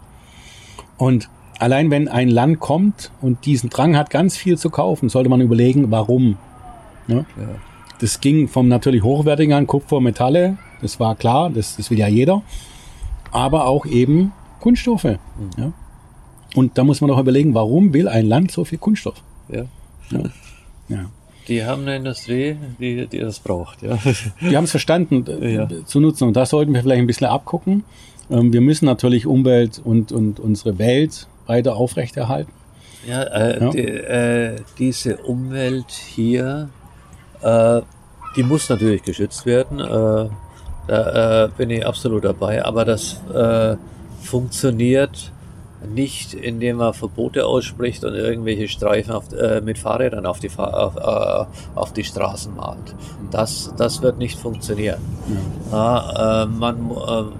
Und 0.96 1.28
allein 1.60 1.90
wenn 1.90 2.08
ein 2.08 2.28
Land 2.28 2.60
kommt 2.60 3.10
und 3.20 3.46
diesen 3.46 3.70
Drang 3.70 3.96
hat, 3.96 4.10
ganz 4.10 4.36
viel 4.36 4.58
zu 4.58 4.70
kaufen, 4.70 5.08
sollte 5.08 5.28
man 5.28 5.40
überlegen, 5.40 5.90
warum. 5.90 6.36
Ja? 7.06 7.24
Das 8.00 8.20
ging 8.20 8.48
vom 8.48 8.68
natürlich 8.68 9.02
hochwertigen 9.02 9.52
an 9.52 9.66
Kupfer, 9.66 10.00
Metalle, 10.00 10.56
das 10.80 10.98
war 10.98 11.14
klar, 11.16 11.50
das, 11.50 11.76
das 11.76 11.90
will 11.90 11.98
ja 11.98 12.08
jeder, 12.08 12.42
aber 13.30 13.66
auch 13.66 13.84
eben 13.86 14.32
Kunststoffe. 14.60 15.04
Ja? 15.04 15.72
Und 16.54 16.78
da 16.78 16.84
muss 16.84 17.00
man 17.00 17.08
doch 17.08 17.18
überlegen, 17.18 17.54
warum 17.54 17.92
will 17.92 18.08
ein 18.08 18.26
Land 18.26 18.50
so 18.50 18.64
viel 18.64 18.78
Kunststoff? 18.78 19.22
Ja. 19.48 19.64
Ja. 20.88 21.10
Die 21.46 21.64
haben 21.64 21.82
eine 21.82 21.96
Industrie, 21.96 22.56
die, 22.78 23.06
die 23.06 23.18
das 23.18 23.40
braucht. 23.40 23.82
Ja. 23.82 23.98
Die 24.40 24.56
haben 24.56 24.64
es 24.64 24.70
verstanden 24.70 25.24
Ja. 25.42 25.68
zu 25.84 26.00
nutzen 26.00 26.24
und 26.28 26.36
da 26.36 26.46
sollten 26.46 26.72
wir 26.74 26.82
vielleicht 26.82 27.00
ein 27.00 27.06
bisschen 27.06 27.26
abgucken. 27.26 27.84
Ähm, 28.30 28.52
wir 28.52 28.60
müssen 28.60 28.84
natürlich 28.86 29.26
Umwelt 29.26 29.80
und, 29.82 30.12
und 30.12 30.38
unsere 30.38 30.78
Welt 30.78 31.26
weiter 31.50 31.76
aufrechterhalten. 31.76 32.52
Ja, 33.06 33.22
äh, 33.22 33.60
Ja. 33.60 33.70
Die, 33.70 33.88
äh, 33.88 34.56
diese 34.78 35.16
Umwelt 35.18 35.90
hier, 35.90 36.68
äh, 37.42 37.80
die 38.36 38.42
muss 38.42 38.68
natürlich 38.68 39.02
geschützt 39.02 39.46
werden. 39.46 39.80
Äh, 39.80 40.28
da 40.86 41.44
äh, 41.44 41.48
bin 41.56 41.70
ich 41.70 41.86
absolut 41.86 42.24
dabei. 42.24 42.64
Aber 42.64 42.84
das 42.84 43.20
äh, 43.34 43.76
funktioniert 44.22 45.32
nicht, 45.94 46.34
indem 46.34 46.76
man 46.76 46.92
Verbote 46.92 47.46
ausspricht 47.46 48.04
und 48.04 48.14
irgendwelche 48.14 48.68
Streifen 48.68 49.12
auf, 49.12 49.24
mit 49.62 49.78
Fahrrädern 49.78 50.26
auf 50.26 50.38
die, 50.38 50.50
auf, 50.58 51.46
auf 51.74 51.92
die 51.94 52.04
Straßen 52.04 52.54
malt. 52.54 52.94
Das, 53.30 53.72
das 53.78 54.02
wird 54.02 54.18
nicht 54.18 54.38
funktionieren. 54.38 55.00
Ja, 55.72 56.42
äh, 56.42 56.46
man, 56.46 56.90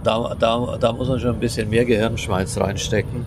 da, 0.04 0.34
da, 0.38 0.78
da 0.80 0.92
muss 0.94 1.08
man 1.08 1.20
schon 1.20 1.34
ein 1.34 1.40
bisschen 1.40 1.68
mehr 1.68 1.84
Gehirnschmalz 1.84 2.56
reinstecken 2.56 3.26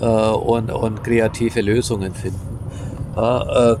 äh, 0.00 0.04
und, 0.04 0.70
und 0.70 1.04
kreative 1.04 1.60
Lösungen 1.60 2.14
finden. 2.14 2.40
Ja, 3.16 3.72
äh, 3.72 3.76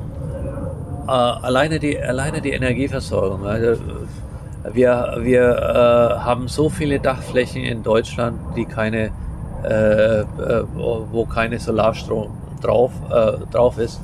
äh, 1.06 1.10
alleine, 1.10 1.78
die, 1.78 1.98
alleine 1.98 2.40
die 2.40 2.50
Energieversorgung. 2.50 3.46
Also, 3.46 3.80
wir 4.72 5.18
wir 5.20 5.42
äh, 5.42 6.18
haben 6.18 6.48
so 6.48 6.68
viele 6.68 7.00
Dachflächen 7.00 7.62
in 7.62 7.82
Deutschland, 7.82 8.38
die 8.56 8.64
keine, 8.64 9.10
äh, 9.64 10.20
äh, 10.20 10.24
wo 10.74 11.24
keine 11.24 11.58
Solarstrom 11.58 12.30
drauf, 12.60 12.90
äh, 13.10 13.32
drauf 13.52 13.78
ist. 13.78 14.00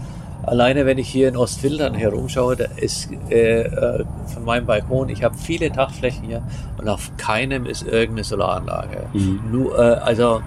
Alleine 0.46 0.84
wenn 0.84 0.98
ich 0.98 1.08
hier 1.08 1.28
in 1.28 1.36
Ostfildern 1.36 1.94
herumschaue, 1.94 2.56
da 2.56 2.64
ist 2.76 3.08
äh, 3.30 3.62
äh, 3.62 4.04
von 4.26 4.44
meinem 4.44 4.66
Balkon, 4.66 5.08
ich 5.08 5.24
habe 5.24 5.36
viele 5.36 5.70
Dachflächen 5.70 6.24
hier 6.24 6.42
und 6.78 6.88
auf 6.88 7.10
keinem 7.16 7.66
ist 7.66 7.82
irgendeine 7.82 8.24
Solaranlage. 8.24 9.04
Mhm. 9.14 9.40
Nur, 9.50 9.78
äh, 9.78 9.94
also 9.94 10.42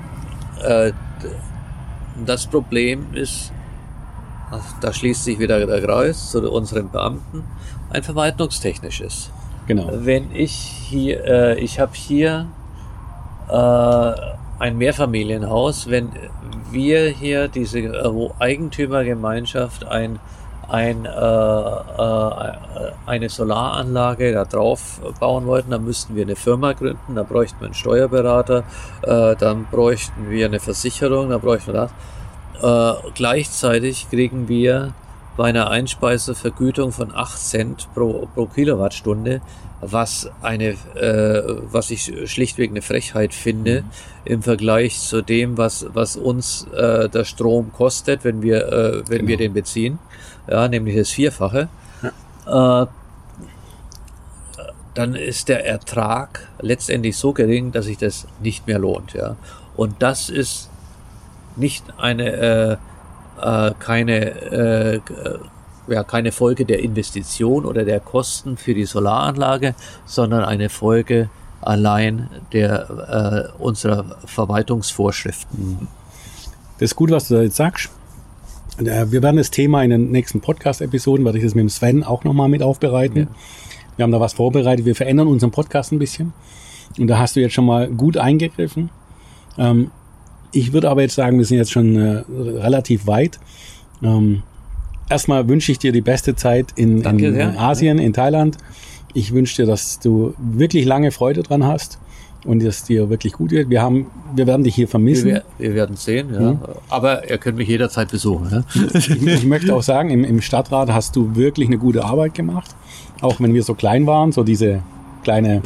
äh, 0.64 0.92
das 2.26 2.48
Problem 2.48 3.14
ist, 3.14 3.52
da 4.82 4.94
schließt 4.94 5.24
sich 5.24 5.40
wieder 5.40 5.66
der 5.66 5.82
Kreis 5.82 6.32
zu 6.32 6.50
unseren 6.52 6.90
Beamten, 6.90 7.44
ein 7.90 8.04
verwaltungstechnisches. 8.04 9.32
Genau. 9.68 9.90
Wenn 9.92 10.34
ich 10.34 10.54
hier, 10.54 11.26
äh, 11.26 11.60
ich 11.60 11.80
habe 11.80 11.92
hier 11.94 12.48
äh, 13.50 14.14
ein 14.60 14.78
Mehrfamilienhaus, 14.78 15.90
wenn 15.90 16.10
wir 16.72 17.10
hier 17.10 17.48
diese 17.50 17.80
äh, 17.80 18.30
Eigentümergemeinschaft 18.40 19.86
ein, 19.86 20.20
ein, 20.70 21.06
äh, 21.06 21.10
äh, 21.10 22.52
eine 23.06 23.30
Solaranlage 23.30 24.34
da 24.34 24.46
drauf 24.46 25.00
bauen 25.20 25.46
wollten, 25.46 25.72
dann 25.72 25.86
müssten 25.86 26.16
wir 26.16 26.24
eine 26.24 26.36
Firma 26.36 26.74
gründen, 26.74 27.16
dann 27.16 27.26
bräuchten 27.26 27.60
wir 27.60 27.68
einen 27.68 27.74
Steuerberater, 27.74 28.64
äh, 29.04 29.36
dann 29.36 29.66
bräuchten 29.72 30.30
wir 30.30 30.46
eine 30.46 30.60
Versicherung, 30.60 31.30
dann 31.30 31.42
bräuchten 31.42 31.74
wir 31.74 31.90
das. 32.62 32.98
Äh, 33.04 33.12
gleichzeitig 33.14 34.10
kriegen 34.10 34.48
wir 34.48 34.94
bei 35.38 35.50
einer 35.50 35.70
Einspeisevergütung 35.70 36.92
von 36.92 37.16
8 37.16 37.38
Cent 37.38 37.88
pro, 37.94 38.28
pro 38.34 38.48
Kilowattstunde, 38.48 39.42
was 39.82 40.30
eine, 40.42 40.70
äh, 40.96 41.44
was 41.72 41.92
ich 41.92 42.12
schlichtweg 42.26 42.72
eine 42.72 42.82
Frechheit 42.82 43.34
finde 43.34 43.82
mhm. 43.82 43.88
im 44.26 44.44
Vergleich 44.44 45.00
zu 45.00 45.22
dem, 45.22 45.58
was, 45.58 45.86
was 45.94 46.16
uns 46.16 46.68
äh, 46.74 47.10
der 47.10 47.26
Strom 47.26 47.72
kostet, 47.74 48.24
wenn 48.24 48.42
wir, 48.42 48.68
äh, 48.68 49.10
wenn 49.10 49.20
genau. 49.20 49.28
wir 49.28 49.38
den 49.38 49.54
beziehen, 49.54 50.00
ja, 50.50 50.68
nämlich 50.68 50.96
das 50.96 51.10
Vierfache. 51.10 51.70
Ja. 52.46 52.84
Äh, 52.84 52.88
dann 54.94 55.14
ist 55.14 55.48
der 55.48 55.64
Ertrag 55.64 56.48
letztendlich 56.60 57.18
so 57.18 57.32
gering, 57.32 57.72
dass 57.72 57.86
sich 57.86 57.98
das 57.98 58.28
nicht 58.42 58.66
mehr 58.66 58.80
lohnt, 58.80 59.14
ja. 59.14 59.36
Und 59.76 60.02
das 60.02 60.32
ist 60.32 60.72
nicht 61.56 61.84
eine 62.00 62.32
äh, 62.32 62.78
äh, 63.42 63.72
keine, 63.80 64.20
äh, 64.42 65.00
ja, 65.88 66.04
keine 66.04 66.32
Folge 66.32 66.66
der 66.66 66.80
Investition 66.80 67.66
oder 67.66 67.86
der 67.86 68.00
Kosten 68.00 68.58
für 68.58 68.74
die 68.74 68.86
Solaranlage, 68.86 69.76
sondern 70.06 70.44
eine 70.44 70.70
Folge 70.70 71.30
allein 71.62 72.30
der 72.54 73.52
äh, 73.58 73.62
unserer 73.62 74.18
Verwaltungsvorschriften. 74.26 75.88
Das 76.80 76.92
ist 76.92 76.96
gut, 76.96 77.12
was 77.12 77.28
du 77.28 77.36
da 77.36 77.42
jetzt 77.42 77.56
sagst. 77.56 77.90
Äh, 78.80 79.08
wir 79.10 79.24
werden 79.24 79.38
das 79.38 79.52
Thema 79.52 79.84
in 79.84 79.90
den 79.90 80.12
nächsten 80.12 80.42
Podcast-Episoden, 80.42 81.26
werde 81.26 81.40
ich 81.40 81.44
das 81.44 81.56
mit 81.56 81.64
dem 81.64 81.70
Sven 81.70 82.04
auch 82.04 82.24
nochmal 82.24 82.50
mit 82.50 82.62
aufbereiten. 82.62 83.20
Ja. 83.20 83.28
Wir 83.98 84.04
haben 84.04 84.12
da 84.12 84.20
was 84.20 84.34
vorbereitet. 84.34 84.86
Wir 84.86 84.96
verändern 84.96 85.28
unseren 85.28 85.52
Podcast 85.52 85.92
ein 85.92 86.00
bisschen. 86.00 86.34
Und 87.00 87.08
da 87.08 87.18
hast 87.18 87.36
du 87.36 87.42
jetzt 87.42 87.54
schon 87.54 87.66
mal 87.66 87.90
gut 87.90 88.18
eingegriffen. 88.18 88.90
Ähm, 89.58 89.92
ich 90.52 90.72
würde 90.72 90.90
aber 90.90 91.02
jetzt 91.02 91.16
sagen, 91.16 91.38
wir 91.38 91.46
sind 91.46 91.58
jetzt 91.58 91.72
schon 91.72 91.96
äh, 91.96 92.24
relativ 92.60 93.08
weit. 93.08 93.40
Ähm, 94.02 94.44
erstmal 95.10 95.48
wünsche 95.48 95.72
ich 95.72 95.80
dir 95.80 95.92
die 95.92 96.02
beste 96.02 96.36
Zeit 96.36 96.68
in, 96.76 97.02
in, 97.02 97.20
in 97.20 97.58
Asien, 97.58 98.00
in 98.00 98.14
Thailand. 98.14 98.58
Ich 99.14 99.34
wünsche 99.34 99.64
dir, 99.64 99.66
dass 99.66 100.00
du 100.00 100.34
wirklich 100.38 100.86
lange 100.86 101.12
Freude 101.12 101.44
dran 101.44 101.66
hast 101.66 102.00
und 102.46 102.64
dass 102.64 102.84
dir 102.84 103.10
wirklich 103.10 103.34
gut 103.34 103.52
wird. 103.52 103.70
Wir 103.70 103.82
haben, 103.82 104.08
wir 104.36 104.48
werden 104.48 104.64
dich 104.64 104.76
hier 104.76 104.88
vermissen. 104.88 105.26
Wir, 105.26 105.44
wir 105.58 105.74
werden 105.74 105.96
sehen, 105.96 106.34
ja. 106.34 106.52
Mhm. 106.52 106.60
Aber 106.90 107.30
ihr 107.30 107.38
könnt 107.38 107.58
mich 107.58 107.68
jederzeit 107.68 108.10
besuchen. 108.10 108.50
Ja? 108.52 108.64
Ich, 108.94 109.10
ich, 109.10 109.46
möchte 109.46 109.76
auch 109.76 109.84
sagen, 109.84 110.10
im, 110.10 110.24
im 110.24 110.42
Stadtrat 110.42 110.92
hast 110.92 111.16
du 111.16 111.36
wirklich 111.36 111.68
eine 111.68 111.78
gute 111.78 112.04
Arbeit 112.04 112.36
gemacht. 112.36 112.76
Auch 113.22 113.40
wenn 113.40 113.54
wir 113.54 113.64
so 113.64 113.74
klein 113.74 114.06
waren, 114.06 114.32
so 114.32 114.44
diese 114.44 114.82
kleine 115.24 115.62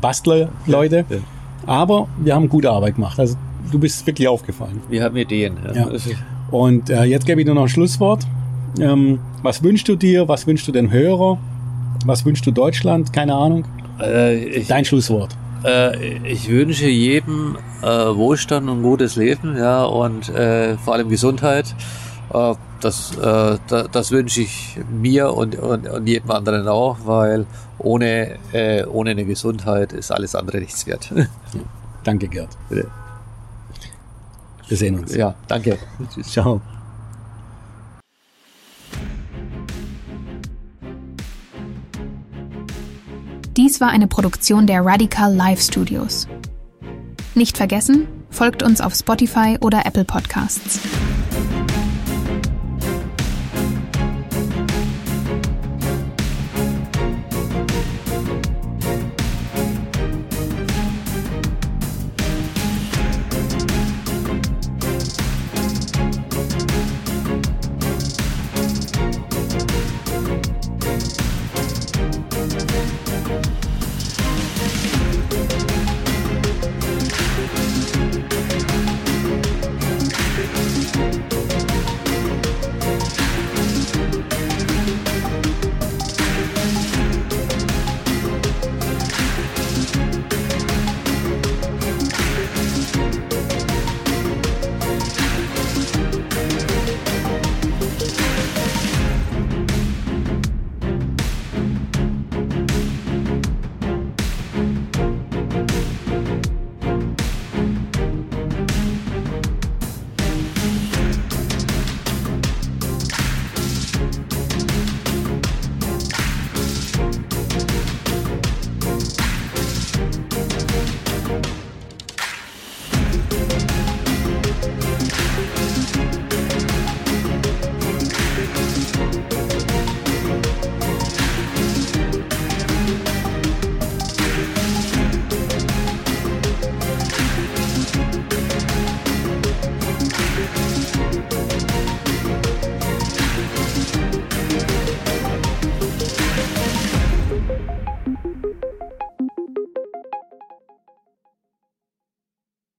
Bastler-Leute. 0.00 1.04
Ja, 1.08 1.16
ja. 1.16 1.22
Aber 1.66 2.08
wir 2.18 2.34
haben 2.34 2.48
gute 2.48 2.70
Arbeit 2.70 2.94
gemacht. 2.94 3.18
Also 3.18 3.36
du 3.70 3.78
bist 3.78 4.06
wirklich 4.06 4.28
aufgefallen. 4.28 4.80
Wir 4.88 5.02
haben 5.02 5.16
Ideen. 5.16 5.56
Ja. 5.66 5.72
ja. 5.74 5.98
Und 6.54 6.88
äh, 6.88 7.02
jetzt 7.02 7.26
gebe 7.26 7.40
ich 7.40 7.48
dir 7.48 7.52
noch 7.52 7.62
ein 7.62 7.68
Schlusswort. 7.68 8.24
Ähm, 8.78 9.18
was 9.42 9.64
wünschst 9.64 9.88
du 9.88 9.96
dir? 9.96 10.28
Was 10.28 10.46
wünschst 10.46 10.68
du 10.68 10.70
den 10.70 10.92
Hörer? 10.92 11.36
Was 12.04 12.24
wünschst 12.24 12.46
du 12.46 12.52
Deutschland? 12.52 13.12
Keine 13.12 13.34
Ahnung. 13.34 13.64
Äh, 14.00 14.36
ich, 14.44 14.68
Dein 14.68 14.84
Schlusswort. 14.84 15.36
Äh, 15.64 16.16
ich 16.18 16.48
wünsche 16.48 16.86
jedem 16.86 17.56
äh, 17.82 17.86
Wohlstand 17.86 18.68
und 18.70 18.84
gutes 18.84 19.16
Leben, 19.16 19.56
ja, 19.56 19.82
und 19.82 20.28
äh, 20.28 20.76
vor 20.76 20.94
allem 20.94 21.08
Gesundheit. 21.08 21.74
Äh, 22.32 22.54
das, 22.80 23.12
das, 23.16 23.90
das 23.90 24.10
wünsche 24.12 24.42
ich 24.42 24.78
mir 24.92 25.32
und, 25.32 25.56
und, 25.56 25.88
und 25.88 26.06
jedem 26.06 26.30
anderen 26.30 26.68
auch, 26.68 26.98
weil 27.06 27.46
ohne, 27.78 28.36
ohne 28.92 29.10
eine 29.10 29.24
Gesundheit 29.24 29.94
ist 29.94 30.12
alles 30.12 30.34
andere 30.34 30.58
nichts 30.58 30.86
wert. 30.86 31.10
Danke, 32.04 32.28
Gerd. 32.28 32.50
Bitte. 32.68 32.90
Wir 34.68 34.76
sehen 34.76 34.98
uns. 34.98 35.14
Ja, 35.14 35.34
danke. 35.48 35.78
Tschüss. 36.12 36.26
Ciao. 36.32 36.60
Dies 43.56 43.80
war 43.80 43.88
eine 43.88 44.08
Produktion 44.08 44.66
der 44.66 44.84
Radical 44.84 45.32
Live 45.32 45.62
Studios. 45.62 46.26
Nicht 47.36 47.56
vergessen, 47.56 48.08
folgt 48.30 48.64
uns 48.64 48.80
auf 48.80 48.94
Spotify 48.94 49.58
oder 49.60 49.86
Apple 49.86 50.04
Podcasts. 50.04 50.80